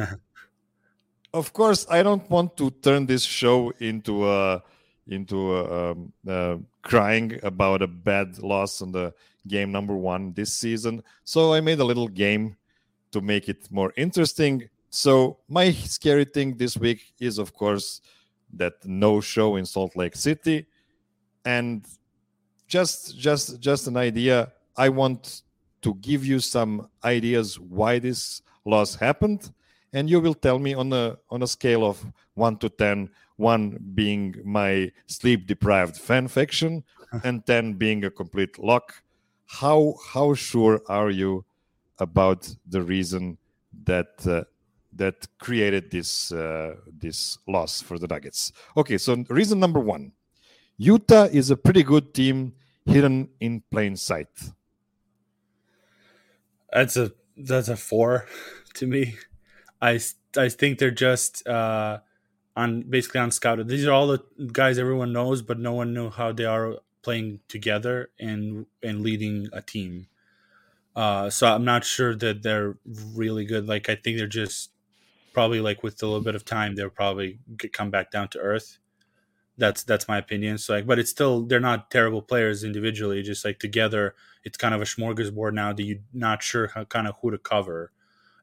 of 1.34 1.53
course, 1.53 1.86
I 1.89 2.03
don't 2.03 2.29
want 2.29 2.58
to 2.58 2.71
turn 2.71 3.05
this 3.05 3.23
show 3.23 3.71
into 3.79 4.29
a 4.29 4.63
into 5.08 5.55
uh, 5.55 5.91
um, 5.91 6.13
uh, 6.27 6.58
crying 6.81 7.39
about 7.43 7.84
a 7.84 7.88
bad 7.88 8.39
loss 8.39 8.81
on 8.81 8.91
the 8.91 9.13
game 9.47 9.71
number 9.71 9.95
one 9.95 10.34
this 10.34 10.53
season. 10.53 11.03
So 11.23 11.53
I 11.53 11.62
made 11.62 11.79
a 11.79 11.84
little 11.84 12.08
game 12.08 12.58
to 13.12 13.21
make 13.21 13.47
it 13.47 13.69
more 13.69 13.93
interesting. 13.97 14.67
So 14.89 15.38
my 15.47 15.71
scary 15.71 16.25
thing 16.25 16.58
this 16.58 16.75
week 16.75 17.13
is, 17.19 17.38
of 17.38 17.53
course, 17.53 18.01
that 18.53 18.73
no 18.84 19.21
show 19.21 19.58
in 19.58 19.65
Salt 19.65 19.95
Lake 19.95 20.15
City, 20.15 20.65
and 21.43 21.86
just 22.67 23.17
just 23.17 23.60
just 23.60 23.88
an 23.88 23.97
idea. 23.97 24.51
I 24.78 24.89
want 24.89 25.41
to 25.82 25.95
give 25.95 26.25
you 26.25 26.39
some 26.39 26.89
ideas 27.04 27.60
why 27.60 27.99
this 27.99 28.41
loss 28.65 28.95
happened, 28.95 29.51
and 29.93 30.10
you 30.10 30.19
will 30.19 30.34
tell 30.34 30.60
me 30.60 30.73
on 30.73 30.91
a 30.93 31.17
on 31.30 31.43
a 31.43 31.47
scale 31.47 31.86
of 31.86 32.06
one 32.34 32.58
to 32.58 32.69
ten 32.69 33.10
one 33.38 33.78
being 33.93 34.36
my 34.43 34.91
sleep 35.08 35.47
deprived 35.47 35.97
fan 35.97 36.28
fiction 36.28 36.84
and 37.23 37.45
10 37.45 37.73
being 37.73 38.06
a 38.06 38.10
complete 38.10 38.58
lock. 38.60 39.01
How 39.45 39.95
how 40.13 40.34
sure 40.34 40.82
are 40.88 41.10
you 41.10 41.45
about 41.99 42.49
the 42.67 42.82
reason 42.82 43.38
that 43.84 44.25
uh, 44.25 44.43
that 44.93 45.28
created 45.38 45.91
this 45.91 46.32
uh, 46.32 46.75
this 46.88 47.38
loss 47.47 47.82
for 47.82 47.99
the 47.99 48.08
nuggets? 48.08 48.51
Okay 48.75 48.97
so 48.97 49.23
reason 49.30 49.60
number 49.60 49.80
1 49.80 50.12
utah 50.78 51.28
is 51.32 51.50
a 51.50 51.58
pretty 51.58 51.84
good 51.84 52.14
team 52.14 52.54
hidden 52.86 53.30
in 53.40 53.62
plain 53.72 53.96
sight 53.96 54.28
that's 56.72 56.98
a 56.98 57.12
that's 57.38 57.70
a 57.70 57.78
4 57.78 58.26
to 58.76 58.88
me 58.88 59.16
i 59.82 60.00
i 60.38 60.50
think 60.50 60.80
they're 60.80 60.92
just 60.92 61.48
uh 61.48 62.00
on 62.56 62.84
basically 62.84 63.22
unscouted. 63.22 63.68
These 63.68 63.86
are 63.86 63.92
all 63.92 64.08
the 64.08 64.24
guys 64.52 64.78
everyone 64.78 65.12
knows, 65.14 65.42
but 65.42 65.60
no 65.60 65.74
one 65.74 65.94
knew 65.94 66.10
how 66.10 66.32
they 66.32 66.46
are 66.46 66.76
playing 67.02 67.40
together 67.48 68.10
and 68.20 68.66
and 68.82 69.02
leading 69.02 69.50
a 69.54 69.62
team. 69.62 70.08
Uh, 70.96 71.30
so 71.30 71.48
I'm 71.48 71.66
not 71.66 71.84
sure 71.84 72.16
that 72.16 72.42
they're 72.42 72.78
really 73.14 73.46
good. 73.46 73.68
Like 73.68 73.90
I 73.90 73.96
think 73.96 74.18
they're 74.18 74.28
just 74.28 74.72
probably 75.34 75.60
like 75.60 75.84
with 75.84 76.02
a 76.02 76.06
little 76.06 76.22
bit 76.22 76.36
of 76.36 76.46
time, 76.46 76.76
they'll 76.76 76.90
probably 76.90 77.40
get, 77.58 77.74
come 77.74 77.92
back 77.92 78.12
down 78.12 78.30
to 78.30 78.40
earth. 78.40 78.80
That's 79.58 79.84
that's 79.84 80.08
my 80.08 80.18
opinion. 80.18 80.58
So 80.58 80.74
like, 80.74 80.86
but 80.86 81.00
it's 81.00 81.10
still 81.12 81.44
they're 81.44 81.60
not 81.62 81.89
terrible 81.89 82.22
players 82.22 82.63
individually. 82.63 83.22
Just 83.24 83.46
like 83.46 83.60
together, 83.60 84.15
it's 84.44 84.58
kind 84.58 84.76
of 84.76 84.82
a 84.82 84.86
smorgasbord 84.86 85.54
now 85.54 85.72
that 85.74 85.84
you're 85.84 86.00
not 86.13 86.44
sure 86.44 86.68
how, 86.68 86.84
kind 86.84 87.08
of 87.08 87.15
who 87.22 87.32
to 87.32 87.38
cover, 87.38 87.91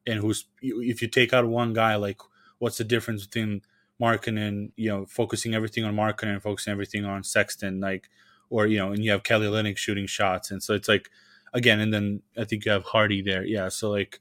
and 0.06 0.20
who's 0.20 0.46
if 0.62 1.02
you 1.02 1.08
take 1.08 1.32
out 1.32 1.46
one 1.46 1.72
guy, 1.74 1.96
like 1.96 2.20
what's 2.58 2.78
the 2.78 2.84
difference 2.84 3.26
between 3.26 3.62
Markkanen, 4.00 4.72
you 4.76 4.88
know, 4.90 5.06
focusing 5.06 5.54
everything 5.54 5.84
on 5.84 5.94
Markkanen 5.94 6.34
and 6.34 6.42
focusing 6.42 6.72
everything 6.72 7.04
on 7.04 7.22
Sexton, 7.24 7.80
like, 7.80 8.08
or 8.50 8.66
you 8.66 8.78
know, 8.78 8.92
and 8.92 9.04
you 9.04 9.10
have 9.10 9.22
Kelly 9.22 9.46
Olynyk 9.46 9.76
shooting 9.76 10.06
shots, 10.06 10.50
and 10.50 10.62
so 10.62 10.74
it's 10.74 10.88
like 10.88 11.10
again, 11.54 11.80
and 11.80 11.92
then 11.92 12.22
I 12.38 12.44
think 12.44 12.64
you 12.64 12.72
have 12.72 12.84
Hardy 12.84 13.22
there, 13.22 13.44
yeah. 13.44 13.68
So 13.68 13.90
like, 13.90 14.20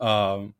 um, 0.00 0.54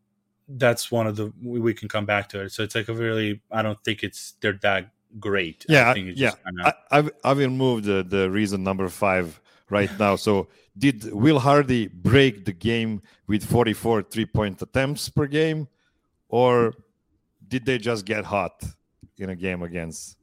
that's 0.48 0.90
one 0.90 1.06
of 1.06 1.16
the 1.16 1.32
we 1.42 1.74
can 1.74 1.88
come 1.88 2.06
back 2.06 2.28
to 2.30 2.40
it. 2.42 2.52
So 2.52 2.62
it's 2.64 2.74
like 2.74 2.88
a 2.88 2.94
really 2.94 3.42
I 3.52 3.62
don't 3.62 3.82
think 3.84 4.02
it's 4.02 4.34
they're 4.40 4.58
that 4.62 4.90
great. 5.18 5.64
Yeah, 5.68 5.94
yeah. 5.94 6.32
Kinda... 6.44 6.76
I, 6.90 6.96
have 6.96 7.10
I've 7.24 7.38
removed 7.38 7.84
the, 7.84 8.02
the 8.02 8.30
reason 8.30 8.62
number 8.62 8.88
five 8.88 9.40
right 9.68 9.90
now. 9.98 10.16
So 10.16 10.48
did 10.76 11.12
Will 11.12 11.38
Hardy 11.38 11.88
break 11.88 12.44
the 12.44 12.52
game 12.52 13.02
with 13.26 13.44
44 13.44 14.02
three 14.02 14.26
point 14.26 14.60
attempts 14.62 15.08
per 15.08 15.26
game, 15.26 15.68
or 16.28 16.74
did 17.46 17.66
they 17.66 17.78
just 17.78 18.04
get 18.04 18.24
hot 18.24 18.62
in 19.18 19.30
a 19.30 19.36
game 19.36 19.62
against 19.62 20.16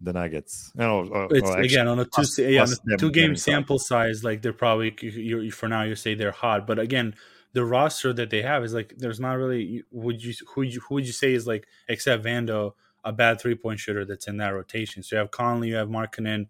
the 0.00 0.12
Nuggets? 0.12 0.72
No, 0.74 1.06
or, 1.06 1.28
it's 1.30 1.48
or 1.48 1.60
again 1.60 1.88
on 1.88 1.98
a 1.98 2.04
two 2.04 2.10
plus, 2.12 2.38
yeah, 2.38 2.62
on 2.62 2.92
a 2.92 2.96
two 2.96 3.10
game 3.10 3.36
sample 3.36 3.78
hot. 3.78 3.86
size. 3.86 4.24
Like 4.24 4.42
they're 4.42 4.52
probably 4.52 4.94
you 5.00 5.50
for 5.50 5.68
now 5.68 5.82
you 5.82 5.94
say 5.94 6.14
they're 6.14 6.32
hot, 6.32 6.66
but 6.66 6.78
again 6.78 7.14
the 7.54 7.64
roster 7.64 8.12
that 8.14 8.30
they 8.30 8.42
have 8.42 8.64
is 8.64 8.72
like 8.72 8.94
there's 8.96 9.20
not 9.20 9.34
really 9.34 9.84
would 9.90 10.22
you 10.22 10.34
who 10.54 10.62
you 10.62 10.80
who 10.80 10.94
would 10.96 11.06
you 11.06 11.12
say 11.12 11.34
is 11.34 11.46
like 11.46 11.66
except 11.88 12.24
Vando 12.24 12.72
a 13.04 13.12
bad 13.12 13.40
three 13.40 13.54
point 13.54 13.80
shooter 13.80 14.04
that's 14.04 14.28
in 14.28 14.36
that 14.38 14.50
rotation. 14.50 15.02
So 15.02 15.16
you 15.16 15.20
have 15.20 15.30
Conley, 15.30 15.68
you 15.68 15.76
have 15.76 15.88
Markkanen, 15.88 16.48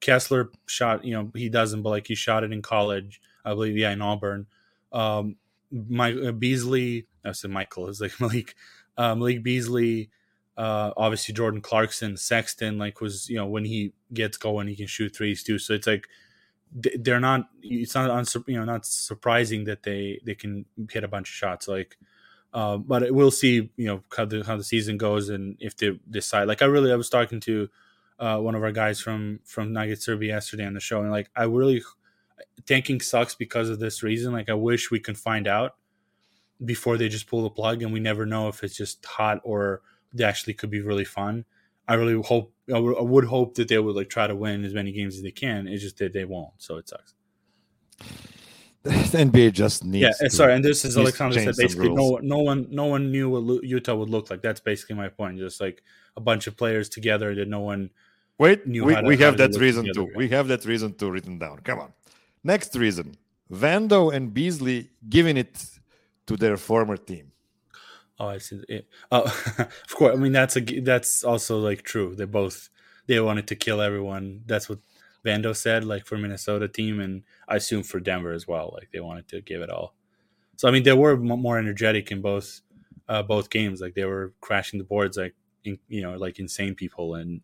Kessler 0.00 0.50
shot. 0.66 1.04
You 1.04 1.14
know 1.14 1.30
he 1.34 1.48
doesn't, 1.48 1.82
but 1.82 1.90
like 1.90 2.06
he 2.06 2.14
shot 2.14 2.44
it 2.44 2.52
in 2.52 2.62
college, 2.62 3.20
I 3.44 3.50
believe. 3.50 3.76
Yeah, 3.76 3.92
in 3.92 4.02
Auburn. 4.02 4.46
Um, 4.92 5.36
Mike 5.70 6.16
uh, 6.24 6.32
Beasley, 6.32 7.06
I 7.24 7.32
said 7.32 7.50
Michael 7.50 7.88
is 7.88 8.00
like 8.00 8.12
Malik, 8.20 8.54
uh, 8.96 9.14
Malik 9.14 9.42
Beasley. 9.42 10.10
Uh, 10.56 10.90
obviously 10.96 11.34
Jordan 11.34 11.60
Clarkson, 11.60 12.16
Sexton, 12.16 12.78
like 12.78 13.02
was 13.02 13.28
you 13.28 13.36
know 13.36 13.46
when 13.46 13.64
he 13.64 13.92
gets 14.12 14.38
going, 14.38 14.68
he 14.68 14.76
can 14.76 14.86
shoot 14.86 15.14
threes 15.14 15.42
too. 15.42 15.58
So 15.58 15.74
it's 15.74 15.86
like 15.86 16.06
they're 16.72 17.20
not 17.20 17.48
it's 17.62 17.94
not 17.94 18.08
you 18.46 18.58
know 18.58 18.64
not 18.64 18.86
surprising 18.86 19.64
that 19.64 19.82
they 19.82 20.20
they 20.24 20.34
can 20.34 20.64
hit 20.90 21.04
a 21.04 21.08
bunch 21.08 21.28
of 21.28 21.34
shots 21.34 21.68
like 21.68 21.96
uh, 22.56 22.76
but 22.76 23.12
we'll 23.12 23.30
see 23.30 23.70
you 23.76 23.86
know 23.86 24.02
how 24.16 24.24
the 24.24 24.42
how 24.44 24.56
the 24.56 24.64
season 24.64 24.96
goes 24.96 25.28
and 25.28 25.56
if 25.60 25.76
they 25.76 25.98
decide 26.10 26.48
like 26.48 26.62
i 26.62 26.64
really 26.64 26.90
i 26.90 26.96
was 26.96 27.10
talking 27.10 27.38
to 27.38 27.68
uh, 28.18 28.38
one 28.38 28.54
of 28.54 28.62
our 28.62 28.72
guys 28.72 28.98
from 29.00 29.38
from 29.44 29.72
nugget 29.72 30.02
serbia 30.02 30.34
yesterday 30.34 30.64
on 30.64 30.74
the 30.74 30.80
show 30.80 31.02
and 31.02 31.10
like 31.10 31.30
i 31.36 31.44
really 31.44 31.82
tanking 32.64 33.00
sucks 33.00 33.34
because 33.34 33.68
of 33.68 33.78
this 33.78 34.02
reason 34.02 34.32
like 34.32 34.48
i 34.48 34.54
wish 34.54 34.90
we 34.90 34.98
can 34.98 35.14
find 35.14 35.46
out 35.46 35.76
before 36.64 36.96
they 36.96 37.08
just 37.08 37.28
pull 37.28 37.42
the 37.42 37.50
plug 37.50 37.82
and 37.82 37.92
we 37.92 38.00
never 38.00 38.24
know 38.24 38.48
if 38.48 38.64
it's 38.64 38.76
just 38.76 39.04
hot 39.04 39.38
or 39.44 39.82
they 40.14 40.24
actually 40.24 40.54
could 40.54 40.70
be 40.70 40.80
really 40.80 41.04
fun 41.04 41.44
I 41.88 41.94
really 41.94 42.20
hope 42.20 42.52
I 42.72 42.80
would 42.80 43.26
hope 43.26 43.54
that 43.54 43.68
they 43.68 43.78
would 43.78 43.94
like 43.94 44.08
try 44.08 44.26
to 44.26 44.34
win 44.34 44.64
as 44.64 44.74
many 44.74 44.90
games 44.90 45.16
as 45.16 45.22
they 45.22 45.30
can. 45.30 45.68
It's 45.68 45.82
just 45.82 45.98
that 45.98 46.12
they 46.12 46.24
won't, 46.24 46.50
so 46.58 46.78
it 46.78 46.88
sucks. 46.88 47.14
The 48.86 49.18
NBA 49.18 49.52
just 49.52 49.84
needs. 49.84 50.02
Yeah, 50.02 50.28
to, 50.28 50.30
sorry, 50.30 50.54
and 50.54 50.64
this 50.64 50.84
is 50.84 50.96
Alexander 50.96 51.40
said 51.40 51.56
basically 51.56 51.88
no 51.88 52.18
no 52.22 52.38
one 52.38 52.68
no 52.70 52.86
one 52.86 53.10
knew 53.10 53.28
what 53.28 53.64
Utah 53.64 53.94
would 53.94 54.10
look 54.10 54.30
like. 54.30 54.42
That's 54.42 54.60
basically 54.60 54.96
my 54.96 55.08
point. 55.08 55.38
Just 55.38 55.60
like 55.60 55.82
a 56.16 56.20
bunch 56.20 56.46
of 56.46 56.56
players 56.56 56.88
together 56.88 57.34
that 57.34 57.48
no 57.48 57.60
one. 57.60 57.90
Wait, 58.38 58.66
knew 58.66 58.84
we, 58.84 58.94
to, 58.94 59.02
we 59.02 59.16
have 59.16 59.36
that 59.38 59.54
reason 59.56 59.86
too. 59.92 60.06
Right? 60.06 60.16
We 60.16 60.28
have 60.28 60.46
that 60.48 60.64
reason 60.64 60.94
too 60.94 61.10
written 61.10 61.38
down. 61.38 61.58
Come 61.60 61.80
on. 61.80 61.92
Next 62.44 62.76
reason: 62.76 63.16
Vando 63.52 64.14
and 64.14 64.32
Beasley 64.32 64.90
giving 65.08 65.36
it 65.36 65.66
to 66.26 66.36
their 66.36 66.56
former 66.56 66.96
team. 66.96 67.32
Oh, 68.20 68.28
I 68.28 68.38
see. 68.38 68.62
Yeah. 68.68 68.80
Oh, 69.10 69.22
of 69.58 69.94
course. 69.94 70.14
I 70.14 70.16
mean, 70.16 70.32
that's 70.32 70.56
a 70.56 70.60
that's 70.60 71.24
also 71.24 71.58
like 71.58 71.82
true. 71.82 72.14
They 72.14 72.24
both 72.24 72.68
they 73.06 73.18
wanted 73.20 73.48
to 73.48 73.56
kill 73.56 73.80
everyone. 73.80 74.42
That's 74.46 74.68
what 74.68 74.78
Vando 75.26 75.54
said, 75.54 75.84
like 75.84 76.06
for 76.06 76.16
Minnesota 76.16 76.68
team, 76.68 77.00
and 77.00 77.22
I 77.48 77.56
assume 77.56 77.82
for 77.82 78.00
Denver 78.00 78.32
as 78.32 78.46
well. 78.46 78.70
Like 78.72 78.88
they 78.92 79.00
wanted 79.00 79.28
to 79.28 79.40
give 79.40 79.60
it 79.60 79.70
all. 79.70 79.94
So 80.56 80.68
I 80.68 80.70
mean, 80.70 80.84
they 80.84 80.92
were 80.92 81.16
more 81.16 81.58
energetic 81.58 82.10
in 82.12 82.22
both 82.22 82.60
uh, 83.08 83.22
both 83.22 83.50
games. 83.50 83.80
Like 83.80 83.94
they 83.94 84.04
were 84.04 84.32
crashing 84.40 84.78
the 84.78 84.84
boards, 84.84 85.16
like 85.16 85.34
in, 85.64 85.78
you 85.88 86.02
know, 86.02 86.16
like 86.16 86.38
insane 86.38 86.74
people 86.74 87.16
and 87.16 87.40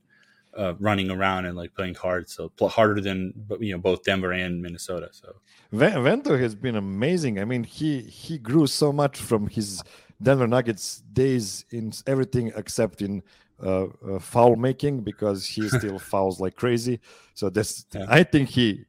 uh, 0.57 0.75
running 0.79 1.11
around 1.11 1.47
and 1.47 1.57
like 1.57 1.75
playing 1.75 1.95
hard. 1.95 2.29
So 2.31 2.53
harder 2.61 3.01
than 3.01 3.33
you 3.61 3.73
know 3.73 3.79
both 3.79 4.05
Denver 4.05 4.33
and 4.33 4.63
Minnesota. 4.63 5.09
So 5.13 5.35
Vando 5.73 6.39
has 6.41 6.55
been 6.55 6.77
amazing. 6.77 7.39
I 7.39 7.45
mean, 7.45 7.65
he 7.65 8.03
he 8.03 8.39
grew 8.39 8.67
so 8.67 8.93
much 8.93 9.19
from 9.19 9.49
his 9.49 9.83
Denver 10.23 10.47
Nuggets 10.47 11.03
days 11.13 11.65
in 11.71 11.93
everything 12.07 12.53
except 12.55 13.03
in 13.03 13.23
uh, 13.63 13.87
uh, 14.09 14.19
foul 14.19 14.57
making 14.57 15.01
because 15.01 15.47
he 15.47 15.69
still 15.79 15.99
fouls 15.99 16.41
like 16.41 16.57
crazy. 16.57 17.01
So 17.35 17.51
this, 17.51 17.87
yeah. 17.93 18.07
I 18.09 18.23
think 18.23 18.49
he, 18.49 18.85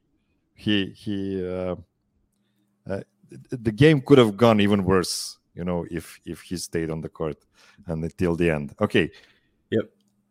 he, 0.54 0.86
he, 0.96 1.46
uh, 1.46 1.76
uh, 2.88 3.00
the 3.50 3.72
game 3.72 4.00
could 4.00 4.18
have 4.18 4.36
gone 4.36 4.60
even 4.60 4.84
worse, 4.84 5.38
you 5.54 5.64
know, 5.64 5.86
if 5.90 6.20
if 6.24 6.42
he 6.42 6.56
stayed 6.56 6.90
on 6.90 7.00
the 7.00 7.08
court 7.08 7.38
and 7.86 8.02
until 8.04 8.36
the 8.36 8.50
end. 8.50 8.74
Okay. 8.80 9.10
Yep. 9.70 9.90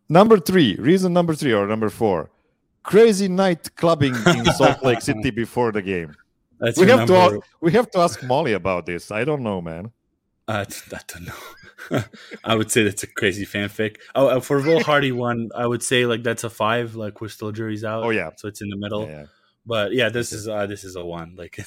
Number 0.10 0.40
three, 0.40 0.76
reason 0.76 1.14
number 1.14 1.34
three 1.34 1.54
or 1.54 1.68
number 1.68 1.90
four, 1.90 2.30
crazy 2.84 3.28
night 3.28 3.76
clubbing 3.76 4.16
in 4.28 4.46
Salt 4.58 4.84
Lake 4.84 5.02
City 5.02 5.32
before 5.32 5.72
the 5.72 5.82
game. 5.82 6.14
That's 6.60 6.78
we 6.78 6.88
have 6.88 7.10
number... 7.10 7.38
to 7.38 7.42
we 7.62 7.72
have 7.72 7.90
to 7.92 8.00
ask 8.00 8.24
Molly 8.24 8.54
about 8.54 8.86
this. 8.86 9.12
I 9.12 9.24
don't 9.24 9.44
know, 9.44 9.62
man. 9.62 9.92
Uh, 10.48 10.66
I 10.92 11.00
don't 11.08 11.26
know. 11.26 12.04
I 12.44 12.56
would 12.56 12.72
say 12.72 12.84
that's 12.84 13.04
a 13.04 13.08
crazy 13.08 13.46
fanfic. 13.46 13.98
Oh, 14.16 14.28
uh, 14.28 14.40
for 14.40 14.62
Will 14.62 14.84
Hardy 14.84 15.12
one, 15.30 15.50
I 15.56 15.66
would 15.66 15.84
say 15.84 16.06
like 16.06 16.24
that's 16.24 16.44
a 16.44 16.50
five. 16.50 16.96
Like 16.96 17.22
we're 17.22 17.30
still 17.30 17.52
jury's 17.52 17.84
out. 17.84 18.04
Oh 18.04 18.10
yeah, 18.10 18.32
so 18.36 18.48
it's 18.48 18.62
in 18.62 18.70
the 18.70 18.78
middle. 18.78 19.08
Yeah, 19.08 19.20
yeah. 19.20 19.26
But 19.66 19.94
yeah, 19.94 20.10
this 20.10 20.34
is 20.34 20.48
uh, 20.48 20.66
this 20.66 20.84
is 20.84 20.96
a 20.96 21.06
one. 21.06 21.36
Like, 21.38 21.60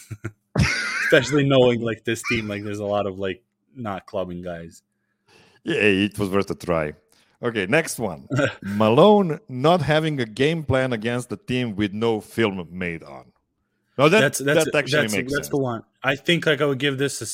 especially 1.04 1.44
knowing 1.48 1.80
like 1.80 2.04
this 2.04 2.22
team, 2.30 2.48
like 2.48 2.64
there's 2.64 2.78
a 2.78 2.84
lot 2.84 3.06
of 3.06 3.18
like 3.18 3.42
not 3.74 4.06
clubbing 4.06 4.42
guys. 4.42 4.82
Yeah, 5.64 5.80
it 5.80 6.18
was 6.18 6.28
worth 6.28 6.50
a 6.50 6.54
try. 6.54 6.92
Okay, 7.42 7.66
next 7.66 7.98
one. 7.98 8.28
Malone 8.62 9.40
not 9.48 9.82
having 9.82 10.20
a 10.20 10.26
game 10.26 10.64
plan 10.64 10.92
against 10.92 11.28
the 11.28 11.36
team 11.36 11.76
with 11.76 11.92
no 11.92 12.20
film 12.20 12.66
made 12.70 13.02
on. 13.02 13.32
No, 13.98 14.08
that, 14.08 14.20
that's, 14.20 14.38
that's 14.38 14.64
that 14.66 14.74
actually 14.74 15.02
that's, 15.02 15.14
makes 15.14 15.32
that's 15.32 15.46
sense. 15.46 15.48
the 15.48 15.58
one. 15.58 15.82
I 16.02 16.16
think 16.16 16.46
like 16.46 16.60
I 16.60 16.66
would 16.66 16.78
give 16.78 16.98
this 16.98 17.20
a 17.20 17.26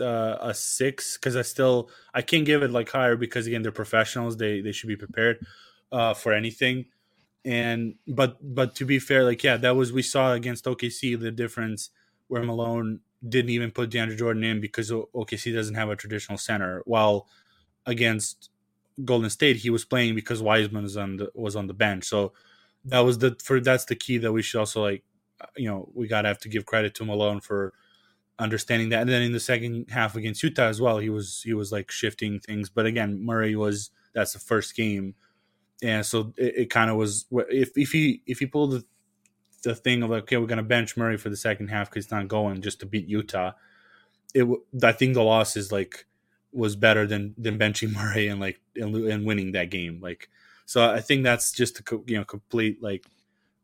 uh, 0.00 0.38
a 0.40 0.54
six 0.54 1.16
because 1.16 1.36
I 1.36 1.42
still 1.42 1.90
I 2.12 2.22
can't 2.22 2.44
give 2.44 2.62
it 2.62 2.70
like 2.70 2.90
higher 2.90 3.16
because 3.16 3.46
again 3.46 3.62
they're 3.62 3.72
professionals. 3.72 4.36
They 4.36 4.60
they 4.60 4.72
should 4.72 4.88
be 4.88 4.96
prepared 4.96 5.44
uh, 5.92 6.14
for 6.14 6.32
anything. 6.32 6.86
And 7.44 7.96
but 8.06 8.38
but 8.42 8.74
to 8.76 8.84
be 8.86 8.98
fair, 8.98 9.24
like 9.24 9.42
yeah, 9.44 9.56
that 9.58 9.76
was 9.76 9.92
we 9.92 10.02
saw 10.02 10.32
against 10.32 10.64
OKC 10.64 11.18
the 11.20 11.30
difference 11.30 11.90
where 12.28 12.42
Malone 12.42 13.00
didn't 13.26 13.50
even 13.50 13.70
put 13.70 13.90
DeAndre 13.90 14.16
Jordan 14.16 14.44
in 14.44 14.60
because 14.60 14.90
OKC 14.90 15.54
doesn't 15.54 15.74
have 15.74 15.90
a 15.90 15.96
traditional 15.96 16.38
center. 16.38 16.82
While 16.86 17.28
against 17.86 18.50
Golden 19.04 19.30
State, 19.30 19.56
he 19.56 19.70
was 19.70 19.84
playing 19.84 20.14
because 20.14 20.42
Wiseman 20.42 20.84
was 20.84 20.96
on 20.96 21.16
the 21.16 21.30
was 21.34 21.56
on 21.56 21.66
the 21.66 21.74
bench. 21.74 22.04
So 22.04 22.32
that 22.86 23.00
was 23.00 23.18
the 23.18 23.36
for 23.42 23.60
that's 23.60 23.86
the 23.86 23.96
key 23.96 24.18
that 24.18 24.32
we 24.32 24.42
should 24.42 24.58
also 24.58 24.82
like 24.82 25.04
you 25.56 25.68
know 25.68 25.88
we 25.94 26.06
gotta 26.06 26.28
have 26.28 26.38
to 26.38 26.48
give 26.48 26.66
credit 26.66 26.94
to 26.96 27.04
Malone 27.04 27.40
for 27.40 27.72
understanding 28.38 28.88
that. 28.90 29.02
And 29.02 29.10
then 29.10 29.22
in 29.22 29.32
the 29.32 29.40
second 29.40 29.90
half 29.90 30.16
against 30.16 30.42
Utah 30.42 30.68
as 30.68 30.80
well, 30.80 30.98
he 30.98 31.10
was 31.10 31.42
he 31.42 31.54
was 31.54 31.72
like 31.72 31.90
shifting 31.90 32.40
things. 32.40 32.68
But 32.68 32.86
again, 32.86 33.24
Murray 33.24 33.56
was 33.56 33.90
that's 34.12 34.32
the 34.32 34.38
first 34.38 34.76
game, 34.76 35.14
and 35.82 36.04
so 36.04 36.32
it, 36.36 36.54
it 36.56 36.70
kind 36.70 36.90
of 36.90 36.96
was 36.96 37.26
if 37.32 37.70
if 37.76 37.92
he 37.92 38.22
if 38.26 38.38
he 38.38 38.46
pulled 38.46 38.72
the, 38.72 38.84
the 39.62 39.74
thing 39.74 40.02
of 40.02 40.10
like 40.10 40.24
okay, 40.24 40.36
we're 40.36 40.46
gonna 40.46 40.62
bench 40.62 40.96
Murray 40.96 41.16
for 41.16 41.30
the 41.30 41.36
second 41.36 41.68
half 41.68 41.90
because 41.90 42.06
he's 42.06 42.12
not 42.12 42.28
going 42.28 42.62
just 42.62 42.80
to 42.80 42.86
beat 42.86 43.08
Utah. 43.08 43.52
It 44.34 44.46
I 44.82 44.92
think 44.92 45.14
the 45.14 45.22
loss 45.22 45.56
is 45.56 45.70
like 45.70 46.06
was 46.52 46.76
better 46.76 47.06
than 47.06 47.34
than 47.38 47.58
benching 47.58 47.92
Murray 47.94 48.28
and 48.28 48.40
like 48.40 48.60
and, 48.76 48.94
and 48.94 49.26
winning 49.26 49.52
that 49.52 49.70
game. 49.70 50.00
Like 50.00 50.28
so, 50.66 50.90
I 50.90 51.00
think 51.00 51.24
that's 51.24 51.52
just 51.52 51.78
a 51.80 52.00
you 52.06 52.18
know 52.18 52.24
complete 52.24 52.82
like 52.82 53.06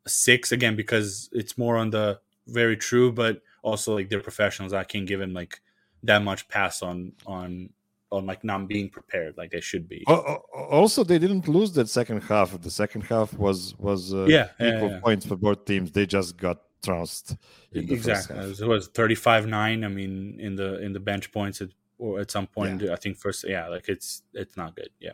six 0.07 0.53
again 0.53 0.77
because 0.77 1.29
it's 1.33 1.57
more 1.57 1.77
on 1.77 1.91
the 1.91 2.21
very 2.47 2.77
true, 2.77 3.13
but 3.13 3.43
also 3.63 3.95
like 3.95 4.09
they're 4.09 4.21
professionals. 4.21 4.73
I 4.73 4.85
can't 4.85 5.07
give 5.07 5.21
them 5.21 5.33
like 5.33 5.61
that 6.03 6.23
much 6.23 6.49
pass 6.49 6.83
on 6.83 7.13
on 7.27 7.71
on 8.13 8.27
like 8.27 8.43
not 8.43 8.67
being 8.67 8.89
prepared 8.89 9.37
like 9.37 9.51
they 9.51 9.61
should 9.61 9.89
be. 9.89 10.05
Also, 10.07 11.05
they 11.05 11.19
didn't 11.19 11.47
lose 11.49 11.73
that 11.73 11.89
second 11.89 12.23
half. 12.23 12.61
The 12.61 12.71
second 12.71 13.03
half 13.03 13.33
was 13.35 13.75
was 13.79 14.13
uh, 14.13 14.25
yeah, 14.25 14.49
equal 14.61 14.89
yeah, 14.89 14.95
yeah. 14.95 15.01
points 15.01 15.27
for 15.27 15.37
both 15.37 15.65
teams. 15.65 15.93
They 15.93 16.07
just 16.07 16.37
got 16.37 16.59
trounced. 16.83 17.37
exactly, 17.73 18.37
it 18.37 18.61
was, 18.67 18.89
thirty 18.89 19.15
five 19.15 19.47
nine. 19.47 19.85
I 19.85 19.89
mean, 19.89 20.37
in 20.41 20.57
the 20.57 20.81
in 20.81 20.93
the 20.93 21.01
bench 21.01 21.31
points, 21.33 21.61
at, 21.61 21.69
or 21.99 22.21
at 22.21 22.31
some 22.31 22.47
point. 22.47 22.83
I 22.83 22.97
think 22.97 23.17
first, 23.17 23.45
yeah, 23.49 23.69
like 23.69 23.89
it's 23.89 24.23
it's 24.35 24.57
not 24.57 24.75
good. 24.75 24.91
Yeah, 24.99 25.13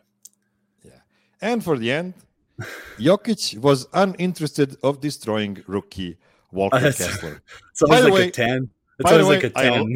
yeah. 0.83 1.01
And 1.41 1.63
for 1.63 1.77
the 1.77 1.91
end, 1.91 2.15
Jokic 2.97 3.59
was 3.59 3.87
uninterested 3.93 4.77
of 4.81 5.01
destroying 5.01 5.63
rookie 5.67 6.17
Walker 6.51 6.77
uh, 6.77 6.91
Kessler. 6.91 7.41
It's 7.71 7.81
always 7.81 8.03
like 8.03 8.13
way, 8.13 8.27
a 8.27 8.31
10. 8.31 8.69
It's 8.99 9.11
always 9.11 9.27
way, 9.27 9.35
like 9.35 9.43
a 9.43 9.49
10. 9.49 9.95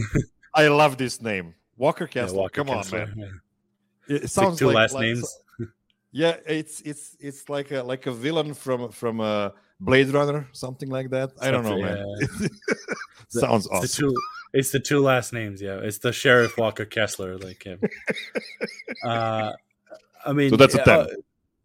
I, 0.53 0.65
I, 0.65 0.67
love 0.67 0.97
this 0.97 1.21
name. 1.21 1.55
Walker 1.77 2.07
Kessler. 2.07 2.35
Yeah, 2.35 2.41
Walker 2.41 2.63
Come 2.63 2.67
Kessler, 2.67 3.01
on, 3.01 3.17
man. 3.17 3.41
Yeah. 4.07 4.15
It, 4.17 4.29
sounds 4.29 4.59
two 4.59 4.67
like, 4.67 4.75
last 4.75 4.93
like, 4.93 5.03
names. 5.03 5.39
Yeah, 6.11 6.35
it's 6.45 6.81
it's 6.81 7.15
it's 7.19 7.47
like 7.47 7.71
a 7.71 7.83
like 7.83 8.05
a 8.05 8.11
villain 8.11 8.53
from 8.53 8.91
from 8.91 9.21
a 9.21 9.53
Blade 9.79 10.09
Runner, 10.09 10.47
something 10.51 10.89
like 10.89 11.09
that. 11.11 11.31
I 11.41 11.51
don't 11.51 11.63
know, 11.63 11.81
man. 11.81 12.05
Sounds 13.29 13.65
it's 13.65 13.73
awesome. 13.73 13.81
The 13.81 13.87
two, 13.87 14.15
it's 14.53 14.71
the 14.71 14.79
two 14.79 14.99
last 14.99 15.31
names. 15.31 15.61
Yeah, 15.61 15.79
it's 15.81 15.99
the 15.99 16.11
Sheriff 16.11 16.57
Walker 16.57 16.85
Kessler, 16.85 17.37
like 17.37 17.63
him. 17.63 17.79
uh, 19.05 19.53
I 20.25 20.33
mean, 20.33 20.49
so 20.49 20.57
that's 20.57 20.75
a 20.75 20.83
ten. 20.83 20.99
Uh, 20.99 21.05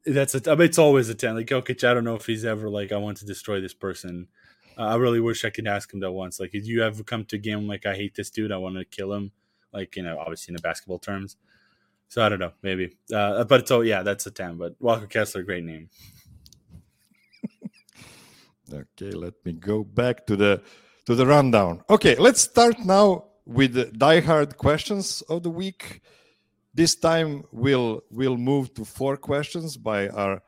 that's 0.06 0.34
a. 0.34 0.50
I 0.50 0.54
mean, 0.54 0.66
it's 0.66 0.78
always 0.78 1.08
a 1.08 1.14
ten. 1.14 1.34
Like 1.34 1.46
Jokic, 1.46 1.82
I 1.82 1.92
don't 1.92 2.04
know 2.04 2.14
if 2.14 2.26
he's 2.26 2.44
ever 2.44 2.70
like, 2.70 2.92
I 2.92 2.98
want 2.98 3.18
to 3.18 3.26
destroy 3.26 3.60
this 3.60 3.74
person. 3.74 4.28
Uh, 4.76 4.82
I 4.82 4.96
really 4.96 5.20
wish 5.20 5.44
I 5.44 5.50
could 5.50 5.66
ask 5.66 5.92
him 5.92 6.00
that 6.00 6.12
once. 6.12 6.38
Like, 6.38 6.52
did 6.52 6.66
you 6.66 6.82
ever 6.82 7.02
come 7.02 7.24
to 7.26 7.36
a 7.36 7.38
game 7.38 7.66
like, 7.66 7.86
I 7.86 7.94
hate 7.94 8.14
this 8.14 8.30
dude, 8.30 8.52
I 8.52 8.58
want 8.58 8.76
to 8.76 8.84
kill 8.84 9.12
him? 9.12 9.32
Like, 9.72 9.96
you 9.96 10.02
know, 10.02 10.18
obviously 10.18 10.52
in 10.52 10.56
the 10.56 10.62
basketball 10.62 10.98
terms. 10.98 11.36
So 12.08 12.22
I 12.22 12.28
don't 12.28 12.38
know, 12.38 12.52
maybe. 12.62 12.96
Uh, 13.12 13.44
but 13.44 13.66
so 13.66 13.80
yeah, 13.80 14.02
that's 14.02 14.26
a 14.26 14.30
ten. 14.30 14.56
But 14.56 14.76
Walker 14.78 15.06
Kessler, 15.06 15.42
great 15.42 15.64
name. 15.64 15.88
okay, 18.72 19.10
let 19.10 19.34
me 19.44 19.52
go 19.52 19.82
back 19.82 20.26
to 20.26 20.36
the 20.36 20.62
to 21.06 21.14
the 21.14 21.26
rundown. 21.26 21.82
Okay, 21.90 22.14
let's 22.16 22.40
start 22.40 22.78
now 22.84 23.24
with 23.44 23.74
the 23.74 23.86
diehard 23.86 24.56
questions 24.56 25.22
of 25.22 25.42
the 25.42 25.50
week. 25.50 26.00
This 26.74 26.94
time 26.94 27.44
we'll 27.50 28.02
we'll 28.10 28.36
move 28.36 28.72
to 28.74 28.84
four 28.84 29.16
questions 29.16 29.76
by 29.76 30.08
our 30.08 30.42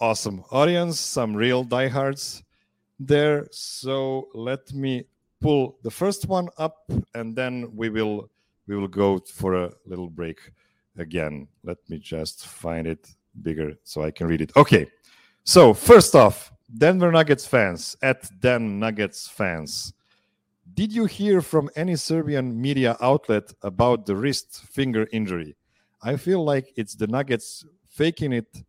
awesome 0.00 0.44
audience, 0.50 0.98
some 0.98 1.36
real 1.36 1.62
diehards 1.62 2.42
there. 3.06 3.48
So 3.50 4.28
let 4.34 4.72
me 4.72 5.04
pull 5.40 5.78
the 5.82 5.90
first 5.90 6.28
one 6.28 6.48
up 6.58 6.90
and 7.14 7.34
then 7.34 7.70
we 7.74 7.90
will 7.90 8.30
we 8.66 8.76
will 8.76 8.88
go 8.88 9.18
for 9.18 9.64
a 9.64 9.72
little 9.86 10.08
break 10.08 10.38
again. 10.96 11.48
Let 11.64 11.78
me 11.88 11.98
just 11.98 12.46
find 12.46 12.86
it 12.86 13.14
bigger 13.42 13.74
so 13.82 14.02
I 14.02 14.10
can 14.10 14.26
read 14.26 14.40
it. 14.40 14.52
Okay. 14.56 14.86
So, 15.44 15.74
first 15.74 16.14
off, 16.14 16.52
Denver 16.78 17.10
Nuggets 17.10 17.46
fans 17.46 17.96
at 18.02 18.28
Den 18.40 18.78
Nuggets 18.78 19.26
fans. 19.26 19.92
Did 20.74 20.92
you 20.92 21.04
hear 21.04 21.42
from 21.42 21.68
any 21.76 21.96
Serbian 21.96 22.58
media 22.58 22.96
outlet 23.00 23.52
about 23.62 24.06
the 24.06 24.14
wrist 24.14 24.62
finger 24.64 25.08
injury? 25.12 25.56
I 26.02 26.16
feel 26.16 26.44
like 26.44 26.72
it's 26.76 26.94
the 26.94 27.06
Nuggets 27.08 27.64
faking 27.88 28.32
it 28.32 28.62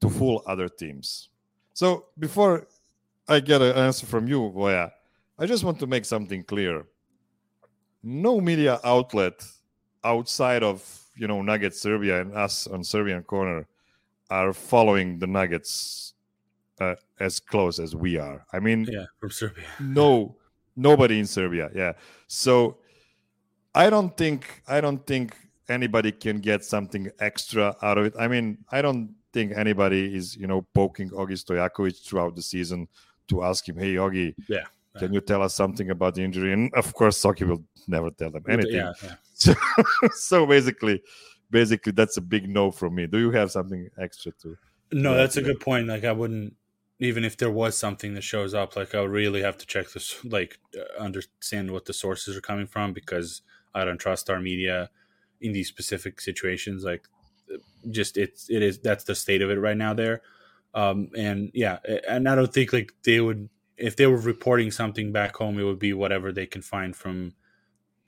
to 0.00 0.08
fool 0.08 0.42
other 0.46 0.68
teams. 0.68 1.28
So, 1.74 2.06
before 2.18 2.66
I 3.28 3.40
get 3.40 3.62
an 3.62 3.74
answer 3.76 4.06
from 4.06 4.28
you, 4.28 4.52
Voja, 4.54 4.90
I 5.38 5.46
just 5.46 5.64
want 5.64 5.78
to 5.80 5.86
make 5.86 6.04
something 6.04 6.44
clear. 6.44 6.84
No 8.02 8.40
media 8.40 8.80
outlet 8.84 9.42
outside 10.04 10.62
of 10.62 10.82
you 11.16 11.26
know 11.26 11.42
Nuggets 11.42 11.80
Serbia 11.80 12.20
and 12.20 12.34
us 12.36 12.66
on 12.66 12.84
Serbian 12.84 13.22
corner 13.22 13.66
are 14.30 14.52
following 14.52 15.18
the 15.18 15.26
Nuggets 15.26 16.14
uh, 16.80 16.94
as 17.20 17.40
close 17.40 17.78
as 17.78 17.96
we 17.96 18.18
are. 18.18 18.44
I 18.52 18.58
mean, 18.60 18.84
yeah, 18.90 19.06
from 19.18 19.30
Serbia. 19.30 19.64
no, 19.80 20.36
nobody 20.76 21.18
in 21.18 21.26
Serbia. 21.26 21.70
Yeah, 21.74 21.92
so 22.26 22.78
I 23.74 23.90
don't 23.90 24.14
think 24.16 24.62
I 24.68 24.80
don't 24.80 25.04
think 25.06 25.36
anybody 25.68 26.12
can 26.12 26.38
get 26.40 26.64
something 26.64 27.10
extra 27.20 27.74
out 27.82 27.96
of 27.98 28.06
it. 28.06 28.14
I 28.18 28.28
mean, 28.28 28.58
I 28.70 28.82
don't 28.82 29.14
think 29.32 29.52
anybody 29.56 30.14
is 30.14 30.36
you 30.36 30.46
know 30.46 30.62
poking 30.74 31.10
Ogi 31.10 31.32
Stojakovic 31.42 32.06
throughout 32.06 32.36
the 32.36 32.42
season 32.42 32.86
to 33.28 33.42
ask 33.42 33.68
him, 33.68 33.76
"Hey, 33.76 33.94
Ogi, 33.94 34.34
yeah." 34.48 34.64
Can 34.98 35.12
you 35.12 35.20
tell 35.20 35.42
us 35.42 35.54
something 35.54 35.90
about 35.90 36.14
the 36.14 36.22
injury? 36.22 36.52
And 36.52 36.72
of 36.74 36.94
course, 36.94 37.20
Soki 37.20 37.46
will 37.46 37.64
never 37.88 38.10
tell 38.10 38.30
them 38.30 38.44
anything. 38.48 38.76
Yeah, 38.76 38.92
yeah. 39.02 39.14
So, 39.34 39.54
so 40.14 40.46
basically, 40.46 41.02
basically, 41.50 41.90
that's 41.90 42.16
a 42.16 42.20
big 42.20 42.48
no 42.48 42.70
from 42.70 42.94
me. 42.94 43.08
Do 43.08 43.18
you 43.18 43.32
have 43.32 43.50
something 43.50 43.90
extra 43.98 44.30
to? 44.42 44.56
No, 44.92 45.16
that's 45.16 45.36
a 45.36 45.42
good 45.42 45.58
point. 45.58 45.88
Like, 45.88 46.04
I 46.04 46.12
wouldn't 46.12 46.54
even 47.00 47.24
if 47.24 47.36
there 47.36 47.50
was 47.50 47.76
something 47.76 48.14
that 48.14 48.22
shows 48.22 48.54
up. 48.54 48.76
Like, 48.76 48.94
I 48.94 49.00
would 49.00 49.10
really 49.10 49.42
have 49.42 49.58
to 49.58 49.66
check 49.66 49.90
this, 49.90 50.24
like, 50.24 50.60
uh, 50.78 51.02
understand 51.02 51.72
what 51.72 51.86
the 51.86 51.92
sources 51.92 52.36
are 52.36 52.40
coming 52.40 52.68
from 52.68 52.92
because 52.92 53.42
I 53.74 53.84
don't 53.84 53.98
trust 53.98 54.30
our 54.30 54.38
media 54.38 54.90
in 55.40 55.52
these 55.52 55.66
specific 55.66 56.20
situations. 56.20 56.84
Like, 56.84 57.08
just 57.90 58.16
it's 58.16 58.48
it 58.48 58.62
is 58.62 58.78
that's 58.78 59.04
the 59.04 59.16
state 59.16 59.42
of 59.42 59.50
it 59.50 59.58
right 59.58 59.76
now 59.76 59.94
there. 59.94 60.22
Um, 60.74 61.08
and 61.16 61.50
yeah, 61.54 61.78
and 62.08 62.28
I 62.28 62.34
don't 62.34 62.52
think 62.52 62.72
like 62.72 62.92
they 63.04 63.20
would 63.20 63.48
if 63.76 63.96
they 63.96 64.06
were 64.06 64.18
reporting 64.18 64.70
something 64.70 65.12
back 65.12 65.36
home, 65.36 65.58
it 65.58 65.64
would 65.64 65.78
be 65.78 65.92
whatever 65.92 66.32
they 66.32 66.46
can 66.46 66.62
find 66.62 66.94
from 66.94 67.34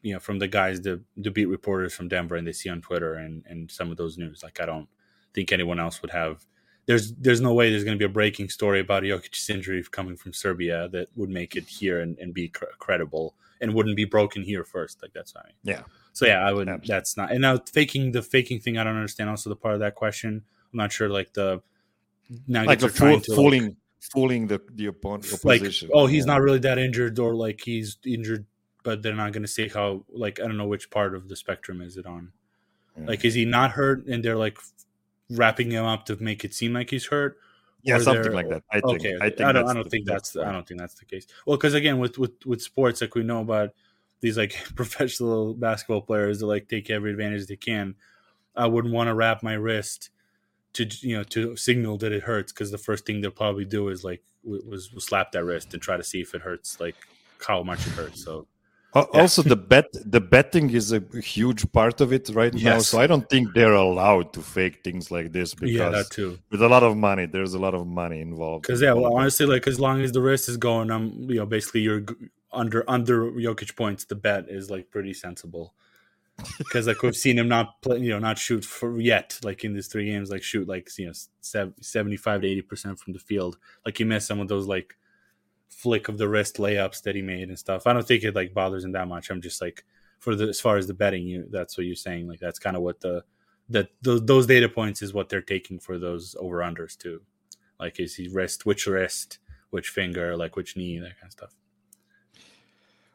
you 0.02 0.14
know 0.14 0.20
from 0.20 0.38
the 0.38 0.48
guys 0.48 0.80
the 0.80 1.02
the 1.16 1.30
beat 1.30 1.46
reporters 1.46 1.94
from 1.94 2.08
Denver 2.08 2.36
and 2.36 2.46
they 2.46 2.52
see 2.52 2.68
on 2.68 2.80
Twitter 2.80 3.14
and 3.14 3.44
and 3.46 3.70
some 3.70 3.90
of 3.90 3.96
those 3.96 4.18
news. 4.18 4.42
Like 4.42 4.60
I 4.60 4.66
don't 4.66 4.88
think 5.34 5.52
anyone 5.52 5.80
else 5.80 6.02
would 6.02 6.10
have. 6.10 6.44
There's 6.86 7.12
there's 7.14 7.40
no 7.40 7.54
way 7.54 7.70
there's 7.70 7.84
going 7.84 7.96
to 7.96 8.02
be 8.02 8.10
a 8.10 8.12
breaking 8.12 8.48
story 8.48 8.80
about 8.80 9.02
Jokic's 9.02 9.50
injury 9.50 9.84
coming 9.90 10.16
from 10.16 10.32
Serbia 10.32 10.88
that 10.90 11.08
would 11.16 11.30
make 11.30 11.56
it 11.56 11.64
here 11.64 12.00
and, 12.00 12.18
and 12.18 12.32
be 12.32 12.48
cr- 12.48 12.64
credible 12.78 13.34
and 13.60 13.74
wouldn't 13.74 13.96
be 13.96 14.04
broken 14.04 14.42
here 14.42 14.64
first. 14.64 15.02
Like 15.02 15.12
that's 15.12 15.32
fine. 15.32 15.52
Yeah. 15.62 15.82
So 16.12 16.26
yeah, 16.26 16.46
I 16.46 16.52
would. 16.52 16.68
Absolutely. 16.68 16.94
That's 16.94 17.16
not. 17.16 17.32
And 17.32 17.42
now 17.42 17.58
faking 17.58 18.12
the 18.12 18.22
faking 18.22 18.60
thing, 18.60 18.78
I 18.78 18.84
don't 18.84 18.96
understand. 18.96 19.30
Also 19.30 19.50
the 19.50 19.56
part 19.56 19.74
of 19.74 19.80
that 19.80 19.94
question, 19.94 20.42
I'm 20.72 20.76
not 20.76 20.92
sure. 20.92 21.08
Like 21.08 21.32
the 21.34 21.62
like 22.48 22.78
the 22.80 22.88
fool, 22.88 23.20
fooling. 23.20 23.64
Like, 23.64 23.74
fooling 24.00 24.46
the 24.46 24.60
the 24.74 24.86
opponent. 24.86 25.44
Like, 25.44 25.62
oh, 25.92 26.06
he's 26.06 26.26
yeah. 26.26 26.32
not 26.32 26.40
really 26.40 26.60
that 26.60 26.78
injured, 26.78 27.18
or 27.18 27.34
like 27.34 27.60
he's 27.64 27.98
injured 28.04 28.46
but 28.86 29.02
they're 29.02 29.16
not 29.16 29.32
going 29.32 29.42
to 29.42 29.48
say 29.48 29.66
how 29.66 30.04
like 30.08 30.38
I 30.38 30.44
don't 30.44 30.56
know 30.56 30.68
which 30.68 30.90
part 30.90 31.16
of 31.16 31.28
the 31.28 31.34
spectrum 31.34 31.82
is 31.82 31.96
it 31.96 32.06
on. 32.06 32.30
Yeah. 32.96 33.06
Like 33.08 33.24
is 33.24 33.34
he 33.34 33.44
not 33.44 33.72
hurt 33.72 34.06
and 34.06 34.24
they're 34.24 34.36
like 34.36 34.58
wrapping 35.28 35.72
him 35.72 35.84
up 35.84 36.06
to 36.06 36.14
make 36.22 36.44
it 36.44 36.54
seem 36.54 36.72
like 36.72 36.90
he's 36.90 37.06
hurt? 37.06 37.36
Yeah, 37.82 37.98
something 37.98 38.32
like 38.32 38.48
that. 38.48 38.62
I 38.70 38.80
think. 38.80 39.00
Okay, 39.00 39.16
I, 39.20 39.30
think 39.30 39.40
I 39.40 39.50
don't. 39.50 39.68
I 39.68 39.74
don't 39.74 39.90
think 39.90 40.06
that's. 40.06 40.32
The, 40.32 40.44
I 40.44 40.52
don't 40.52 40.66
think 40.66 40.78
that's 40.78 40.94
the 40.94 41.04
case. 41.04 41.26
Well, 41.46 41.56
because 41.56 41.74
again, 41.74 41.98
with 41.98 42.16
with 42.16 42.32
with 42.44 42.62
sports, 42.62 43.00
like 43.00 43.16
we 43.16 43.24
know 43.24 43.40
about 43.40 43.70
these 44.20 44.36
like 44.38 44.54
professional 44.76 45.54
basketball 45.54 46.02
players 46.02 46.38
that 46.38 46.46
like 46.46 46.68
take 46.68 46.88
every 46.88 47.10
advantage 47.10 47.46
they 47.46 47.56
can. 47.56 47.96
I 48.54 48.66
wouldn't 48.66 48.94
want 48.94 49.08
to 49.08 49.14
wrap 49.14 49.42
my 49.42 49.54
wrist 49.54 50.10
to 50.76 51.08
you 51.08 51.16
know 51.16 51.24
to 51.24 51.56
signal 51.56 51.98
that 51.98 52.12
it 52.12 52.22
hurts 52.22 52.52
because 52.52 52.70
the 52.70 52.78
first 52.78 53.06
thing 53.06 53.20
they'll 53.20 53.30
probably 53.30 53.64
do 53.64 53.88
is 53.88 54.04
like 54.04 54.22
was, 54.44 54.92
was 54.92 55.04
slap 55.04 55.32
that 55.32 55.44
wrist 55.44 55.72
and 55.74 55.82
try 55.82 55.96
to 55.96 56.04
see 56.04 56.20
if 56.20 56.34
it 56.34 56.42
hurts, 56.42 56.78
like 56.80 56.96
how 57.46 57.62
much 57.62 57.86
it 57.86 57.92
hurts. 57.92 58.24
So 58.24 58.46
also, 58.94 59.42
the 59.42 59.56
bet 59.56 59.86
the 60.04 60.20
betting 60.20 60.70
is 60.70 60.92
a 60.92 61.02
huge 61.22 61.70
part 61.72 62.00
of 62.00 62.12
it 62.12 62.30
right 62.32 62.54
yes. 62.54 62.64
now. 62.64 62.78
So 62.78 63.00
I 63.00 63.06
don't 63.06 63.28
think 63.28 63.52
they're 63.54 63.74
allowed 63.74 64.32
to 64.34 64.40
fake 64.40 64.82
things 64.82 65.10
like 65.10 65.32
this 65.32 65.54
because 65.54 65.74
yeah, 65.74 65.90
that 65.90 66.10
too. 66.10 66.38
with 66.50 66.62
a 66.62 66.68
lot 66.68 66.82
of 66.82 66.96
money, 66.96 67.26
there's 67.26 67.54
a 67.54 67.58
lot 67.58 67.74
of 67.74 67.86
money 67.86 68.20
involved. 68.20 68.62
Because 68.62 68.80
yeah, 68.80 68.94
well, 68.94 69.14
honestly, 69.14 69.44
like 69.46 69.66
as 69.66 69.78
long 69.78 70.00
as 70.00 70.12
the 70.12 70.22
risk 70.22 70.48
is 70.48 70.56
going, 70.56 70.90
I'm 70.90 71.08
um, 71.08 71.26
you 71.30 71.36
know 71.36 71.46
basically 71.46 71.82
you're 71.82 72.04
under 72.52 72.88
under 72.88 73.30
Jokic 73.32 73.76
points. 73.76 74.04
The 74.04 74.14
bet 74.14 74.48
is 74.48 74.70
like 74.70 74.90
pretty 74.90 75.12
sensible. 75.12 75.74
Because 76.58 76.86
like 76.86 77.02
we've 77.02 77.16
seen 77.16 77.38
him 77.38 77.48
not 77.48 77.80
play, 77.82 77.98
you 77.98 78.10
know, 78.10 78.18
not 78.18 78.38
shoot 78.38 78.64
for 78.64 79.00
yet. 79.00 79.38
Like 79.42 79.64
in 79.64 79.74
these 79.74 79.88
three 79.88 80.06
games, 80.06 80.30
like 80.30 80.42
shoot 80.42 80.68
like 80.68 80.90
you 80.98 81.06
know 81.06 81.72
seventy 81.80 82.16
five 82.16 82.42
to 82.42 82.46
eighty 82.46 82.62
percent 82.62 82.98
from 82.98 83.14
the 83.14 83.18
field. 83.18 83.56
Like 83.84 83.98
he 83.98 84.04
missed 84.04 84.26
some 84.26 84.40
of 84.40 84.48
those 84.48 84.66
like 84.66 84.96
flick 85.68 86.08
of 86.08 86.18
the 86.18 86.28
wrist 86.28 86.56
layups 86.56 87.02
that 87.02 87.14
he 87.14 87.22
made 87.22 87.48
and 87.48 87.58
stuff. 87.58 87.86
I 87.86 87.92
don't 87.92 88.06
think 88.06 88.22
it 88.22 88.34
like 88.34 88.54
bothers 88.54 88.84
him 88.84 88.92
that 88.92 89.08
much. 89.08 89.30
I'm 89.30 89.40
just 89.40 89.60
like 89.60 89.84
for 90.18 90.34
the 90.34 90.48
as 90.48 90.60
far 90.60 90.76
as 90.76 90.86
the 90.86 90.94
betting, 90.94 91.26
you 91.26 91.46
that's 91.50 91.76
what 91.76 91.86
you're 91.86 91.96
saying. 91.96 92.28
Like 92.28 92.40
that's 92.40 92.58
kind 92.58 92.76
of 92.76 92.82
what 92.82 93.00
the 93.00 93.24
that 93.68 93.88
those, 94.02 94.24
those 94.24 94.46
data 94.46 94.68
points 94.68 95.02
is 95.02 95.14
what 95.14 95.28
they're 95.28 95.40
taking 95.40 95.78
for 95.78 95.98
those 95.98 96.36
over 96.38 96.58
unders 96.58 96.96
too. 96.96 97.22
Like 97.80 97.98
is 98.00 98.14
he 98.14 98.28
wrist, 98.28 98.64
which 98.64 98.86
wrist, 98.86 99.38
which 99.70 99.88
finger, 99.88 100.36
like 100.36 100.56
which 100.56 100.76
knee, 100.76 100.98
that 100.98 101.18
kind 101.20 101.26
of 101.26 101.32
stuff. 101.32 101.54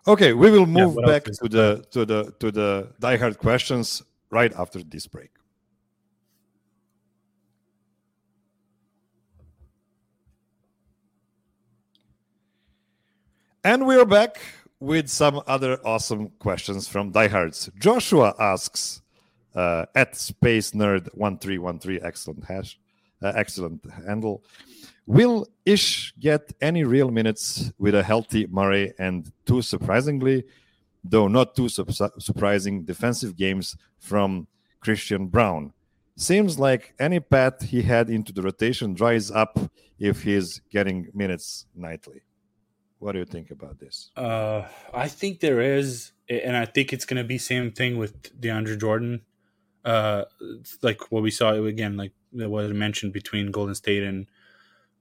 Okay, 0.07 0.33
we 0.33 0.49
will 0.49 0.65
move 0.65 0.97
yeah, 0.99 1.05
back 1.05 1.25
to 1.25 1.47
the 1.47 1.85
to 1.91 2.05
the 2.05 2.33
to 2.39 2.51
the 2.51 2.91
diehard 2.99 3.37
questions 3.37 4.01
right 4.31 4.51
after 4.57 4.81
this 4.81 5.05
break. 5.05 5.29
And 13.63 13.85
we're 13.85 14.05
back 14.05 14.37
with 14.79 15.07
some 15.07 15.43
other 15.45 15.79
awesome 15.85 16.29
questions 16.39 16.87
from 16.87 17.11
diehards. 17.11 17.69
Joshua 17.77 18.33
asks 18.39 19.03
uh, 19.53 19.85
at 19.93 20.15
Space 20.15 20.71
Nerd 20.71 21.09
one 21.13 21.37
three 21.37 21.59
one 21.59 21.77
three, 21.77 21.99
excellent 22.01 22.43
hash, 22.43 22.79
uh, 23.21 23.33
excellent 23.35 23.85
handle. 24.07 24.43
Will 25.05 25.47
Ish 25.65 26.13
get 26.19 26.53
any 26.61 26.83
real 26.83 27.11
minutes 27.11 27.71
with 27.77 27.95
a 27.95 28.03
healthy 28.03 28.47
Murray 28.47 28.93
and 28.97 29.31
two 29.45 29.61
surprisingly, 29.61 30.43
though 31.03 31.27
not 31.27 31.55
too 31.55 31.69
su- 31.69 31.85
surprising, 32.19 32.83
defensive 32.83 33.35
games 33.35 33.75
from 33.99 34.47
Christian 34.79 35.27
Braun? 35.27 35.73
Seems 36.15 36.59
like 36.59 36.93
any 36.99 37.19
path 37.19 37.61
he 37.61 37.81
had 37.81 38.09
into 38.09 38.31
the 38.31 38.41
rotation 38.41 38.93
dries 38.93 39.31
up 39.31 39.59
if 39.99 40.23
he's 40.23 40.61
getting 40.71 41.07
minutes 41.13 41.65
nightly. 41.75 42.21
What 42.99 43.13
do 43.13 43.19
you 43.19 43.25
think 43.25 43.49
about 43.49 43.79
this? 43.79 44.11
Uh, 44.15 44.67
I 44.93 45.07
think 45.07 45.39
there 45.39 45.59
is, 45.59 46.11
and 46.29 46.55
I 46.55 46.65
think 46.65 46.93
it's 46.93 47.05
going 47.05 47.17
to 47.17 47.27
be 47.27 47.39
same 47.39 47.71
thing 47.71 47.97
with 47.97 48.39
DeAndre 48.39 48.79
Jordan. 48.79 49.21
Uh, 49.83 50.25
like 50.83 51.11
what 51.11 51.23
we 51.23 51.31
saw 51.31 51.53
again, 51.53 51.97
like 51.97 52.11
what 52.31 52.65
I 52.65 52.67
mentioned 52.67 53.13
between 53.13 53.49
Golden 53.49 53.73
State 53.73 54.03
and 54.03 54.27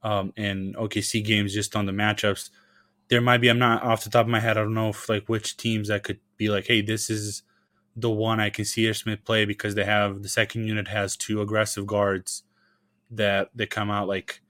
um, 0.03 0.33
and 0.37 0.75
OKC 0.77 1.25
games, 1.25 1.55
just 1.55 1.77
on 1.77 1.87
the 1.87 1.93
matchups. 1.93 2.51
There 3.09 3.21
might 3.21 3.39
be. 3.39 3.49
I'm 3.49 3.59
not 3.59 3.83
off 3.83 4.05
the 4.05 4.11
top 4.11 4.27
of 4.27 4.31
my 4.31 4.41
head. 4.41 4.57
I 4.57 4.63
don't 4.63 4.75
know 4.75 4.91
if 4.91 5.09
like 5.09 5.29
which 5.29 5.57
teams 5.57 5.89
that 5.89 6.05
could 6.05 6.21
be 6.37 6.49
like, 6.49 6.67
hey, 6.67 6.81
this 6.81 7.11
is 7.11 7.43
the 7.97 8.11
one 8.11 8.41
I 8.41 8.51
can 8.51 8.65
see 8.65 8.87
Ish 8.87 9.03
Smith 9.03 9.25
play 9.25 9.45
because 9.45 9.75
they 9.75 9.85
have 9.85 10.23
the 10.23 10.29
second 10.29 10.67
unit 10.67 10.89
has 10.89 11.17
two 11.17 11.41
aggressive 11.41 11.87
guards 11.87 12.45
that 13.11 13.51
they 13.55 13.67
come 13.67 13.91
out 13.91 14.09
like 14.09 14.41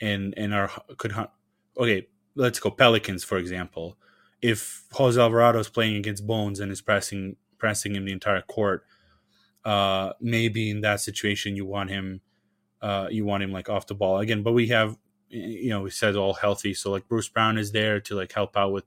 and 0.00 0.34
and 0.36 0.54
are 0.54 0.70
could 0.96 1.12
hunt. 1.12 1.30
Okay, 1.78 2.08
let's 2.34 2.58
go 2.58 2.70
Pelicans 2.70 3.24
for 3.24 3.38
example. 3.38 3.96
If 4.42 4.84
Jose 4.92 5.20
Alvarado 5.20 5.58
is 5.58 5.68
playing 5.68 5.96
against 5.96 6.26
Bones 6.26 6.60
and 6.60 6.72
is 6.72 6.80
pressing 6.80 7.36
pressing 7.58 7.94
him 7.94 8.04
the 8.04 8.12
entire 8.12 8.42
court, 8.42 8.84
uh, 9.64 10.12
maybe 10.20 10.70
in 10.70 10.80
that 10.82 11.00
situation 11.00 11.56
you 11.56 11.66
want 11.66 11.90
him, 11.90 12.20
uh, 12.82 13.08
you 13.10 13.24
want 13.24 13.42
him 13.42 13.52
like 13.52 13.68
off 13.68 13.86
the 13.86 13.94
ball 13.94 14.18
again. 14.18 14.42
But 14.42 14.52
we 14.52 14.68
have, 14.68 14.96
you 15.28 15.70
know, 15.70 15.82
we 15.82 15.90
said 15.90 16.16
all 16.16 16.34
healthy, 16.34 16.74
so 16.74 16.90
like 16.90 17.08
Bruce 17.08 17.28
Brown 17.28 17.58
is 17.58 17.72
there 17.72 18.00
to 18.00 18.14
like 18.14 18.32
help 18.32 18.56
out 18.56 18.72
with, 18.72 18.84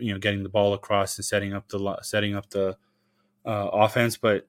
you 0.00 0.12
know, 0.12 0.18
getting 0.18 0.42
the 0.42 0.48
ball 0.48 0.74
across 0.74 1.16
and 1.16 1.24
setting 1.24 1.52
up 1.52 1.68
the 1.68 1.98
setting 2.02 2.34
up 2.34 2.50
the 2.50 2.76
uh, 3.44 3.68
offense. 3.72 4.16
But 4.16 4.46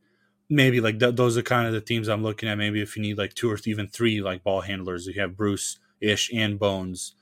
maybe 0.50 0.82
like 0.82 1.00
th- 1.00 1.16
those 1.16 1.38
are 1.38 1.44
kind 1.44 1.68
of 1.68 1.74
the 1.74 1.82
themes 1.82 2.08
I'm 2.08 2.24
looking 2.24 2.50
at. 2.50 2.58
Maybe 2.58 2.82
if 2.82 2.96
you 2.96 3.02
need 3.02 3.18
like 3.18 3.34
two 3.34 3.52
or 3.52 3.60
even 3.66 3.88
three 3.88 4.22
like 4.22 4.44
ball 4.44 4.62
handlers, 4.62 5.08
you 5.08 5.20
have 5.22 5.38
Bruce 5.38 5.80
Ish 6.02 6.32
and 6.34 6.60
Bones 6.60 7.16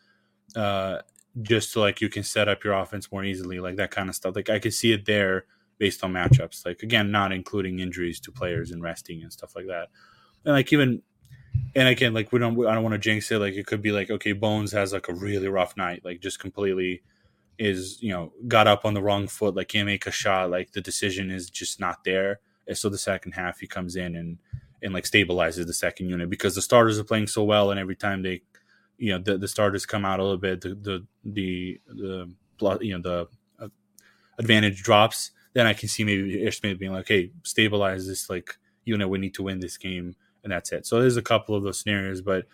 uh, 0.56 1.00
just 1.42 1.72
so 1.72 1.82
like 1.82 2.02
you 2.02 2.10
can 2.10 2.24
set 2.24 2.48
up 2.48 2.64
your 2.64 2.74
offense 2.74 3.12
more 3.12 3.24
easily, 3.24 3.60
like 3.60 3.76
that 3.78 3.92
kind 3.92 4.10
of 4.10 4.16
stuff. 4.16 4.36
Like 4.36 4.50
I 4.50 4.60
could 4.60 4.74
see 4.74 4.94
it 4.94 5.06
there 5.06 5.46
based 5.78 6.04
on 6.04 6.14
matchups. 6.14 6.66
Like 6.66 6.84
again, 6.84 7.12
not 7.12 7.32
including 7.32 7.80
injuries 7.80 8.20
to 8.22 8.32
players 8.32 8.72
and 8.72 8.82
resting 8.82 9.22
and 9.24 9.34
stuff 9.34 9.56
like 9.56 9.68
that. 9.68 9.90
And 10.46 10.54
like 10.54 10.72
even 10.72 11.02
and 11.76 11.88
again, 11.88 12.14
like 12.14 12.32
we 12.32 12.40
don't, 12.40 12.54
I 12.66 12.74
don't 12.74 12.84
want 12.84 12.94
to 12.94 13.00
jinx 13.00 13.32
it. 13.32 13.40
Like 13.40 13.56
it 13.56 13.66
could 13.66 13.82
be 13.82 13.92
like, 13.92 14.10
okay, 14.10 14.32
Bones 14.32 14.72
has 14.72 14.94
like 14.94 15.10
a 15.10 15.14
really 15.14 15.48
rough 15.48 15.76
night, 15.76 16.04
like 16.06 16.22
just 16.22 16.40
completely 16.40 17.02
is 17.58 18.02
you 18.02 18.12
know 18.12 18.34
got 18.48 18.68
up 18.68 18.86
on 18.86 18.94
the 18.94 19.02
wrong 19.02 19.28
foot, 19.28 19.56
like 19.56 19.70
can't 19.70 19.86
make 19.86 20.08
a 20.08 20.12
shot, 20.12 20.50
like 20.50 20.72
the 20.72 20.82
decision 20.82 21.32
is 21.32 21.50
just 21.50 21.80
not 21.80 22.04
there. 22.04 22.40
And 22.68 22.78
so 22.78 22.90
the 22.90 22.98
second 22.98 23.34
half, 23.34 23.60
he 23.60 23.68
comes 23.68 23.96
in 23.96 24.16
and 24.16 24.38
and 24.82 24.94
like 24.94 25.04
stabilizes 25.06 25.66
the 25.66 25.74
second 25.74 26.10
unit 26.10 26.30
because 26.30 26.56
the 26.56 26.62
starters 26.62 27.00
are 27.00 27.04
playing 27.04 27.28
so 27.28 27.44
well, 27.44 27.72
and 27.72 27.80
every 27.80 27.96
time 27.96 28.22
they 28.22 28.42
you 28.98 29.12
know 29.12 29.20
the, 29.20 29.38
the 29.38 29.48
starters 29.48 29.86
come 29.86 30.06
out 30.06 30.20
a 30.20 30.24
little 30.24 30.38
bit, 30.38 30.62
the 30.62 30.70
the 30.70 31.06
the, 31.24 31.80
the 31.88 32.78
you 32.82 32.98
know 32.98 33.02
the 33.02 33.64
uh, 33.64 33.70
advantage 34.40 34.84
drops. 34.84 35.32
Then 35.54 35.68
I 35.68 35.74
can 35.74 35.88
see 35.88 36.04
maybe 36.04 36.44
Ish 36.44 36.60
Smith 36.60 36.80
being 36.80 36.92
like, 36.92 37.08
"Hey, 37.08 37.32
stabilize 37.44 38.08
this 38.08 38.30
like 38.30 38.58
unit. 38.84 39.10
We 39.10 39.18
need 39.18 39.34
to 39.36 39.44
win 39.44 39.60
this 39.60 39.78
game, 39.78 40.16
and 40.46 40.54
that's 40.54 40.72
it." 40.72 40.86
So 40.86 41.02
there's 41.02 41.18
a 41.18 41.22
couple 41.22 41.56
of 41.56 41.64
those 41.64 41.80
scenarios, 41.80 42.22
but 42.22 42.46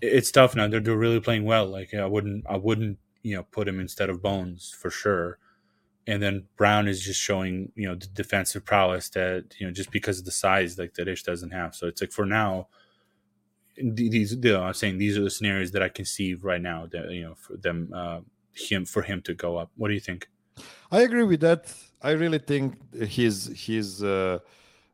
it's 0.00 0.30
tough 0.30 0.54
now. 0.54 0.68
They're, 0.68 0.78
they're 0.78 0.96
really 0.96 1.18
playing 1.18 1.44
well. 1.44 1.66
Like 1.66 1.92
I 1.92 2.06
wouldn't 2.06 2.46
I 2.48 2.56
wouldn't 2.56 2.98
you 3.22 3.34
know 3.34 3.42
put 3.42 3.66
him 3.66 3.80
instead 3.80 4.10
of 4.10 4.22
Bones 4.22 4.72
for 4.78 4.90
sure. 4.90 5.38
And 6.06 6.22
then 6.22 6.44
Brown 6.56 6.88
is 6.88 7.04
just 7.04 7.20
showing 7.20 7.72
you 7.74 7.88
know 7.88 7.96
the 7.96 8.06
defensive 8.06 8.64
prowess 8.64 9.08
that 9.10 9.56
you 9.58 9.66
know 9.66 9.72
just 9.72 9.90
because 9.90 10.20
of 10.20 10.24
the 10.24 10.30
size 10.30 10.78
like 10.78 10.94
that 10.94 11.08
Ish 11.08 11.24
doesn't 11.24 11.50
have. 11.50 11.74
So 11.74 11.88
it's 11.88 12.00
like 12.00 12.12
for 12.12 12.24
now 12.24 12.68
these 13.82 14.32
you 14.32 14.52
know, 14.52 14.62
I'm 14.62 14.74
saying 14.74 14.98
these 14.98 15.16
are 15.16 15.22
the 15.22 15.30
scenarios 15.30 15.70
that 15.72 15.82
I 15.82 15.88
can 15.88 16.04
see 16.04 16.34
right 16.34 16.60
now 16.60 16.86
that 16.86 17.10
you 17.10 17.24
know 17.24 17.34
for 17.34 17.56
them 17.56 17.90
uh, 17.94 18.20
him 18.52 18.84
for 18.84 19.02
him 19.02 19.22
to 19.22 19.34
go 19.34 19.56
up. 19.56 19.70
What 19.76 19.88
do 19.88 19.94
you 19.94 20.00
think? 20.00 20.28
I 20.90 21.02
agree 21.02 21.24
with 21.24 21.40
that. 21.40 21.72
I 22.02 22.12
really 22.12 22.38
think 22.38 22.74
his 22.94 23.52
his 23.66 24.02
uh, 24.02 24.38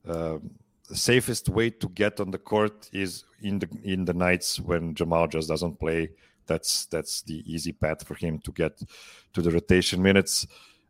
uh, 0.07 0.39
safest 0.93 1.49
way 1.49 1.71
to 1.71 1.89
get 1.89 2.21
on 2.21 2.31
the 2.31 2.39
court 2.39 2.89
is 2.93 3.25
in 3.43 3.59
the 3.59 3.69
in 3.83 4.05
the 4.05 4.15
nights 4.15 4.61
when 4.61 4.95
Jamal 4.95 5.27
just 5.29 5.49
doesn't 5.49 5.79
play. 5.79 6.11
That's 6.47 6.87
that's 6.87 7.23
the 7.23 7.43
easy 7.51 7.73
path 7.73 8.07
for 8.07 8.15
him 8.15 8.39
to 8.41 8.53
get 8.53 8.81
to 9.33 9.43
the 9.43 9.51
rotation 9.51 10.03
minutes. 10.03 10.47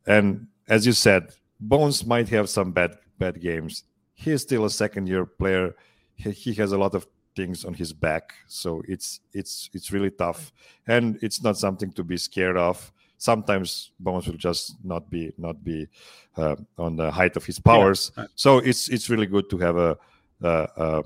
And 0.07 0.49
as 0.69 0.87
you 0.87 0.93
said, 0.93 1.31
Bones 1.61 2.05
might 2.05 2.29
have 2.31 2.49
some 2.49 2.73
bad 2.73 2.97
bad 3.19 3.41
games. 3.41 3.85
He 4.15 4.33
is 4.33 4.43
still 4.43 4.65
a 4.65 4.71
second 4.71 5.09
year 5.09 5.27
player. 5.27 5.75
He, 6.17 6.31
he 6.31 6.55
has 6.55 6.73
a 6.73 6.79
lot 6.79 6.95
of 6.95 7.07
things 7.35 7.65
on 7.65 7.75
his 7.75 7.93
back 7.93 8.33
so 8.47 8.81
it's 8.87 9.21
it's 9.33 9.69
it's 9.73 9.91
really 9.91 10.11
tough 10.11 10.53
and 10.87 11.19
it's 11.21 11.43
not 11.43 11.59
something 11.59 11.91
to 11.91 12.05
be 12.05 12.17
scared 12.17 12.57
of 12.57 12.93
sometimes 13.25 13.93
bones 13.99 14.27
will 14.27 14.37
just 14.49 14.77
not 14.85 15.09
be 15.11 15.33
not 15.39 15.57
be 15.65 15.89
uh, 16.37 16.57
on 16.79 16.97
the 16.97 17.11
height 17.11 17.37
of 17.37 17.45
his 17.45 17.59
powers. 17.59 18.13
Yeah. 18.17 18.27
so 18.35 18.59
it's 18.59 18.89
it's 18.89 19.09
really 19.13 19.27
good 19.27 19.49
to 19.51 19.59
have 19.59 19.77
a 19.77 19.97
a, 20.43 20.53
a, 20.87 21.03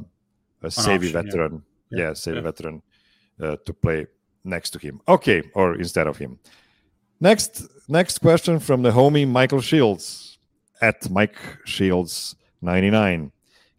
a 0.63 0.71
savvy 0.71 1.09
option, 1.09 1.23
veteran. 1.23 1.53
Yeah, 1.91 1.99
yeah, 1.99 2.09
yeah. 2.09 2.15
savvy 2.15 2.41
veteran 2.41 2.83
uh, 3.41 3.57
to 3.65 3.73
play 3.73 4.07
next 4.45 4.71
to 4.71 4.79
him. 4.79 5.01
Okay 5.07 5.43
or 5.55 5.77
instead 5.77 6.07
of 6.07 6.17
him. 6.19 6.39
Next 7.21 7.53
next 7.89 8.19
question 8.19 8.59
from 8.61 8.83
the 8.83 8.91
homie 8.91 9.27
michael 9.27 9.63
shields 9.63 10.39
at 10.81 11.11
mike 11.11 11.39
shields 11.65 12.37
99 12.61 13.33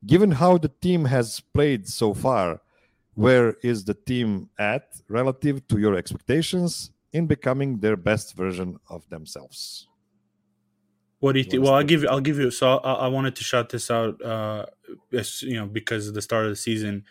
given 0.05 0.31
how 0.31 0.57
the 0.57 0.71
team 0.81 1.05
has 1.05 1.39
played 1.53 1.87
so 1.87 2.13
far, 2.13 2.61
where 3.15 3.55
is 3.61 3.83
the 3.83 3.93
team 3.93 4.49
at 4.57 4.83
relative 5.09 5.67
to 5.67 5.77
your 5.77 5.95
expectations 5.95 6.91
in 7.11 7.27
becoming 7.27 7.79
their 7.79 7.97
best 7.97 8.35
version 8.35 8.79
of 8.89 9.07
themselves? 9.09 9.87
What 11.19 11.33
do 11.33 11.39
you 11.39 11.45
think? 11.45 11.63
Well, 11.63 11.73
I'll 11.73 11.83
give 11.83 12.03
you. 12.03 12.09
I'll 12.09 12.21
give 12.21 12.39
you. 12.39 12.49
So 12.49 12.77
I, 12.77 12.93
I 12.93 13.07
wanted 13.07 13.35
to 13.35 13.43
shout 13.43 13.69
this 13.69 13.91
out. 13.91 14.21
Uh, 14.21 14.65
you 15.11 15.55
know, 15.55 15.65
because 15.65 16.07
of 16.07 16.13
the 16.13 16.21
start 16.21 16.45
of 16.45 16.51
the 16.51 16.55
season, 16.55 17.03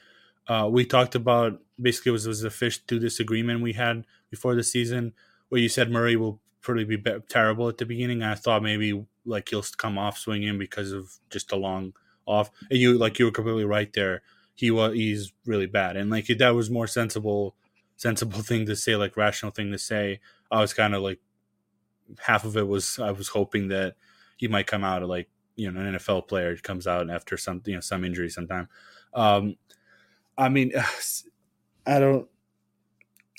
uh, 0.48 0.68
we 0.70 0.84
talked 0.84 1.14
about 1.14 1.60
basically 1.80 2.10
it 2.10 2.12
was 2.14 2.26
was 2.26 2.40
the 2.40 2.50
fish 2.50 2.78
to 2.86 2.98
disagreement 2.98 3.60
we 3.60 3.74
had 3.74 4.04
before 4.30 4.54
the 4.54 4.64
season, 4.64 5.12
where 5.50 5.60
you 5.60 5.68
said 5.68 5.90
Murray 5.90 6.16
will 6.16 6.40
probably 6.62 6.84
be, 6.84 6.96
be 6.96 7.18
terrible 7.28 7.68
at 7.68 7.78
the 7.78 7.84
beginning. 7.84 8.22
I 8.22 8.34
thought 8.34 8.62
maybe 8.62 9.04
like 9.26 9.50
he'll 9.50 9.64
come 9.76 9.98
off 9.98 10.18
swinging 10.18 10.58
because 10.58 10.92
of 10.92 11.18
just 11.28 11.52
a 11.52 11.56
long 11.56 11.92
off. 12.26 12.50
And 12.70 12.78
you 12.78 12.96
like 12.96 13.18
you 13.18 13.26
were 13.26 13.30
completely 13.30 13.64
right 13.64 13.92
there. 13.92 14.22
He 14.54 14.70
was 14.70 14.94
he's 14.94 15.32
really 15.44 15.66
bad, 15.66 15.96
and 15.96 16.10
like 16.10 16.26
that 16.26 16.54
was 16.54 16.70
more 16.70 16.86
sensible, 16.86 17.54
sensible 17.98 18.40
thing 18.40 18.64
to 18.64 18.74
say, 18.74 18.96
like 18.96 19.18
rational 19.18 19.52
thing 19.52 19.70
to 19.72 19.78
say. 19.78 20.20
I 20.50 20.60
was 20.60 20.72
kind 20.72 20.94
of 20.94 21.02
like 21.02 21.20
half 22.20 22.46
of 22.46 22.56
it 22.56 22.66
was 22.66 22.98
I 22.98 23.10
was 23.10 23.28
hoping 23.28 23.68
that 23.68 23.96
he 24.38 24.48
might 24.48 24.66
come 24.66 24.82
out 24.82 25.02
of 25.02 25.10
like 25.10 25.28
you 25.56 25.70
know 25.70 25.78
an 25.78 25.96
NFL 25.96 26.26
player 26.28 26.56
comes 26.56 26.86
out 26.86 27.10
after 27.10 27.36
some 27.36 27.60
you 27.66 27.74
know 27.74 27.80
some 27.80 28.04
injury 28.04 28.30
sometime. 28.30 28.68
Um, 29.12 29.56
I 30.38 30.48
mean, 30.48 30.72
I 31.86 31.98
don't. 31.98 32.26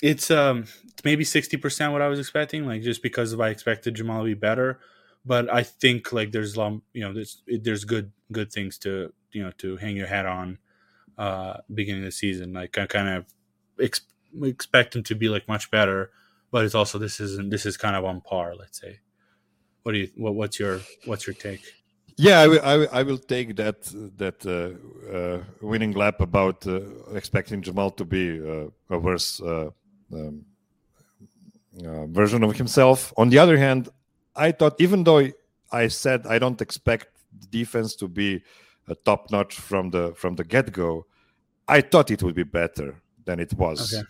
It's 0.00 0.30
um 0.30 0.66
it's 0.84 1.04
maybe 1.04 1.24
sixty 1.24 1.56
percent 1.56 1.92
what 1.92 2.02
I 2.02 2.08
was 2.08 2.20
expecting, 2.20 2.64
like 2.64 2.82
just 2.82 3.02
because 3.02 3.38
I 3.38 3.48
expected 3.48 3.96
Jamal 3.96 4.20
to 4.20 4.26
be 4.26 4.34
better 4.34 4.78
but 5.24 5.52
I 5.52 5.62
think 5.62 6.12
like 6.12 6.32
there's 6.32 6.56
long, 6.56 6.82
you 6.92 7.02
know, 7.02 7.12
there's 7.12 7.42
there's 7.46 7.84
good 7.84 8.12
good 8.32 8.52
things 8.52 8.78
to 8.78 9.12
you 9.32 9.42
know 9.42 9.50
to 9.58 9.76
hang 9.76 9.96
your 9.96 10.06
hat 10.06 10.26
on 10.26 10.58
uh 11.18 11.58
beginning 11.72 12.02
of 12.02 12.06
the 12.06 12.12
season. 12.12 12.52
Like 12.52 12.78
I 12.78 12.86
kind 12.86 13.08
of 13.08 13.26
ex- 13.80 14.00
expect 14.42 14.96
him 14.96 15.02
to 15.04 15.14
be 15.14 15.28
like 15.28 15.48
much 15.48 15.70
better, 15.70 16.10
but 16.50 16.64
it's 16.64 16.74
also 16.74 16.98
this 16.98 17.20
isn't 17.20 17.50
this 17.50 17.66
is 17.66 17.76
kind 17.76 17.96
of 17.96 18.04
on 18.04 18.20
par. 18.20 18.54
Let's 18.54 18.80
say. 18.80 19.00
What 19.82 19.92
do 19.92 19.98
you 19.98 20.08
what 20.16 20.34
what's 20.34 20.58
your 20.58 20.80
what's 21.06 21.26
your 21.26 21.34
take? 21.34 21.62
Yeah, 22.16 22.40
I 22.40 22.48
will, 22.48 22.60
I 22.62 22.76
will, 22.76 22.88
I 22.92 23.02
will 23.02 23.18
take 23.18 23.56
that 23.56 23.82
that 24.18 24.44
uh, 24.44 25.16
uh, 25.16 25.42
winning 25.62 25.92
lap 25.92 26.20
about 26.20 26.66
uh, 26.66 26.80
expecting 27.14 27.62
Jamal 27.62 27.90
to 27.92 28.04
be 28.04 28.38
uh, 28.40 28.66
a 28.90 28.98
worse 28.98 29.40
uh, 29.40 29.70
um, 30.12 30.44
uh, 31.82 32.06
version 32.06 32.42
of 32.42 32.56
himself. 32.56 33.12
On 33.16 33.30
the 33.30 33.38
other 33.38 33.56
hand, 33.56 33.88
I 34.36 34.52
thought 34.52 34.78
even 34.78 35.04
though 35.04 35.30
I 35.72 35.88
said 35.88 36.26
I 36.26 36.38
don't 36.38 36.60
expect 36.60 37.08
the 37.38 37.46
defense 37.46 37.96
to 37.96 38.08
be 38.08 38.42
a 38.86 38.94
top 38.94 39.30
notch 39.30 39.54
from 39.54 39.90
the 39.90 40.12
from 40.14 40.36
the 40.36 40.44
get 40.44 40.72
go, 40.72 41.06
I 41.66 41.80
thought 41.80 42.10
it 42.10 42.22
would 42.22 42.34
be 42.34 42.44
better 42.44 43.00
than 43.24 43.40
it 43.40 43.54
was 43.54 43.94
okay. 43.94 44.06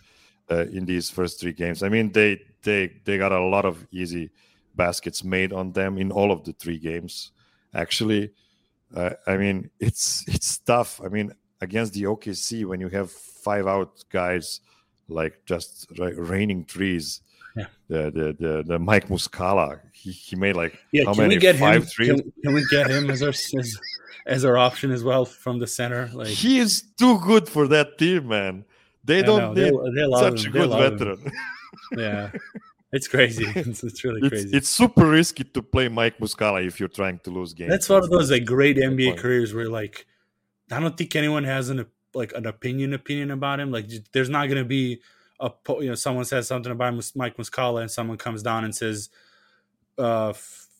Uh, 0.51 0.65
in 0.71 0.85
these 0.85 1.09
first 1.09 1.39
three 1.39 1.53
games. 1.53 1.81
I 1.81 1.89
mean, 1.89 2.11
they 2.11 2.41
they 2.63 2.93
they 3.05 3.17
got 3.17 3.31
a 3.31 3.39
lot 3.39 3.65
of 3.65 3.87
easy 3.91 4.29
baskets 4.75 5.23
made 5.23 5.53
on 5.53 5.71
them 5.71 5.97
in 5.97 6.11
all 6.11 6.31
of 6.31 6.43
the 6.43 6.53
three 6.53 6.77
games. 6.77 7.31
Actually, 7.73 8.31
uh, 8.95 9.11
I 9.25 9.37
mean 9.37 9.69
it's 9.79 10.25
it's 10.27 10.57
tough. 10.57 11.01
I 11.03 11.07
mean 11.07 11.33
against 11.61 11.93
the 11.93 12.03
OKC 12.03 12.65
when 12.65 12.81
you 12.81 12.89
have 12.89 13.11
five 13.11 13.67
out 13.67 14.03
guys 14.09 14.61
like 15.07 15.45
just 15.45 15.97
like 15.97 16.13
raining 16.17 16.65
trees. 16.65 17.21
Yeah. 17.55 17.65
The, 17.89 18.03
the 18.11 18.35
the 18.39 18.63
the 18.65 18.79
Mike 18.79 19.09
Muscala, 19.09 19.81
he, 19.91 20.11
he 20.11 20.35
made 20.37 20.55
like 20.55 20.79
yeah. 20.91 21.03
how 21.05 21.13
can 21.13 21.23
many 21.23 21.35
we 21.35 21.41
get 21.41 21.57
five 21.57 21.83
him? 21.83 21.87
threes? 21.87 22.21
Can, 22.21 22.33
can 22.43 22.53
we 22.53 22.65
get 22.71 22.89
him 22.89 23.09
as 23.09 23.21
our 23.21 23.29
as, 23.29 23.79
as 24.25 24.45
our 24.45 24.57
option 24.57 24.91
as 24.91 25.03
well 25.03 25.25
from 25.25 25.59
the 25.59 25.67
center? 25.67 26.09
Like 26.13 26.29
he 26.29 26.59
is 26.59 26.81
too 26.97 27.19
good 27.19 27.49
for 27.49 27.67
that 27.67 27.97
team, 27.97 28.29
man. 28.29 28.63
They 29.03 29.21
don't 29.23 29.39
know, 29.39 29.53
they, 29.53 29.71
need 29.71 29.95
they 29.95 30.05
love 30.05 30.37
such 30.37 30.45
him. 30.45 30.51
a 30.51 30.53
good 30.53 30.69
veteran. 30.69 31.31
Yeah, 31.97 32.31
it's 32.91 33.07
crazy. 33.07 33.45
It's, 33.55 33.83
it's 33.83 34.03
really 34.03 34.27
crazy. 34.27 34.55
it's 34.55 34.69
super 34.69 35.05
risky 35.05 35.43
to 35.43 35.61
play 35.61 35.87
Mike 35.87 36.17
Muscala 36.19 36.65
if 36.65 36.79
you're 36.79 36.89
trying 36.89 37.19
to 37.19 37.29
lose 37.29 37.53
games. 37.53 37.69
That's 37.69 37.89
one 37.89 38.03
of 38.03 38.09
those 38.09 38.31
like 38.31 38.45
great 38.45 38.77
NBA 38.77 39.09
point. 39.09 39.19
careers 39.19 39.53
where 39.53 39.69
like 39.69 40.05
I 40.71 40.79
don't 40.79 40.97
think 40.97 41.15
anyone 41.15 41.43
has 41.43 41.69
an 41.69 41.85
like 42.13 42.33
an 42.33 42.45
opinion 42.45 42.93
opinion 42.93 43.31
about 43.31 43.59
him. 43.59 43.71
Like 43.71 43.87
there's 44.11 44.29
not 44.29 44.47
gonna 44.47 44.65
be 44.65 45.01
a 45.39 45.51
you 45.79 45.87
know 45.87 45.95
someone 45.95 46.25
says 46.25 46.47
something 46.47 46.71
about 46.71 46.93
Mike 47.15 47.37
Muscala 47.37 47.81
and 47.81 47.91
someone 47.91 48.17
comes 48.17 48.43
down 48.43 48.63
and 48.63 48.75
says 48.75 49.09
uh 49.97 50.33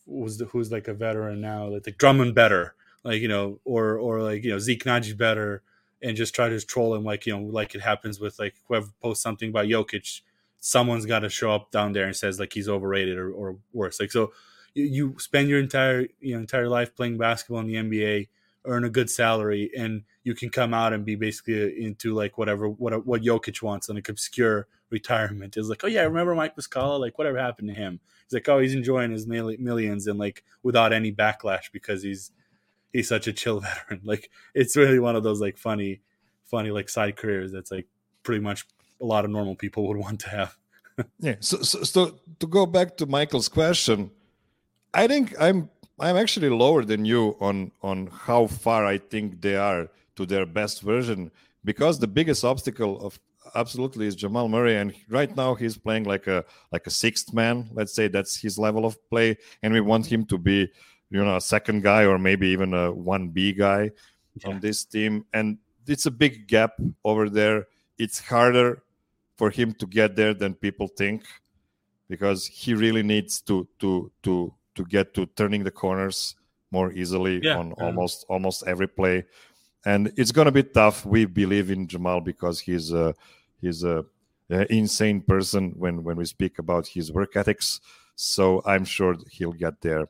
who's 0.07 0.37
the, 0.37 0.45
who's 0.45 0.71
like 0.71 0.87
a 0.87 0.93
veteran 0.93 1.41
now 1.41 1.67
like, 1.67 1.85
like 1.85 1.97
Drummond 1.97 2.35
better 2.35 2.75
like 3.03 3.21
you 3.21 3.27
know 3.27 3.59
or 3.65 3.97
or 3.97 4.21
like 4.21 4.43
you 4.43 4.51
know 4.51 4.59
Zeke 4.59 4.83
Nnaji 4.83 5.17
better 5.17 5.63
and 6.01 6.17
just 6.17 6.33
try 6.33 6.49
to 6.49 6.59
troll 6.61 6.95
him 6.95 7.03
like 7.03 7.25
you 7.25 7.37
know 7.37 7.43
like 7.43 7.75
it 7.75 7.81
happens 7.81 8.19
with 8.19 8.39
like 8.39 8.55
whoever 8.67 8.87
posts 9.01 9.23
something 9.23 9.49
about 9.49 9.65
Jokic 9.65 10.21
someone's 10.61 11.07
got 11.07 11.19
to 11.19 11.29
show 11.29 11.51
up 11.51 11.71
down 11.71 11.91
there 11.91 12.05
and 12.05 12.15
says 12.15 12.39
like 12.39 12.53
he's 12.53 12.69
overrated 12.69 13.17
or, 13.17 13.31
or 13.31 13.57
worse. 13.73 13.99
Like 13.99 14.11
so 14.11 14.31
you, 14.73 15.15
spend 15.19 15.49
your 15.49 15.59
entire 15.59 16.07
you 16.21 16.35
know 16.35 16.39
entire 16.39 16.69
life 16.69 16.95
playing 16.95 17.17
basketball 17.17 17.59
in 17.59 17.67
the 17.67 17.75
NBA 17.75 18.29
earn 18.65 18.85
a 18.85 18.89
good 18.89 19.09
salary 19.09 19.71
and 19.75 20.03
you 20.23 20.35
can 20.35 20.51
come 20.51 20.71
out 20.71 20.93
and 20.93 21.03
be 21.03 21.15
basically 21.15 21.83
into 21.83 22.13
like 22.13 22.37
whatever 22.37 22.69
what 22.69 23.05
what 23.05 23.23
Jokic 23.23 23.61
wants 23.61 23.89
and 23.89 23.97
like 23.97 24.07
obscure 24.07 24.67
retirement. 24.91 25.57
Is 25.57 25.67
like 25.67 25.83
oh 25.83 25.87
yeah 25.87 26.01
I 26.01 26.05
remember 26.05 26.35
Mike 26.35 26.55
Muscala? 26.55 26.99
Like 26.99 27.17
whatever 27.17 27.39
happened 27.39 27.69
to 27.69 27.73
him? 27.73 27.99
He's 28.25 28.33
like 28.33 28.47
oh 28.47 28.59
he's 28.59 28.75
enjoying 28.75 29.11
his 29.11 29.27
millions 29.27 30.07
and 30.07 30.19
like 30.19 30.43
without 30.63 30.93
any 30.93 31.11
backlash 31.11 31.71
because 31.73 32.03
he's 32.03 32.31
he's 32.93 33.07
such 33.07 33.27
a 33.27 33.33
chill 33.33 33.59
veteran 33.61 34.01
like 34.03 34.29
it's 34.53 34.75
really 34.75 34.99
one 34.99 35.15
of 35.15 35.23
those 35.23 35.41
like 35.41 35.57
funny 35.57 36.01
funny 36.45 36.71
like 36.71 36.89
side 36.89 37.15
careers 37.15 37.51
that's 37.51 37.71
like 37.71 37.87
pretty 38.23 38.41
much 38.41 38.65
a 39.01 39.05
lot 39.05 39.25
of 39.25 39.31
normal 39.31 39.55
people 39.55 39.87
would 39.87 39.97
want 39.97 40.19
to 40.19 40.29
have 40.29 40.57
Yeah. 41.19 41.35
So, 41.39 41.61
so, 41.61 41.83
so 41.83 42.19
to 42.39 42.47
go 42.47 42.65
back 42.65 42.97
to 42.97 43.05
Michael's 43.05 43.49
question, 43.49 44.11
I 44.93 45.07
think 45.07 45.33
I'm 45.39 45.69
I'm 45.99 46.17
actually 46.17 46.49
lower 46.49 46.83
than 46.83 47.05
you 47.05 47.37
on 47.39 47.71
on 47.81 48.07
how 48.07 48.47
far 48.47 48.85
I 48.85 48.97
think 48.97 49.41
they 49.41 49.55
are 49.55 49.89
to 50.15 50.25
their 50.25 50.45
best 50.45 50.81
version 50.81 51.31
because 51.63 51.99
the 51.99 52.07
biggest 52.07 52.43
obstacle 52.43 52.99
of 53.05 53.19
absolutely 53.55 54.07
is 54.07 54.15
Jamal 54.15 54.47
Murray 54.47 54.77
and 54.77 54.93
right 55.09 55.35
now 55.35 55.55
he's 55.55 55.77
playing 55.77 56.03
like 56.05 56.27
a 56.27 56.43
like 56.71 56.87
a 56.87 56.89
sixth 56.89 57.33
man 57.33 57.69
let's 57.73 57.93
say 57.93 58.07
that's 58.07 58.37
his 58.39 58.57
level 58.57 58.85
of 58.85 58.97
play 59.09 59.37
and 59.61 59.73
we 59.73 59.81
want 59.81 60.05
him 60.05 60.25
to 60.25 60.37
be 60.37 60.69
you 61.11 61.23
know 61.23 61.35
a 61.35 61.41
second 61.41 61.83
guy 61.83 62.05
or 62.05 62.17
maybe 62.17 62.47
even 62.47 62.73
a 62.73 62.91
1B 62.91 63.57
guy 63.57 63.91
on 64.45 64.59
this 64.61 64.85
team. 64.85 65.25
And 65.33 65.57
it's 65.85 66.05
a 66.05 66.11
big 66.11 66.47
gap 66.47 66.71
over 67.03 67.29
there. 67.29 67.67
It's 67.97 68.19
harder 68.19 68.81
for 69.35 69.49
him 69.49 69.73
to 69.75 69.85
get 69.85 70.15
there 70.15 70.33
than 70.33 70.55
people 70.55 70.87
think 70.87 71.23
because 72.07 72.47
he 72.47 72.73
really 72.73 73.03
needs 73.03 73.41
to 73.41 73.67
to 73.79 74.11
to 74.23 74.53
to 74.75 74.85
get 74.85 75.13
to 75.13 75.25
turning 75.35 75.63
the 75.63 75.71
corners 75.71 76.35
more 76.71 76.93
easily 76.93 77.41
Yeah, 77.43 77.57
on 77.57 77.73
yeah. 77.77 77.85
almost 77.85 78.25
almost 78.29 78.63
every 78.65 78.87
play. 78.87 79.25
And 79.85 80.13
it's 80.15 80.31
going 80.31 80.45
to 80.45 80.51
be 80.51 80.63
tough. 80.63 81.05
We 81.05 81.25
believe 81.25 81.71
in 81.71 81.87
Jamal 81.87 82.21
because 82.21 82.59
he's 82.61 82.93
a 82.93 83.13
he's 83.59 83.83
a, 83.83 84.05
a 84.49 84.71
insane 84.73 85.21
person 85.21 85.71
when 85.77 86.03
when 86.03 86.15
we 86.15 86.25
speak 86.25 86.59
about 86.59 86.87
his 86.87 87.11
work 87.11 87.35
ethics. 87.35 87.81
So 88.15 88.61
i'm 88.65 88.85
sure 88.85 89.15
he'll 89.31 89.53
get 89.53 89.81
there 89.81 90.07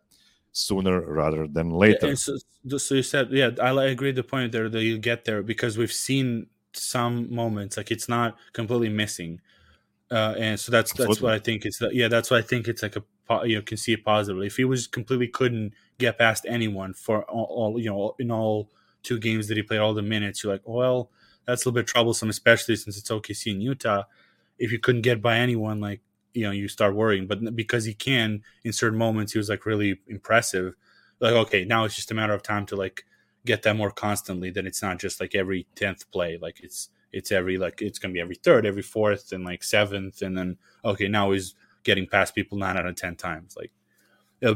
sooner 0.52 1.02
rather 1.02 1.48
than 1.48 1.72
later 1.72 2.08
Yeah, 2.08 2.14
so, 2.16 2.38
so 2.78 2.96
you 2.96 3.04
said, 3.04 3.30
yeah, 3.32 3.52
I 3.62 3.86
agree 3.86 4.12
the 4.12 4.24
point 4.24 4.52
there 4.52 4.70
that 4.70 4.84
you 4.84 4.98
get 4.98 5.26
there 5.26 5.42
because 5.42 5.78
we've 5.78 5.92
seen 5.92 6.48
some 6.74 7.34
moments 7.34 7.78
like 7.78 7.92
it's 7.92 8.08
not 8.08 8.38
completely 8.54 8.90
missing, 8.90 9.42
uh, 10.10 10.36
and 10.38 10.60
so 10.60 10.72
that's 10.72 10.92
that's 10.94 11.02
Absolutely. 11.02 11.24
what 11.24 11.34
I 11.34 11.40
think 11.40 11.66
it's. 11.66 11.82
Yeah, 11.92 12.08
that's 12.08 12.32
why 12.32 12.38
I 12.38 12.42
think 12.42 12.68
it's 12.68 12.84
like 12.84 12.96
a 12.96 13.04
you 13.46 13.56
know 13.56 13.62
can 13.62 13.78
see 13.78 13.94
it 13.94 14.04
positively. 14.04 14.48
If 14.48 14.58
he 14.58 14.66
was 14.66 14.88
completely 14.88 15.28
couldn't 15.28 15.74
get 15.98 16.18
past 16.18 16.46
anyone 16.48 16.94
for 16.94 17.24
all, 17.24 17.44
all 17.46 17.80
you 17.80 17.90
know 17.90 18.16
in 18.20 18.32
all 18.32 18.70
two 19.04 19.20
games 19.20 19.48
that 19.48 19.58
he 19.58 19.64
played 19.64 19.80
all 19.80 19.94
the 19.94 20.02
minutes, 20.02 20.44
you're 20.44 20.54
like, 20.54 20.62
well, 20.66 21.10
that's 21.46 21.66
a 21.66 21.70
little 21.70 21.82
bit 21.82 21.88
troublesome, 21.88 22.30
especially 22.30 22.76
since 22.76 22.98
it's 22.98 23.10
OKC 23.10 23.54
in 23.54 23.62
Utah. 23.62 24.04
If 24.60 24.72
you 24.72 24.80
couldn't 24.80 25.02
get 25.02 25.22
by 25.22 25.38
anyone, 25.38 25.80
like 25.80 26.02
you 26.34 26.44
know, 26.44 26.52
you 26.52 26.68
start 26.68 26.96
worrying. 26.96 27.28
But 27.28 27.56
because 27.56 27.86
he 27.86 27.94
can 27.94 28.44
in 28.64 28.74
certain 28.74 28.98
moments, 28.98 29.34
he 29.34 29.38
was 29.38 29.50
like 29.50 29.66
really 29.66 30.00
impressive 30.08 30.76
like 31.22 31.34
okay 31.34 31.64
now 31.64 31.86
it's 31.86 31.96
just 31.96 32.12
a 32.12 32.14
matter 32.14 32.34
of 32.34 32.44
time 32.44 32.66
to 32.66 32.76
like 32.76 33.06
get 33.46 33.64
that 33.64 33.76
more 33.76 33.92
constantly 33.92 34.50
Then 34.50 34.68
it's 34.68 34.82
not 34.82 35.00
just 35.00 35.22
like 35.22 35.34
every 35.34 35.68
10th 35.76 36.12
play 36.12 36.38
like 36.42 36.60
it's 36.62 36.90
it's 37.14 37.32
every 37.32 37.58
like 37.58 37.82
it's 37.82 38.00
gonna 38.00 38.14
be 38.14 38.20
every 38.20 38.36
third 38.36 38.66
every 38.66 38.82
fourth 38.82 39.32
and 39.32 39.46
like 39.46 39.64
seventh 39.64 40.22
and 40.22 40.38
then 40.38 40.58
okay 40.84 41.08
now 41.08 41.32
he's 41.32 41.56
getting 41.84 42.08
past 42.08 42.36
people 42.36 42.58
nine 42.58 42.78
out 42.78 42.86
of 42.86 42.96
ten 42.96 43.16
times 43.16 43.56
like 43.56 43.72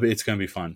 be 0.02 0.12
it's 0.12 0.24
gonna 0.24 0.38
be 0.38 0.48
fun 0.48 0.76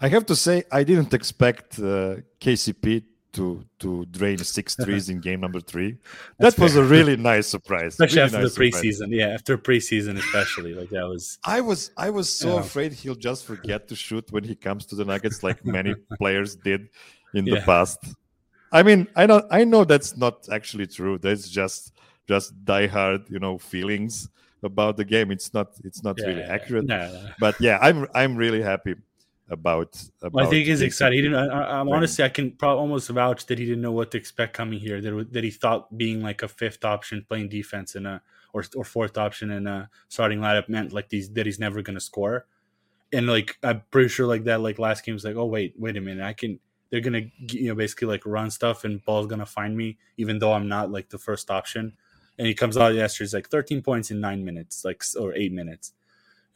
I 0.00 0.08
have 0.08 0.24
to 0.26 0.34
say, 0.36 0.64
I 0.72 0.84
didn't 0.84 1.12
expect 1.12 1.78
uh, 1.78 2.16
KCP 2.40 3.04
to 3.36 3.64
to 3.82 4.04
drain 4.06 4.38
six 4.38 4.74
threes 4.82 5.08
in 5.08 5.20
game 5.20 5.40
number 5.40 5.60
three. 5.60 5.96
That 6.38 6.58
was 6.58 6.76
a 6.76 6.82
really 6.84 7.16
nice 7.16 7.46
surprise. 7.46 7.92
especially 7.94 8.22
really 8.22 8.26
after 8.26 8.38
nice 8.42 8.54
the 8.54 8.54
surprise. 8.54 8.82
preseason 8.84 9.08
yeah 9.20 9.28
after 9.38 9.54
preseason 9.58 10.14
especially 10.18 10.72
like 10.74 10.90
that 10.90 11.06
was 11.12 11.38
I 11.56 11.60
was 11.60 11.90
I 11.96 12.08
was 12.10 12.28
so 12.28 12.54
Yeah. 12.54 12.60
afraid 12.66 12.90
he'll 12.92 13.22
just 13.30 13.44
forget 13.44 13.88
to 13.88 13.94
shoot 13.96 14.24
when 14.34 14.44
he 14.44 14.54
comes 14.56 14.86
to 14.86 14.94
the 14.96 15.04
Nuggets, 15.04 15.42
like 15.42 15.64
many 15.64 15.94
players 16.20 16.56
did 16.56 16.88
in 17.34 17.44
the 17.44 17.60
past. 17.70 17.98
I 18.72 18.82
mean, 18.82 19.06
I 19.14 19.26
know 19.26 19.40
I 19.50 19.64
know 19.64 19.84
that's 19.84 20.16
not 20.16 20.48
actually 20.50 20.86
true. 20.98 21.18
That's 21.18 21.48
just 21.48 21.92
just 22.28 22.46
diehard, 22.64 23.30
you 23.30 23.38
know, 23.38 23.56
feelings 23.58 24.28
about 24.62 24.96
the 24.96 25.04
game. 25.04 25.30
It's 25.30 25.54
not 25.54 25.68
it's 25.84 26.02
not 26.02 26.16
really 26.26 26.40
yeah, 26.40 26.54
accurate. 26.56 26.84
no, 26.86 27.00
no. 27.12 27.28
But 27.38 27.54
yeah, 27.60 27.78
I'm 27.86 28.06
I'm 28.14 28.34
really 28.36 28.62
happy 28.62 28.94
about. 29.48 30.02
about 30.20 30.32
Well, 30.32 30.46
I 30.46 30.50
think 30.50 30.66
he's 30.66 30.82
excited. 30.82 31.16
He 31.16 31.22
didn't. 31.22 31.50
I, 31.50 31.80
I'm 31.80 31.88
honestly, 31.88 32.24
I 32.24 32.28
can 32.28 32.50
probably 32.52 32.80
almost 32.80 33.08
vouch 33.10 33.46
that 33.46 33.58
he 33.58 33.64
didn't 33.64 33.82
know 33.82 33.92
what 33.92 34.10
to 34.12 34.18
expect 34.18 34.54
coming 34.54 34.78
here. 34.78 35.00
That 35.00 35.32
that 35.32 35.44
he 35.44 35.50
thought 35.50 35.96
being 35.96 36.22
like 36.22 36.42
a 36.42 36.48
fifth 36.48 36.84
option 36.84 37.24
playing 37.28 37.48
defense 37.48 37.94
in 37.94 38.06
a 38.06 38.22
or 38.56 38.64
or 38.74 38.84
fourth 38.84 39.18
option 39.18 39.50
in 39.50 39.66
a 39.66 39.90
starting 40.08 40.40
lineup 40.40 40.68
meant 40.68 40.92
like 40.92 41.10
these 41.10 41.30
that 41.34 41.46
he's 41.46 41.58
never 41.58 41.82
going 41.82 41.94
to 41.94 42.00
score. 42.00 42.46
And 43.12 43.26
like 43.26 43.56
I'm 43.62 43.82
pretty 43.90 44.08
sure 44.08 44.26
like 44.26 44.44
that 44.44 44.60
like 44.60 44.78
last 44.78 45.04
game 45.04 45.14
was 45.14 45.24
like 45.24 45.36
oh 45.36 45.46
wait 45.46 45.74
wait 45.78 45.96
a 45.96 46.00
minute 46.00 46.24
I 46.24 46.32
can 46.32 46.58
they're 46.90 47.00
gonna 47.00 47.22
you 47.38 47.68
know 47.68 47.74
basically 47.74 48.08
like 48.08 48.26
run 48.26 48.50
stuff 48.50 48.84
and 48.84 49.04
ball's 49.04 49.26
gonna 49.26 49.46
find 49.46 49.76
me 49.76 49.98
even 50.16 50.38
though 50.38 50.52
I'm 50.52 50.68
not 50.68 50.90
like 50.90 51.10
the 51.10 51.18
first 51.18 51.50
option. 51.50 51.92
And 52.38 52.46
he 52.46 52.54
comes 52.54 52.76
out 52.76 52.94
yesterday 52.94 53.26
he's 53.26 53.34
like 53.34 53.48
13 53.48 53.82
points 53.82 54.10
in 54.10 54.20
nine 54.20 54.44
minutes 54.44 54.84
like 54.84 55.02
or 55.18 55.34
eight 55.34 55.52
minutes. 55.52 55.92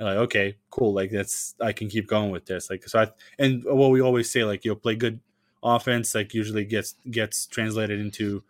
And 0.00 0.08
like 0.08 0.16
okay 0.16 0.56
cool 0.70 0.94
like 0.94 1.10
that's 1.10 1.54
I 1.60 1.72
can 1.72 1.90
keep 1.90 2.06
going 2.06 2.30
with 2.30 2.46
this 2.46 2.70
like 2.70 2.88
so 2.88 3.00
I 3.00 3.08
and 3.38 3.62
what 3.64 3.90
we 3.90 4.00
always 4.00 4.30
say 4.30 4.44
like 4.44 4.64
you 4.64 4.70
know 4.70 4.76
play 4.76 4.96
good 4.96 5.20
offense 5.62 6.14
like 6.14 6.32
usually 6.32 6.64
gets 6.64 6.94
gets 7.10 7.46
translated 7.46 8.00
into 8.00 8.42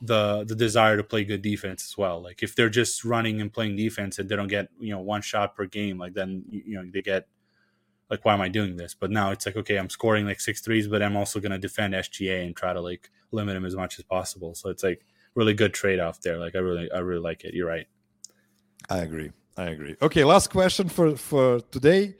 the 0.00 0.44
the 0.44 0.54
desire 0.54 0.96
to 0.96 1.04
play 1.04 1.24
good 1.24 1.42
defense 1.42 1.84
as 1.84 1.98
well. 1.98 2.22
Like 2.22 2.42
if 2.42 2.56
they're 2.56 2.70
just 2.70 3.04
running 3.04 3.38
and 3.42 3.52
playing 3.52 3.76
defense 3.76 4.18
and 4.18 4.30
they 4.30 4.34
don't 4.36 4.48
get 4.48 4.70
you 4.80 4.90
know 4.90 5.00
one 5.00 5.20
shot 5.20 5.54
per 5.54 5.66
game 5.66 5.98
like 5.98 6.14
then 6.14 6.44
you 6.48 6.76
know 6.76 6.90
they 6.90 7.02
get 7.02 7.26
like 8.08 8.24
why 8.24 8.32
am 8.32 8.40
i 8.40 8.48
doing 8.48 8.76
this? 8.78 8.94
But 8.94 9.10
now 9.10 9.30
it's 9.30 9.44
like 9.44 9.56
okay 9.56 9.76
i'm 9.76 9.90
scoring 9.90 10.24
like 10.24 10.40
six 10.40 10.62
threes 10.62 10.88
but 10.88 11.02
i'm 11.02 11.18
also 11.18 11.38
going 11.38 11.52
to 11.52 11.58
defend 11.58 11.92
sga 11.92 12.46
and 12.46 12.56
try 12.56 12.72
to 12.72 12.80
like 12.80 13.10
limit 13.30 13.56
him 13.56 13.66
as 13.66 13.76
much 13.76 13.98
as 13.98 14.06
possible. 14.06 14.54
So 14.54 14.70
it's 14.70 14.82
like 14.82 15.04
really 15.34 15.52
good 15.52 15.74
trade-off 15.74 16.22
there. 16.22 16.38
Like 16.38 16.56
i 16.56 16.60
really 16.60 16.90
i 16.92 16.98
really 16.98 17.20
like 17.20 17.44
it. 17.44 17.52
You're 17.52 17.68
right. 17.68 17.86
I 18.88 19.00
agree. 19.00 19.32
I 19.58 19.70
agree. 19.70 19.96
Okay, 20.00 20.22
last 20.22 20.50
question 20.50 20.88
for 20.88 21.16
for 21.16 21.58
today. 21.72 22.14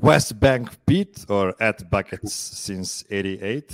West 0.00 0.40
Bank 0.40 0.70
Pete 0.86 1.24
or 1.28 1.54
at 1.60 1.90
Buckets 1.90 2.32
since 2.32 3.04
'88. 3.10 3.70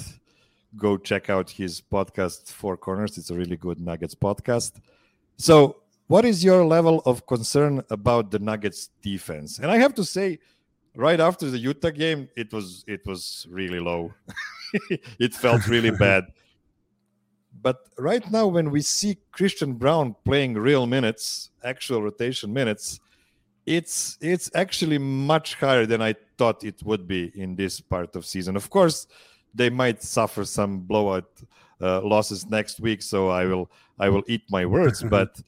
Go 0.76 0.96
check 0.96 1.30
out 1.30 1.48
his 1.48 1.80
podcast 1.80 2.50
Four 2.50 2.76
Corners. 2.76 3.16
It's 3.16 3.30
a 3.30 3.34
really 3.34 3.56
good 3.56 3.78
Nuggets 3.80 4.16
podcast. 4.16 4.72
So, 5.36 5.76
what 6.08 6.24
is 6.24 6.42
your 6.42 6.64
level 6.64 7.00
of 7.06 7.24
concern 7.24 7.84
about 7.88 8.32
the 8.32 8.40
Nuggets 8.40 8.90
defense? 9.00 9.60
And 9.60 9.70
I 9.70 9.78
have 9.78 9.94
to 9.94 10.04
say, 10.04 10.40
right 10.96 11.20
after 11.20 11.48
the 11.48 11.58
Utah 11.58 11.90
game, 11.90 12.28
it 12.36 12.52
was 12.52 12.84
it 12.88 13.06
was 13.06 13.46
really 13.48 13.78
low. 13.78 14.12
it 15.20 15.34
felt 15.34 15.68
really 15.68 15.92
bad. 15.92 16.24
But 17.62 17.88
right 17.98 18.28
now, 18.30 18.46
when 18.46 18.70
we 18.70 18.82
see 18.82 19.18
Christian 19.32 19.74
Braun 19.74 20.14
playing 20.24 20.54
real 20.54 20.86
minutes, 20.86 21.50
actual 21.64 22.02
rotation 22.02 22.52
minutes, 22.52 23.00
it's 23.66 24.16
it's 24.20 24.50
actually 24.54 24.98
much 24.98 25.54
higher 25.54 25.84
than 25.84 26.00
I 26.00 26.14
thought 26.38 26.64
it 26.64 26.82
would 26.84 27.06
be 27.06 27.32
in 27.34 27.56
this 27.56 27.80
part 27.80 28.16
of 28.16 28.24
season. 28.24 28.56
Of 28.56 28.70
course, 28.70 29.06
they 29.54 29.70
might 29.70 30.02
suffer 30.02 30.44
some 30.44 30.80
blowout 30.80 31.28
uh, 31.80 32.00
losses 32.02 32.46
next 32.46 32.80
week, 32.80 33.02
so 33.02 33.28
I 33.28 33.44
will 33.44 33.70
I 33.98 34.08
will 34.08 34.22
eat 34.26 34.42
my 34.50 34.64
words. 34.64 35.02
but 35.10 35.40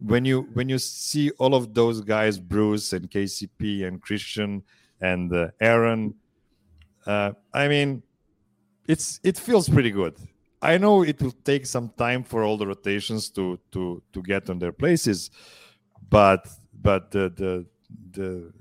when 0.00 0.24
you 0.24 0.48
when 0.54 0.68
you 0.68 0.78
see 0.78 1.30
all 1.38 1.54
of 1.54 1.74
those 1.74 2.00
guys, 2.00 2.38
Bruce 2.38 2.92
and 2.92 3.10
KCP 3.10 3.86
and 3.86 4.00
Christian 4.00 4.62
and 5.00 5.32
uh, 5.32 5.48
Aaron, 5.60 6.14
uh, 7.06 7.32
I 7.52 7.68
mean, 7.68 8.02
it's 8.88 9.20
it 9.22 9.38
feels 9.38 9.68
pretty 9.68 9.90
good. 9.90 10.16
I 10.62 10.78
know 10.78 11.02
it 11.02 11.20
will 11.22 11.34
take 11.44 11.64
some 11.66 11.90
time 11.96 12.22
for 12.22 12.42
all 12.42 12.56
the 12.56 12.66
rotations 12.66 13.30
to 13.30 13.58
to 13.72 14.02
to 14.12 14.22
get 14.22 14.50
on 14.50 14.58
their 14.58 14.72
places, 14.72 15.30
but 16.08 16.46
but 16.82 17.10
the 17.10 17.30
the 17.30 17.66
the 18.12 18.52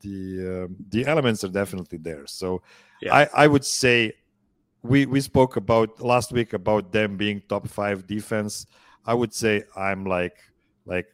the 0.00 0.64
um, 0.64 0.76
the 0.88 1.06
elements 1.06 1.44
are 1.44 1.48
definitely 1.48 1.98
there. 1.98 2.26
So 2.26 2.62
yeah. 3.00 3.14
I 3.14 3.44
I 3.44 3.46
would 3.46 3.64
say 3.64 4.14
we 4.82 5.06
we 5.06 5.20
spoke 5.20 5.56
about 5.56 6.00
last 6.00 6.32
week 6.32 6.52
about 6.52 6.92
them 6.92 7.16
being 7.16 7.42
top 7.48 7.68
five 7.68 8.06
defense. 8.06 8.66
I 9.06 9.14
would 9.14 9.32
say 9.32 9.62
I'm 9.76 10.04
like 10.04 10.36
like 10.86 11.06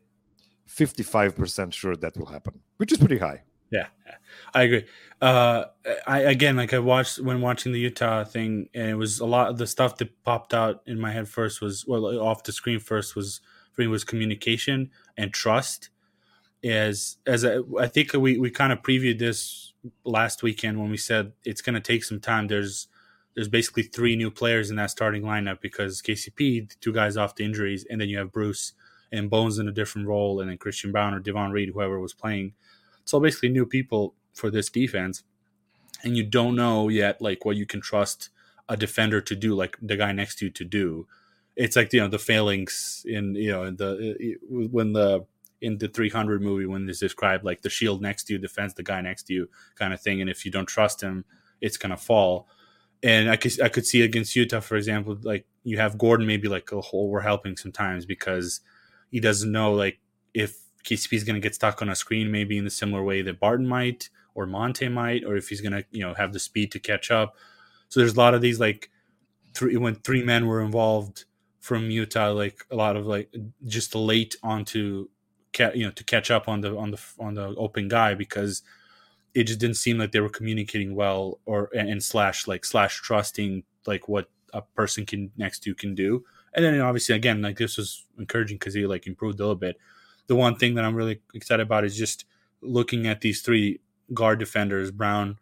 55% 0.68 1.72
sure 1.72 1.96
that 1.96 2.16
will 2.16 2.26
happen, 2.26 2.60
which 2.76 2.92
is 2.92 2.98
pretty 2.98 3.18
high. 3.18 3.42
Yeah, 3.70 3.88
I 4.54 4.62
agree. 4.62 4.84
Uh, 5.20 5.64
I 6.06 6.20
again, 6.20 6.56
like 6.56 6.72
I 6.72 6.78
watched 6.78 7.20
when 7.20 7.40
watching 7.40 7.72
the 7.72 7.80
Utah 7.80 8.24
thing, 8.24 8.68
and 8.74 8.88
it 8.90 8.94
was 8.94 9.20
a 9.20 9.26
lot 9.26 9.48
of 9.50 9.58
the 9.58 9.66
stuff 9.66 9.96
that 9.98 10.22
popped 10.24 10.54
out 10.54 10.82
in 10.86 10.98
my 10.98 11.12
head 11.12 11.28
first 11.28 11.60
was 11.60 11.86
well 11.86 12.06
off 12.20 12.44
the 12.44 12.52
screen 12.52 12.80
first 12.80 13.16
was 13.16 13.40
for 13.72 13.82
me 13.82 13.88
was 13.88 14.04
communication 14.04 14.90
and 15.16 15.32
trust. 15.34 15.90
As 16.64 17.18
as 17.26 17.44
I, 17.44 17.58
I 17.80 17.86
think 17.88 18.12
we 18.14 18.38
we 18.38 18.50
kind 18.50 18.72
of 18.72 18.82
previewed 18.82 19.18
this 19.18 19.72
last 20.04 20.42
weekend 20.42 20.80
when 20.80 20.90
we 20.90 20.96
said 20.96 21.32
it's 21.44 21.62
going 21.62 21.74
to 21.74 21.80
take 21.80 22.04
some 22.04 22.20
time. 22.20 22.48
There's 22.48 22.88
there's 23.34 23.48
basically 23.48 23.84
three 23.84 24.16
new 24.16 24.30
players 24.30 24.70
in 24.70 24.76
that 24.76 24.90
starting 24.90 25.22
lineup 25.22 25.60
because 25.60 26.02
KCP, 26.02 26.68
two 26.80 26.92
guys 26.92 27.16
off 27.16 27.36
the 27.36 27.44
injuries, 27.44 27.86
and 27.90 28.00
then 28.00 28.08
you 28.08 28.18
have 28.18 28.32
Bruce 28.32 28.72
and 29.12 29.30
Bones 29.30 29.58
in 29.58 29.68
a 29.68 29.72
different 29.72 30.08
role, 30.08 30.40
and 30.40 30.50
then 30.50 30.58
Christian 30.58 30.92
Braun 30.92 31.14
or 31.14 31.20
Davon 31.20 31.52
Reed, 31.52 31.70
whoever 31.74 32.00
was 32.00 32.14
playing. 32.14 32.54
So 33.08 33.18
basically, 33.18 33.48
new 33.48 33.64
people 33.64 34.14
for 34.34 34.50
this 34.50 34.68
defense, 34.68 35.22
and 36.04 36.14
you 36.14 36.22
don't 36.24 36.54
know 36.54 36.90
yet 36.90 37.22
like 37.22 37.42
what 37.46 37.56
you 37.56 37.64
can 37.64 37.80
trust 37.80 38.28
a 38.68 38.76
defender 38.76 39.22
to 39.22 39.34
do, 39.34 39.54
like 39.54 39.78
the 39.80 39.96
guy 39.96 40.12
next 40.12 40.36
to 40.38 40.44
you 40.44 40.50
to 40.50 40.64
do. 40.64 41.06
It's 41.56 41.74
like 41.74 41.90
you 41.94 42.00
know 42.00 42.08
the 42.08 42.18
failings 42.18 43.06
in 43.08 43.34
you 43.34 43.50
know 43.50 43.62
in 43.62 43.76
the 43.76 44.14
uh, 44.20 44.68
when 44.70 44.92
the 44.92 45.24
in 45.62 45.78
the 45.78 45.88
300 45.88 46.42
movie 46.42 46.66
when 46.66 46.86
it's 46.86 47.00
described 47.00 47.44
like 47.44 47.62
the 47.62 47.70
shield 47.70 48.02
next 48.02 48.24
to 48.24 48.34
you 48.34 48.38
defends 48.38 48.74
the 48.74 48.82
guy 48.82 49.00
next 49.00 49.22
to 49.28 49.32
you 49.32 49.48
kind 49.76 49.94
of 49.94 50.02
thing, 50.02 50.20
and 50.20 50.28
if 50.28 50.44
you 50.44 50.50
don't 50.50 50.68
trust 50.68 51.00
him, 51.00 51.24
it's 51.62 51.78
gonna 51.78 51.96
fall. 51.96 52.46
And 53.02 53.30
I 53.30 53.36
could 53.36 53.58
I 53.62 53.70
could 53.70 53.86
see 53.86 54.02
against 54.02 54.36
Utah, 54.36 54.60
for 54.60 54.76
example, 54.76 55.16
like 55.22 55.46
you 55.64 55.78
have 55.78 55.96
Gordon 55.96 56.26
maybe 56.26 56.46
like 56.46 56.70
a 56.72 56.82
whole 56.82 57.08
we're 57.08 57.22
helping 57.22 57.56
sometimes 57.56 58.04
because 58.04 58.60
he 59.10 59.18
doesn't 59.18 59.50
know 59.50 59.72
like 59.72 59.98
if 60.34 60.58
KCP 60.84 61.12
is 61.14 61.24
going 61.24 61.34
to 61.34 61.40
get 61.40 61.54
stuck 61.54 61.82
on 61.82 61.88
a 61.88 61.94
screen, 61.94 62.30
maybe 62.30 62.58
in 62.58 62.64
the 62.64 62.70
similar 62.70 63.02
way 63.02 63.22
that 63.22 63.40
Barton 63.40 63.66
might 63.66 64.08
or 64.34 64.46
Monte 64.46 64.88
might, 64.88 65.24
or 65.24 65.36
if 65.36 65.48
he's 65.48 65.60
going 65.60 65.72
to 65.72 65.84
you 65.90 66.00
know 66.00 66.14
have 66.14 66.32
the 66.32 66.38
speed 66.38 66.72
to 66.72 66.78
catch 66.78 67.10
up. 67.10 67.36
So 67.88 68.00
there's 68.00 68.14
a 68.14 68.18
lot 68.18 68.34
of 68.34 68.40
these 68.40 68.60
like 68.60 68.90
three 69.54 69.76
when 69.76 69.96
three 69.96 70.22
men 70.22 70.46
were 70.46 70.62
involved 70.62 71.24
from 71.60 71.90
Utah, 71.90 72.30
like 72.30 72.64
a 72.70 72.76
lot 72.76 72.96
of 72.96 73.06
like 73.06 73.34
just 73.66 73.94
late 73.94 74.36
onto 74.42 75.08
you 75.74 75.84
know 75.84 75.90
to 75.90 76.04
catch 76.04 76.30
up 76.30 76.48
on 76.48 76.60
the 76.60 76.76
on 76.76 76.90
the 76.90 77.00
on 77.18 77.34
the 77.34 77.54
open 77.56 77.88
guy 77.88 78.14
because 78.14 78.62
it 79.34 79.44
just 79.44 79.58
didn't 79.58 79.76
seem 79.76 79.98
like 79.98 80.12
they 80.12 80.20
were 80.20 80.28
communicating 80.28 80.94
well 80.94 81.40
or 81.46 81.70
and, 81.74 82.02
slash 82.02 82.46
like 82.46 82.64
slash 82.64 83.00
trusting 83.00 83.62
like 83.86 84.08
what 84.08 84.30
a 84.54 84.62
person 84.62 85.04
can 85.04 85.30
next 85.36 85.60
to 85.60 85.74
can 85.74 85.94
do 85.94 86.24
and 86.54 86.64
then 86.64 86.80
obviously 86.80 87.14
again 87.14 87.42
like 87.42 87.58
this 87.58 87.76
was 87.76 88.06
encouraging 88.18 88.56
because 88.56 88.74
he 88.74 88.86
like 88.86 89.06
improved 89.06 89.38
a 89.40 89.42
little 89.42 89.54
bit 89.54 89.76
the 90.28 90.36
one 90.36 90.54
thing 90.54 90.74
that 90.74 90.84
i'm 90.84 90.94
really 90.94 91.20
excited 91.34 91.62
about 91.62 91.84
is 91.84 91.96
just 91.96 92.24
looking 92.62 93.06
at 93.06 93.20
these 93.20 93.42
three 93.42 93.80
guard 94.14 94.38
defenders 94.38 94.90
brown 94.90 95.36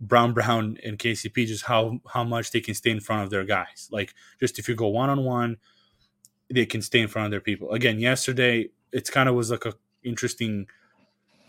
brown 0.00 0.32
brown 0.32 0.76
and 0.84 0.98
kcp 0.98 1.46
just 1.46 1.64
how 1.64 2.00
how 2.12 2.24
much 2.24 2.50
they 2.50 2.60
can 2.60 2.74
stay 2.74 2.90
in 2.90 3.00
front 3.00 3.22
of 3.22 3.30
their 3.30 3.44
guys 3.44 3.88
like 3.90 4.14
just 4.40 4.58
if 4.58 4.68
you 4.68 4.74
go 4.74 4.88
one-on-one 4.88 5.56
they 6.52 6.66
can 6.66 6.82
stay 6.82 7.00
in 7.00 7.08
front 7.08 7.26
of 7.26 7.30
their 7.30 7.40
people 7.40 7.70
again 7.70 8.00
yesterday 8.00 8.68
it's 8.92 9.10
kind 9.10 9.28
of 9.28 9.34
was 9.34 9.50
like 9.50 9.64
a 9.64 9.74
interesting 10.02 10.66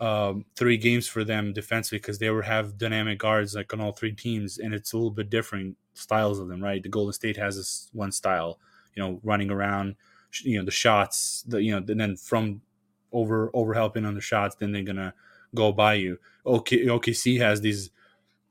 um, 0.02 0.44
three 0.56 0.76
games 0.76 1.06
for 1.06 1.22
them 1.22 1.52
defensively 1.52 1.98
because 1.98 2.18
they 2.18 2.28
were 2.30 2.42
have 2.42 2.76
dynamic 2.76 3.20
guards 3.20 3.54
like 3.54 3.72
on 3.72 3.80
all 3.80 3.92
three 3.92 4.12
teams, 4.12 4.58
and 4.58 4.74
it's 4.74 4.92
a 4.92 4.96
little 4.96 5.12
bit 5.12 5.30
different 5.30 5.76
styles 5.94 6.40
of 6.40 6.48
them, 6.48 6.60
right? 6.60 6.82
The 6.82 6.88
Golden 6.88 7.12
State 7.12 7.36
has 7.36 7.56
this 7.56 7.88
one 7.92 8.10
style, 8.10 8.58
you 8.96 9.02
know, 9.02 9.20
running 9.22 9.48
around, 9.48 9.94
you 10.42 10.58
know, 10.58 10.64
the 10.64 10.72
shots, 10.72 11.44
the 11.46 11.62
you 11.62 11.70
know, 11.70 11.84
and 11.86 12.00
then 12.00 12.16
from 12.16 12.62
over 13.12 13.50
over 13.54 13.74
helping 13.74 14.04
on 14.04 14.14
the 14.14 14.20
shots, 14.20 14.56
then 14.56 14.72
they're 14.72 14.82
gonna 14.82 15.14
go 15.54 15.72
by 15.72 15.94
you. 15.94 16.18
OK, 16.44 16.86
OKC 16.86 17.38
has 17.40 17.60
these 17.60 17.90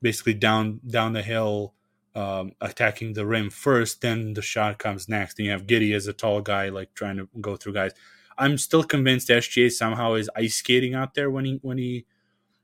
basically 0.00 0.34
down 0.34 0.80
down 0.86 1.12
the 1.12 1.22
hill. 1.22 1.74
Um, 2.14 2.52
attacking 2.60 3.14
the 3.14 3.24
rim 3.24 3.48
first, 3.48 4.02
then 4.02 4.34
the 4.34 4.42
shot 4.42 4.78
comes 4.78 5.08
next. 5.08 5.38
And 5.38 5.46
you 5.46 5.52
have 5.52 5.66
Giddey 5.66 5.94
as 5.94 6.06
a 6.06 6.12
tall 6.12 6.42
guy, 6.42 6.68
like 6.68 6.92
trying 6.92 7.16
to 7.16 7.26
go 7.40 7.56
through 7.56 7.72
guys. 7.72 7.92
I'm 8.36 8.58
still 8.58 8.84
convinced 8.84 9.28
SGA 9.28 9.70
somehow 9.70 10.14
is 10.14 10.28
ice 10.36 10.56
skating 10.56 10.94
out 10.94 11.14
there 11.14 11.30
when 11.30 11.46
he 11.46 11.58
when 11.62 11.78
he 11.78 12.04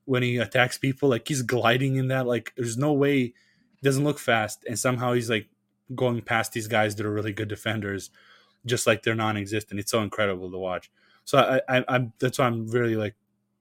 when 0.05 0.23
he 0.23 0.39
attacks 0.39 0.77
people. 0.79 1.09
Like 1.09 1.29
he's 1.29 1.43
gliding 1.43 1.97
in 1.97 2.09
that. 2.09 2.27
Like 2.27 2.53
there's 2.57 2.77
no 2.77 2.93
way. 2.93 3.35
Doesn't 3.83 4.05
look 4.05 4.19
fast, 4.19 4.65
and 4.67 4.79
somehow 4.79 5.13
he's 5.13 5.31
like 5.31 5.49
going 5.95 6.21
past 6.21 6.53
these 6.53 6.67
guys 6.67 6.97
that 6.97 7.07
are 7.07 7.13
really 7.13 7.33
good 7.33 7.49
defenders, 7.49 8.11
just 8.67 8.87
like 8.87 9.03
they're 9.03 9.15
non-existent. 9.15 9.79
It's 9.79 9.91
so 9.91 10.03
incredible 10.03 10.51
to 10.51 10.59
watch. 10.59 10.91
So 11.29 11.37
I, 11.37 11.61
I 11.77 11.85
I'm 11.89 12.15
that's 12.21 12.39
why 12.39 12.47
I'm 12.47 12.69
really 12.69 12.97
like 12.97 13.15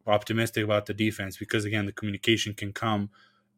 optimistic 0.05 0.63
about 0.63 0.85
the 0.85 0.93
defense 0.93 1.35
because 1.35 1.65
again 1.65 1.85
the 1.85 1.91
communication 1.91 2.53
can 2.53 2.71
come 2.71 3.09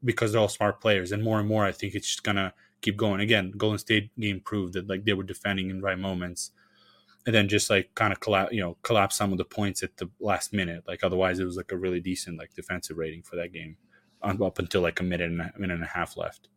because 0.04 0.32
they're 0.32 0.42
all 0.42 0.48
smart 0.48 0.82
players 0.82 1.12
and 1.12 1.24
more 1.24 1.40
and 1.40 1.48
more 1.48 1.64
I 1.64 1.72
think 1.72 1.94
it's 1.94 2.08
just 2.08 2.24
gonna 2.24 2.56
keep 2.82 2.98
going. 2.98 3.20
Again, 3.20 3.52
Golden 3.56 3.78
State 3.78 4.10
game 4.20 4.40
proved 4.40 4.74
that 4.74 4.90
like 4.90 5.06
they 5.06 5.14
were 5.14 5.22
defending 5.22 5.70
in 5.70 5.80
right 5.80 6.00
moments 6.00 6.50
and 7.28 7.36
then 7.36 7.48
just 7.48 7.70
like 7.70 7.94
kind 7.94 8.12
of 8.12 8.20
collapse, 8.20 8.52
you 8.52 8.62
know, 8.62 8.78
collapse 8.82 9.16
some 9.16 9.32
of 9.32 9.38
the 9.38 9.46
points 9.46 9.84
at 9.84 9.96
the 9.98 10.10
last 10.20 10.54
minute. 10.54 10.86
Like 10.88 11.04
otherwise, 11.04 11.38
it 11.38 11.46
was 11.46 11.56
like 11.56 11.72
a 11.72 11.78
really 11.78 12.00
decent 12.00 12.40
like 12.40 12.56
defensive 12.56 12.98
rating 12.98 13.22
for 13.22 13.36
that 13.36 13.54
game, 13.54 13.78
up 14.24 14.58
until 14.58 14.82
like 14.82 15.00
a 15.00 15.04
minute 15.04 15.30
and 15.30 15.42
a 15.42 15.54
minute 15.60 15.76
and 15.76 15.84
a 15.84 15.88
half 15.88 16.18
left. 16.18 16.48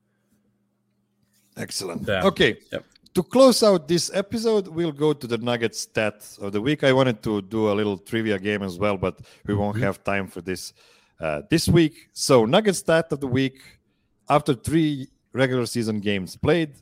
Excellent. 1.59 2.09
Yeah. 2.09 2.25
Okay. 2.25 2.57
Yep. 2.73 2.87
To 3.15 3.23
close 3.23 3.63
out 3.63 3.89
this 3.89 4.11
episode, 4.15 4.69
we'll 4.69 4.93
go 4.93 5.13
to 5.13 5.27
the 5.27 5.37
Nuggets 5.37 5.81
stat 5.81 6.27
of 6.41 6.53
the 6.53 6.61
week. 6.61 6.83
I 6.83 6.93
wanted 6.93 7.23
to 7.25 7.43
do 7.43 7.71
a 7.71 7.75
little 7.75 7.99
trivia 7.99 8.39
game 8.39 8.63
as 8.63 8.79
well, 8.79 8.97
but 8.97 9.21
we 9.47 9.55
won't 9.55 9.77
mm-hmm. 9.77 9.85
have 9.85 10.03
time 10.03 10.27
for 10.27 10.41
this 10.41 10.73
uh, 11.21 11.43
this 11.51 11.69
week. 11.69 12.09
So, 12.13 12.47
Nuggets 12.47 12.79
stat 12.79 13.13
of 13.13 13.21
the 13.21 13.27
week 13.27 13.61
after 14.29 14.55
three 14.55 15.09
regular 15.33 15.67
season 15.67 16.01
games 16.01 16.37
played, 16.37 16.73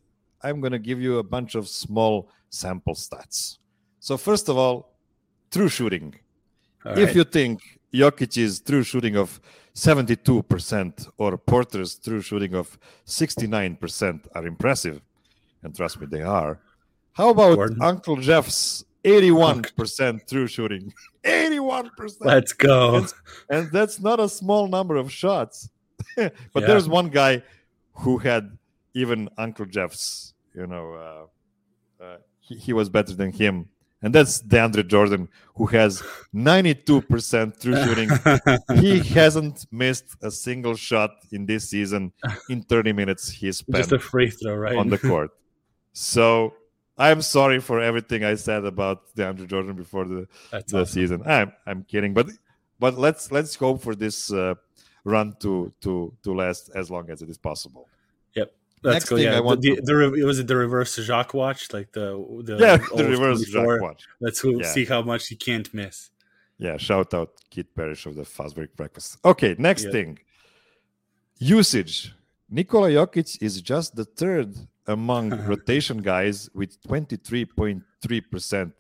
I'm 0.43 0.61
going 0.61 0.73
to 0.73 0.79
give 0.79 1.01
you 1.01 1.19
a 1.19 1.23
bunch 1.23 1.55
of 1.55 1.69
small 1.69 2.31
sample 2.49 2.95
stats. 2.95 3.59
So 3.99 4.17
first 4.17 4.49
of 4.49 4.57
all, 4.57 4.95
true 5.51 5.69
shooting. 5.69 6.15
All 6.85 6.93
if 6.93 7.09
right. 7.09 7.17
you 7.17 7.25
think 7.25 7.61
Jokic's 7.93 8.61
true 8.61 8.83
shooting 8.83 9.17
of 9.17 9.41
72% 9.75 11.09
or 11.19 11.37
Porter's 11.37 11.97
true 11.99 12.23
shooting 12.23 12.55
of 12.55 12.79
69% 13.07 14.27
are 14.35 14.47
impressive, 14.47 15.01
and 15.63 15.75
trust 15.75 16.01
me, 16.01 16.07
they 16.07 16.23
are. 16.23 16.61
How 17.13 17.31
about 17.31 17.57
Gordon. 17.57 17.83
Uncle 17.83 18.17
Jeff's 18.17 18.85
81% 19.05 20.29
true 20.29 20.47
shooting? 20.47 20.93
81%. 21.25 22.17
Let's 22.21 22.53
go. 22.53 22.97
And, 22.97 23.13
and, 23.51 23.73
that's 23.73 24.01
not 24.01 24.21
a 24.21 24.29
small 24.29 24.69
number 24.69 24.97
of 24.97 25.13
shots. 25.13 25.69
but 26.17 26.33
yeah. 26.55 26.61
there's 26.67 26.89
one 26.89 27.09
guy 27.09 27.43
who 27.93 28.19
had 28.19 28.57
even 28.95 29.29
Uncle 29.37 29.67
Jeff's, 29.67 30.35
you 30.55 30.67
know, 30.67 31.29
uh, 32.01 32.05
uh, 32.05 32.17
he, 32.41 32.57
he 32.57 32.73
was 32.73 32.89
better 32.89 33.15
than 33.15 33.33
him 33.33 33.69
and 34.03 34.15
that's 34.15 34.43
DeAndre 34.43 34.87
Jordan, 34.87 35.29
who 35.57 35.67
has 35.67 36.03
92% 36.35 37.61
true 37.61 37.77
shooting. 37.85 38.81
he 38.81 39.01
hasn't 39.01 39.67
missed 39.71 40.17
a 40.23 40.31
single 40.31 40.75
shot 40.75 41.11
in 41.33 41.45
this 41.45 41.69
season 41.69 42.13
in 42.49 42.63
30 42.63 42.93
minutes 42.93 43.31
he 43.31 43.53
spent 43.53 43.77
just 43.77 43.93
a 43.93 43.99
free 43.99 44.31
throw 44.31 44.55
right 44.55 44.77
on 44.77 44.89
the 44.89 44.99
court. 44.99 45.31
So 45.93 46.55
I'm 46.97 47.23
sorry 47.23 47.61
for 47.61 47.81
everything 47.81 48.25
I 48.25 48.35
said 48.35 48.65
about 48.65 49.15
DeAndre 49.17 49.49
Jordan 49.49 49.75
before 49.75 50.05
the, 50.05 50.29
the 50.51 50.59
awesome. 50.59 50.87
season. 50.87 51.23
I'm 51.25 51.53
I'm 51.67 51.85
kidding, 51.85 52.13
but 52.13 52.29
but 52.79 52.99
let's 52.99 53.33
let's 53.33 53.55
hope 53.55 53.83
for 53.83 53.95
this 53.95 54.33
uh, 54.33 54.55
run 55.05 55.35
to 55.41 55.73
to 55.81 56.13
to 56.23 56.35
last 56.35 56.71
as 56.75 56.91
long 56.91 57.11
as 57.11 57.23
it 57.23 57.31
is 57.31 57.39
possible. 57.39 57.89
Yep. 58.35 58.53
That's 58.83 58.95
Next 58.95 59.09
cool. 59.09 59.19
Thing 59.19 59.27
yeah, 59.27 59.37
I 59.37 59.41
want 59.41 59.61
the, 59.61 59.77
to... 59.77 59.83
the, 59.83 60.25
was 60.25 60.39
it 60.39 60.47
the 60.47 60.57
reverse 60.57 60.97
Jacque 60.97 61.35
watch, 61.35 61.73
like 61.73 61.93
the 61.93 62.23
the 62.45 62.57
yeah 62.59 62.77
the 62.97 63.09
reverse 63.09 63.43
Jacque 63.45 63.81
watch. 63.81 64.07
Let's 64.21 64.45
yeah. 64.45 64.67
see 64.67 64.85
how 64.85 65.03
much 65.03 65.29
he 65.29 65.37
can't 65.37 65.73
miss. 65.73 66.11
Yeah, 66.59 66.77
shout 66.77 67.15
out 67.15 67.31
Keith 67.49 67.75
Parrish 67.75 68.05
of 68.05 68.15
the 68.15 68.25
Fast 68.25 68.55
Break 68.55 68.77
Breakfast. 68.77 69.19
Okay, 69.25 69.57
next 69.59 69.85
yeah. 69.85 69.93
thing, 69.93 70.19
usage. 71.39 72.15
Nikola 72.51 72.91
Jokic 72.91 73.41
is 73.41 73.63
just 73.63 73.95
the 73.95 74.05
third 74.05 74.55
among 74.87 75.31
rotation 75.47 75.99
guys 75.99 76.49
with 76.55 76.81
twenty 76.83 77.17
three 77.17 77.45
point 77.45 77.83
three 78.03 78.21
percent 78.21 78.73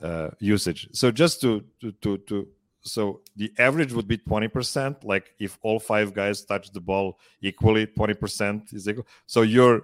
uh, 0.00 0.30
usage. 0.38 0.88
So 0.92 1.10
just 1.10 1.40
to, 1.42 1.64
to 1.80 1.92
to 1.92 2.18
to 2.18 2.48
so 2.82 3.20
the 3.36 3.52
average 3.58 3.92
would 3.92 4.08
be 4.08 4.18
20%. 4.18 5.04
Like 5.04 5.34
if 5.38 5.58
all 5.62 5.78
five 5.78 6.14
guys 6.14 6.44
touch 6.44 6.70
the 6.72 6.80
ball 6.80 7.18
equally, 7.42 7.86
20% 7.86 8.72
is 8.72 8.88
equal. 8.88 9.06
So 9.26 9.42
your 9.42 9.82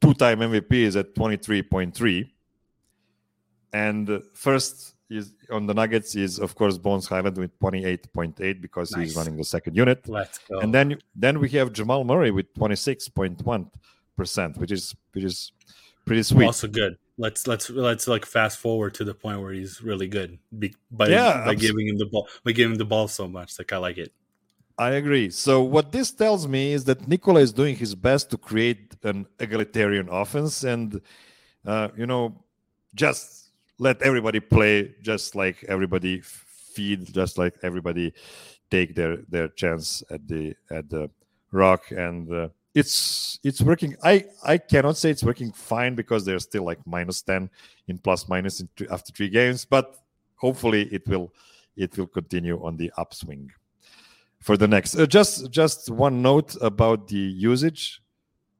two-time 0.00 0.40
MVP 0.40 0.72
is 0.72 0.96
at 0.96 1.14
23.3. 1.14 2.30
And 3.72 4.22
first 4.32 4.94
is 5.08 5.34
on 5.52 5.66
the 5.66 5.74
Nuggets 5.74 6.16
is 6.16 6.40
of 6.40 6.56
course 6.56 6.78
Bones 6.78 7.06
Hyland 7.06 7.38
with 7.38 7.56
28.8 7.60 8.60
because 8.60 8.90
nice. 8.90 9.08
he's 9.08 9.16
running 9.16 9.36
the 9.36 9.44
second 9.44 9.76
unit. 9.76 10.08
Let's 10.08 10.38
go. 10.38 10.58
And 10.58 10.74
then 10.74 10.98
then 11.14 11.38
we 11.38 11.48
have 11.50 11.72
Jamal 11.72 12.02
Murray 12.02 12.32
with 12.32 12.52
26.1 12.54 13.70
percent, 14.16 14.56
which 14.58 14.72
is 14.72 14.94
which 15.12 15.24
is 15.24 15.52
pretty 16.04 16.22
sweet. 16.22 16.46
Also 16.46 16.68
good. 16.68 16.96
Let's 17.18 17.46
let's 17.46 17.70
let's 17.70 18.08
like 18.08 18.26
fast 18.26 18.58
forward 18.58 18.94
to 18.94 19.04
the 19.04 19.14
point 19.14 19.40
where 19.40 19.52
he's 19.52 19.82
really 19.82 20.08
good 20.08 20.38
by 20.90 21.08
yeah, 21.08 21.44
by 21.44 21.54
giving 21.54 21.88
him 21.88 21.98
the 21.98 22.06
ball 22.06 22.28
by 22.44 22.52
giving 22.52 22.72
him 22.72 22.78
the 22.78 22.84
ball 22.84 23.08
so 23.08 23.26
much. 23.26 23.58
Like 23.58 23.72
I 23.72 23.78
like 23.78 23.98
it. 23.98 24.12
I 24.78 24.90
agree. 24.90 25.30
So 25.30 25.62
what 25.62 25.92
this 25.92 26.10
tells 26.10 26.46
me 26.46 26.72
is 26.72 26.84
that 26.84 27.08
Nikola 27.08 27.40
is 27.40 27.52
doing 27.52 27.76
his 27.76 27.94
best 27.94 28.30
to 28.30 28.36
create 28.36 28.94
an 29.04 29.26
egalitarian 29.40 30.08
offense, 30.10 30.64
and 30.64 31.00
uh, 31.64 31.88
you 31.96 32.06
know, 32.06 32.44
just 32.94 33.52
let 33.78 34.02
everybody 34.02 34.40
play, 34.40 34.94
just 35.02 35.34
like 35.34 35.64
everybody 35.68 36.20
feed, 36.20 37.12
just 37.12 37.38
like 37.38 37.54
everybody 37.62 38.12
take 38.70 38.94
their 38.94 39.16
their 39.28 39.48
chance 39.48 40.02
at 40.10 40.28
the 40.28 40.54
at 40.70 40.90
the 40.90 41.08
rock, 41.52 41.90
and 41.90 42.30
uh, 42.30 42.48
it's 42.76 43.40
it's 43.42 43.62
working. 43.62 43.96
I 44.04 44.26
I 44.44 44.58
cannot 44.58 44.98
say 44.98 45.10
it's 45.10 45.24
working 45.24 45.50
fine 45.50 45.94
because 45.94 46.26
they're 46.26 46.38
still 46.38 46.64
like 46.64 46.78
minus 46.86 47.22
ten 47.22 47.48
in 47.88 47.96
plus 47.96 48.28
minus 48.28 48.60
in 48.60 48.68
th- 48.76 48.90
after 48.90 49.12
three 49.12 49.30
games, 49.30 49.64
but 49.64 49.96
hopefully 50.36 50.82
it 50.92 51.08
will 51.08 51.32
it 51.76 51.96
will 51.96 52.06
continue 52.06 52.62
on 52.62 52.76
the 52.76 52.92
upswing 52.98 53.50
for 54.40 54.58
the 54.58 54.68
next. 54.68 54.94
Uh, 54.94 55.06
just 55.06 55.50
just 55.50 55.90
one 55.90 56.20
note 56.20 56.54
about 56.60 57.08
the 57.08 57.16
usage. 57.52 58.02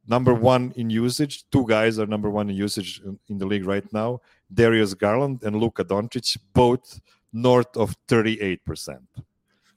Number 0.09 0.33
one 0.33 0.73
in 0.77 0.89
usage, 0.89 1.45
two 1.51 1.67
guys 1.67 1.99
are 1.99 2.07
number 2.07 2.31
one 2.31 2.49
in 2.49 2.57
usage 2.57 3.03
in 3.29 3.37
the 3.37 3.47
league 3.47 3.67
right 3.67 3.93
now. 3.93 4.23
Darius 4.55 4.95
Garland 4.95 5.43
and 5.43 5.57
Luka 5.57 5.85
Doncic, 5.85 6.39
both 6.55 7.01
north 7.35 7.77
of 7.77 7.95
thirty 8.09 8.41
eight 8.41 8.65
percent. 8.65 9.05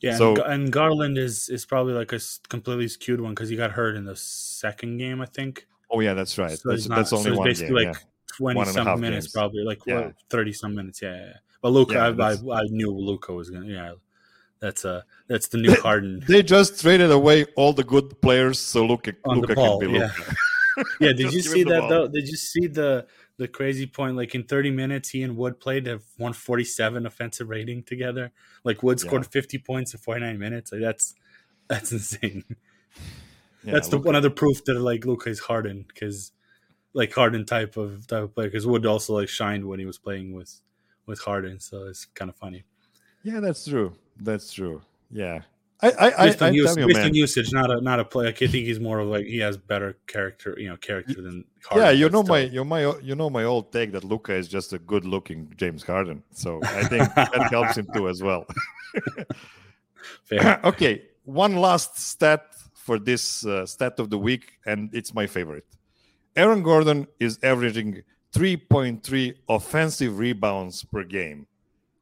Yeah, 0.02 0.18
so, 0.18 0.36
and, 0.36 0.54
and 0.64 0.72
Garland 0.72 1.18
is 1.18 1.50
is 1.50 1.66
probably 1.66 1.94
like 1.94 2.14
a 2.14 2.20
completely 2.48 2.88
skewed 2.88 3.20
one 3.20 3.34
because 3.34 3.50
he 3.50 3.56
got 3.56 3.72
hurt 3.72 3.96
in 3.96 4.06
the 4.06 4.16
second 4.16 4.98
game, 4.98 5.22
I 5.22 5.26
think. 5.26 5.68
Oh 5.92 6.00
yeah, 6.00 6.14
that's 6.14 6.38
right. 6.38 6.58
So 6.58 6.70
that's, 6.70 6.88
not, 6.88 6.96
that's 6.96 7.14
only 7.14 7.32
so 7.32 7.38
one 7.38 7.48
basically 7.48 7.84
game, 7.84 7.92
like 7.94 8.02
yeah. 8.02 8.36
twenty 8.38 8.66
some 8.66 9.02
minutes, 9.02 9.28
games. 9.28 9.34
probably 9.34 9.64
like 9.64 9.80
yeah. 9.86 10.12
thirty 10.30 10.54
some 10.54 10.74
minutes. 10.74 11.02
Yeah, 11.02 11.16
yeah. 11.16 11.34
But 11.62 11.70
Luka, 11.70 11.94
yeah, 11.96 12.26
I, 12.26 12.32
I, 12.32 12.60
I, 12.60 12.64
knew 12.70 12.92
Luka 12.92 13.34
was 13.34 13.50
gonna. 13.50 13.66
Yeah, 13.66 13.94
that's 14.60 14.86
uh 14.86 15.02
that's 15.28 15.48
the 15.48 15.58
new 15.58 15.76
Harden. 15.82 16.24
They 16.28 16.44
just 16.44 16.80
traded 16.82 17.12
away 17.12 17.46
all 17.56 17.74
the 17.74 17.84
good 17.84 18.22
players, 18.22 18.60
so 18.60 18.86
Luka, 18.86 19.14
Luka 19.26 19.56
can 19.56 19.80
be 19.80 19.88
Luka. 19.88 20.14
Yeah, 20.78 20.84
yeah 21.00 21.14
did 21.14 21.34
you 21.34 21.42
see 21.42 21.64
that 21.64 21.90
though? 21.90 22.08
Did 22.08 22.28
you 22.28 22.38
see 22.38 22.68
the 22.68 23.06
the 23.40 23.48
crazy 23.48 23.88
point. 23.88 24.16
Like 24.16 24.36
in 24.36 24.44
30 24.44 24.70
minutes, 24.70 25.10
he 25.10 25.24
and 25.24 25.36
Wood 25.36 25.60
played 25.60 25.88
have 25.88 26.04
147 26.18 27.06
offensive 27.06 27.50
rating 27.50 27.82
together. 27.82 28.32
Like 28.64 28.84
Wood 28.84 29.00
scored 29.00 29.24
yeah. 29.24 29.30
50 29.30 29.58
points 29.60 29.94
in 29.94 30.00
49 30.00 30.38
minutes. 30.38 30.72
Like 30.72 30.82
that's 30.82 31.16
that's 31.68 31.92
insane. 31.92 32.44
Yeah, 33.62 33.74
that's 33.74 33.90
the 33.90 33.98
one 33.98 34.16
other 34.16 34.30
proof 34.30 34.64
that 34.64 34.80
like 34.80 35.04
Luka 35.04 35.30
is 35.30 35.40
Harden 35.40 35.84
because 35.86 36.32
like 36.94 37.14
Harden 37.14 37.46
type 37.46 37.76
of 37.76 38.08
type 38.08 38.24
of 38.24 38.34
player 38.34 38.48
because 38.48 38.66
Wood 38.66 38.86
also 38.86 39.16
like 39.16 39.28
shined 39.28 39.66
when 39.66 39.80
he 39.80 39.86
was 39.86 39.98
playing 39.98 40.32
with 40.32 40.62
with 41.06 41.20
Harden. 41.20 41.60
So 41.60 41.88
it's 41.88 42.06
kind 42.06 42.30
of 42.30 42.38
funny. 42.38 42.64
Yeah, 43.22 43.42
that's 43.42 43.66
true. 43.66 43.96
That's 44.18 44.54
true. 44.54 44.82
Yeah. 45.12 45.42
I, 45.82 45.88
I, 45.88 46.26
based, 46.26 46.42
I, 46.42 46.48
on, 46.48 46.54
use, 46.54 46.76
based 46.76 47.00
on 47.00 47.14
usage, 47.14 47.54
not 47.54 47.72
a 47.72 47.80
not 47.80 48.02
a 48.02 48.06
play. 48.06 48.26
Like, 48.26 48.42
I 48.42 48.48
think 48.48 48.66
he's 48.66 48.82
more 48.82 49.00
of 49.00 49.08
like 49.08 49.26
he 49.26 49.38
has 49.38 49.56
better 49.56 49.98
character, 50.08 50.54
you 50.58 50.68
know, 50.68 50.76
character 50.76 51.22
than 51.22 51.46
Harden. 51.64 51.86
Yeah, 51.86 51.92
you 51.92 52.10
know 52.10 52.22
my 52.22 52.40
you 52.40 52.66
my 52.66 52.94
you 53.02 53.16
know 53.16 53.30
my 53.30 53.46
old 53.46 53.72
take 53.72 53.94
that 53.94 54.04
Luka 54.04 54.34
is 54.34 54.50
just 54.50 54.74
a 54.74 54.80
good 54.80 55.06
looking 55.06 55.54
James 55.56 55.84
Harden. 55.84 56.22
So 56.32 56.60
I 56.64 56.84
think 56.84 57.04
that 57.16 57.48
helps 57.50 57.78
him 57.78 57.88
too 57.94 58.10
as 58.10 58.22
well. 58.22 58.46
okay, 60.64 61.04
one 61.24 61.56
last 61.56 61.98
stat 61.98 62.56
for 62.74 63.00
this 63.00 63.46
uh, 63.46 63.66
stat 63.66 64.00
of 64.00 64.10
the 64.10 64.18
week, 64.18 64.60
and 64.66 64.90
it's 64.94 65.14
my 65.14 65.28
favorite. 65.28 65.66
Aaron 66.36 66.62
Gordon 66.62 67.08
is 67.20 67.40
averaging 67.42 68.04
3.3 68.34 69.34
offensive 69.48 70.20
rebounds 70.20 70.84
per 70.84 71.04
game. 71.04 71.48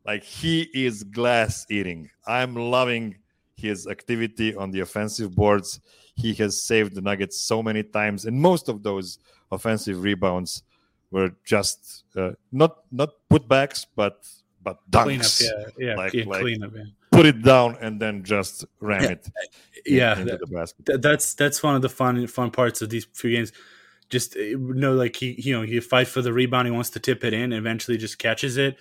Like 0.05 0.23
he 0.23 0.69
is 0.73 1.03
glass 1.03 1.65
eating. 1.69 2.09
I'm 2.25 2.55
loving 2.55 3.17
his 3.57 3.87
activity 3.87 4.55
on 4.55 4.71
the 4.71 4.79
offensive 4.79 5.35
boards. 5.35 5.81
He 6.15 6.33
has 6.35 6.61
saved 6.61 6.95
the 6.95 7.01
Nuggets 7.01 7.41
so 7.41 7.61
many 7.61 7.83
times, 7.83 8.25
and 8.25 8.39
most 8.39 8.69
of 8.69 8.83
those 8.83 9.19
offensive 9.51 10.01
rebounds 10.01 10.63
were 11.11 11.31
just 11.43 12.05
uh, 12.15 12.31
not 12.51 12.77
not 12.91 13.09
putbacks, 13.29 13.85
but 13.95 14.25
but 14.63 14.79
dunks. 14.89 15.39
Cleanup, 15.39 15.71
yeah, 15.77 15.87
yeah, 15.87 15.95
like, 15.95 16.13
yeah 16.13 16.25
like 16.25 16.41
cleanup, 16.41 16.71
yeah. 16.75 16.83
Put 17.11 17.25
it 17.25 17.41
down 17.41 17.77
and 17.81 17.99
then 17.99 18.23
just 18.23 18.65
ram 18.79 19.03
yeah. 19.03 19.09
it. 19.09 19.27
yeah, 19.85 20.13
that, 20.15 20.39
the 20.39 20.47
basket. 20.47 21.01
that's 21.01 21.33
that's 21.33 21.63
one 21.63 21.75
of 21.75 21.81
the 21.81 21.89
fun 21.89 22.27
fun 22.27 22.51
parts 22.51 22.81
of 22.81 22.89
these 22.89 23.05
few 23.13 23.31
games. 23.31 23.51
Just 24.09 24.35
you 24.35 24.57
know, 24.57 24.93
like 24.93 25.15
he 25.15 25.39
you 25.39 25.53
know 25.53 25.63
he 25.63 25.79
fights 25.79 26.11
for 26.11 26.21
the 26.21 26.33
rebound, 26.33 26.67
he 26.67 26.71
wants 26.71 26.89
to 26.91 26.99
tip 26.99 27.23
it 27.23 27.33
in, 27.33 27.53
eventually 27.53 27.97
just 27.97 28.19
catches 28.19 28.57
it, 28.57 28.77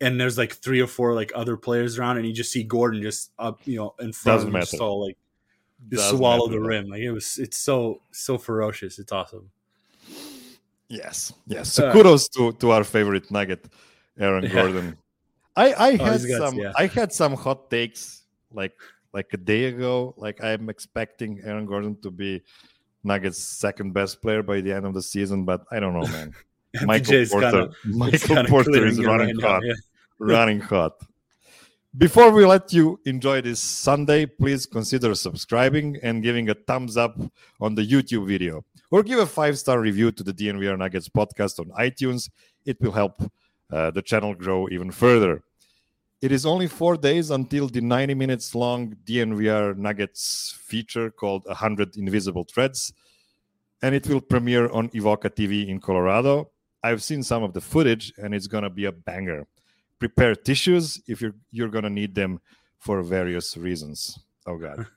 and 0.00 0.20
there's 0.20 0.38
like 0.38 0.54
three 0.54 0.80
or 0.80 0.86
four 0.86 1.14
like 1.14 1.32
other 1.34 1.56
players 1.56 1.98
around, 1.98 2.18
and 2.18 2.26
you 2.26 2.32
just 2.32 2.52
see 2.52 2.62
Gordon 2.62 3.02
just 3.02 3.32
up, 3.38 3.60
you 3.64 3.76
know, 3.76 3.94
in 4.00 4.12
front 4.12 4.36
Doesn't 4.36 4.48
of 4.50 4.54
him, 4.54 4.60
just 4.60 4.80
all 4.80 5.06
like 5.06 5.16
just 5.90 6.02
Doesn't 6.02 6.18
swallow 6.18 6.48
the 6.48 6.60
rim. 6.60 6.88
Like 6.88 7.00
it 7.00 7.12
was, 7.12 7.38
it's 7.38 7.56
so 7.56 8.00
so 8.10 8.38
ferocious. 8.38 8.98
It's 8.98 9.12
awesome. 9.12 9.50
Yes, 10.88 11.32
yes. 11.46 11.72
So 11.72 11.88
uh, 11.88 11.92
kudos 11.92 12.28
to 12.30 12.52
to 12.52 12.70
our 12.70 12.84
favorite 12.84 13.30
Nugget, 13.30 13.66
Aaron 14.18 14.44
yeah. 14.48 14.52
Gordon. 14.52 14.96
I 15.56 15.72
I 15.72 15.92
oh, 15.98 16.04
had 16.04 16.20
some 16.20 16.54
yeah. 16.58 16.72
I 16.76 16.86
had 16.86 17.12
some 17.12 17.34
hot 17.34 17.70
takes 17.70 18.22
like 18.52 18.74
like 19.12 19.26
a 19.32 19.36
day 19.36 19.64
ago. 19.64 20.14
Like 20.16 20.42
I'm 20.42 20.68
expecting 20.70 21.40
Aaron 21.44 21.66
Gordon 21.66 21.96
to 22.02 22.10
be 22.10 22.42
Nuggets' 23.02 23.38
second 23.38 23.92
best 23.92 24.22
player 24.22 24.42
by 24.42 24.60
the 24.60 24.72
end 24.72 24.86
of 24.86 24.94
the 24.94 25.02
season, 25.02 25.44
but 25.44 25.64
I 25.70 25.80
don't 25.80 25.94
know, 25.94 26.06
man. 26.06 26.34
Michael 26.84 27.24
Porter, 27.26 27.50
kinda, 27.50 27.70
Michael 27.86 28.44
Porter 28.44 28.86
is 28.86 29.02
running 29.02 29.40
hot. 29.40 29.62
yeah 29.64 29.72
running 30.18 30.60
hot. 30.60 30.92
Before 31.96 32.30
we 32.30 32.44
let 32.44 32.72
you 32.72 33.00
enjoy 33.06 33.40
this 33.40 33.60
Sunday, 33.60 34.26
please 34.26 34.66
consider 34.66 35.14
subscribing 35.14 35.98
and 36.02 36.22
giving 36.22 36.48
a 36.50 36.54
thumbs 36.54 36.96
up 36.96 37.18
on 37.60 37.74
the 37.74 37.86
YouTube 37.86 38.28
video 38.28 38.64
or 38.90 39.02
give 39.02 39.18
a 39.18 39.26
five 39.26 39.58
star 39.58 39.80
review 39.80 40.12
to 40.12 40.22
the 40.22 40.32
DNVR 40.32 40.78
Nuggets 40.78 41.08
podcast 41.08 41.58
on 41.58 41.66
iTunes. 41.78 42.30
It 42.64 42.80
will 42.80 42.92
help 42.92 43.22
uh, 43.72 43.90
the 43.90 44.02
channel 44.02 44.34
grow 44.34 44.68
even 44.68 44.90
further. 44.90 45.42
It 46.20 46.32
is 46.32 46.44
only 46.44 46.66
four 46.66 46.96
days 46.96 47.30
until 47.30 47.68
the 47.68 47.80
90 47.80 48.14
minutes 48.14 48.54
long 48.54 48.96
DNVR 49.04 49.76
Nuggets 49.76 50.58
feature 50.60 51.10
called 51.10 51.44
100 51.46 51.96
Invisible 51.96 52.44
Threads, 52.44 52.92
and 53.82 53.94
it 53.94 54.06
will 54.08 54.20
premiere 54.20 54.68
on 54.70 54.88
Evoca 54.90 55.30
TV 55.30 55.68
in 55.68 55.80
Colorado. 55.80 56.50
I've 56.82 57.02
seen 57.02 57.22
some 57.22 57.42
of 57.44 57.54
the 57.54 57.60
footage, 57.60 58.12
and 58.18 58.34
it's 58.34 58.46
going 58.46 58.64
to 58.64 58.70
be 58.70 58.84
a 58.84 58.92
banger 58.92 59.46
prepare 59.98 60.34
tissues 60.34 61.00
if 61.06 61.20
you're 61.20 61.34
you're 61.50 61.68
gonna 61.68 61.90
need 61.90 62.14
them 62.14 62.40
for 62.78 63.02
various 63.02 63.56
reasons. 63.56 64.18
Oh 64.46 64.56
God. 64.56 64.86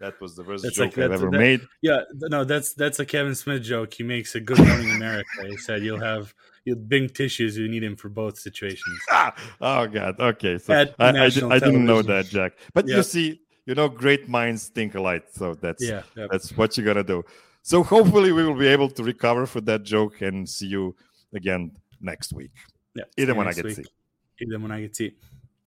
That 0.00 0.18
was 0.18 0.34
the 0.34 0.42
worst 0.42 0.62
that's 0.62 0.76
joke 0.76 0.96
like, 0.96 1.04
I've 1.04 1.12
ever 1.12 1.30
that, 1.30 1.38
made. 1.38 1.60
Yeah, 1.82 2.00
no, 2.14 2.42
that's 2.42 2.72
that's 2.72 2.98
a 3.00 3.04
Kevin 3.04 3.34
Smith 3.34 3.62
joke. 3.62 3.92
He 3.92 4.02
makes 4.02 4.34
a 4.34 4.40
Good 4.40 4.58
Morning 4.58 4.92
America. 4.92 5.46
He 5.46 5.58
said 5.58 5.82
you'll 5.82 6.00
have 6.00 6.32
you'll 6.64 6.78
big 6.78 7.12
tissues. 7.12 7.58
You 7.58 7.68
need 7.68 7.84
him 7.84 7.96
for 7.96 8.08
both 8.08 8.38
situations. 8.38 8.98
Ah, 9.10 9.34
oh 9.60 9.86
God. 9.86 10.18
Okay, 10.18 10.56
so 10.56 10.72
I, 10.72 11.10
I, 11.10 11.26
I, 11.26 11.28
didn't 11.28 11.84
know 11.84 12.00
that, 12.00 12.24
Jack. 12.28 12.52
But 12.72 12.88
you 12.88 13.02
see, 13.02 13.42
you 13.66 13.74
know, 13.74 13.90
great 13.90 14.26
minds 14.26 14.68
think 14.68 14.94
alike. 14.94 15.26
So 15.32 15.52
that's 15.52 15.84
yeah, 15.84 16.00
that's 16.16 16.56
what 16.56 16.78
you're 16.78 16.86
gonna 16.86 17.04
do. 17.04 17.22
So 17.60 17.82
hopefully 17.82 18.32
we 18.32 18.42
will 18.42 18.54
be 18.58 18.68
able 18.68 18.88
to 18.88 19.04
recover 19.04 19.44
for 19.44 19.60
that 19.62 19.82
joke 19.82 20.22
and 20.22 20.48
see 20.48 20.68
you 20.68 20.96
again 21.34 21.72
next 22.00 22.32
week. 22.32 22.52
Yeah. 22.94 23.04
Either 23.18 23.34
one 23.34 23.48
I 23.48 23.52
get 23.52 23.64
to 23.64 23.74
see. 23.74 23.84
Il 24.40 24.48
Demonite, 24.48 24.94
sì. 24.94 25.14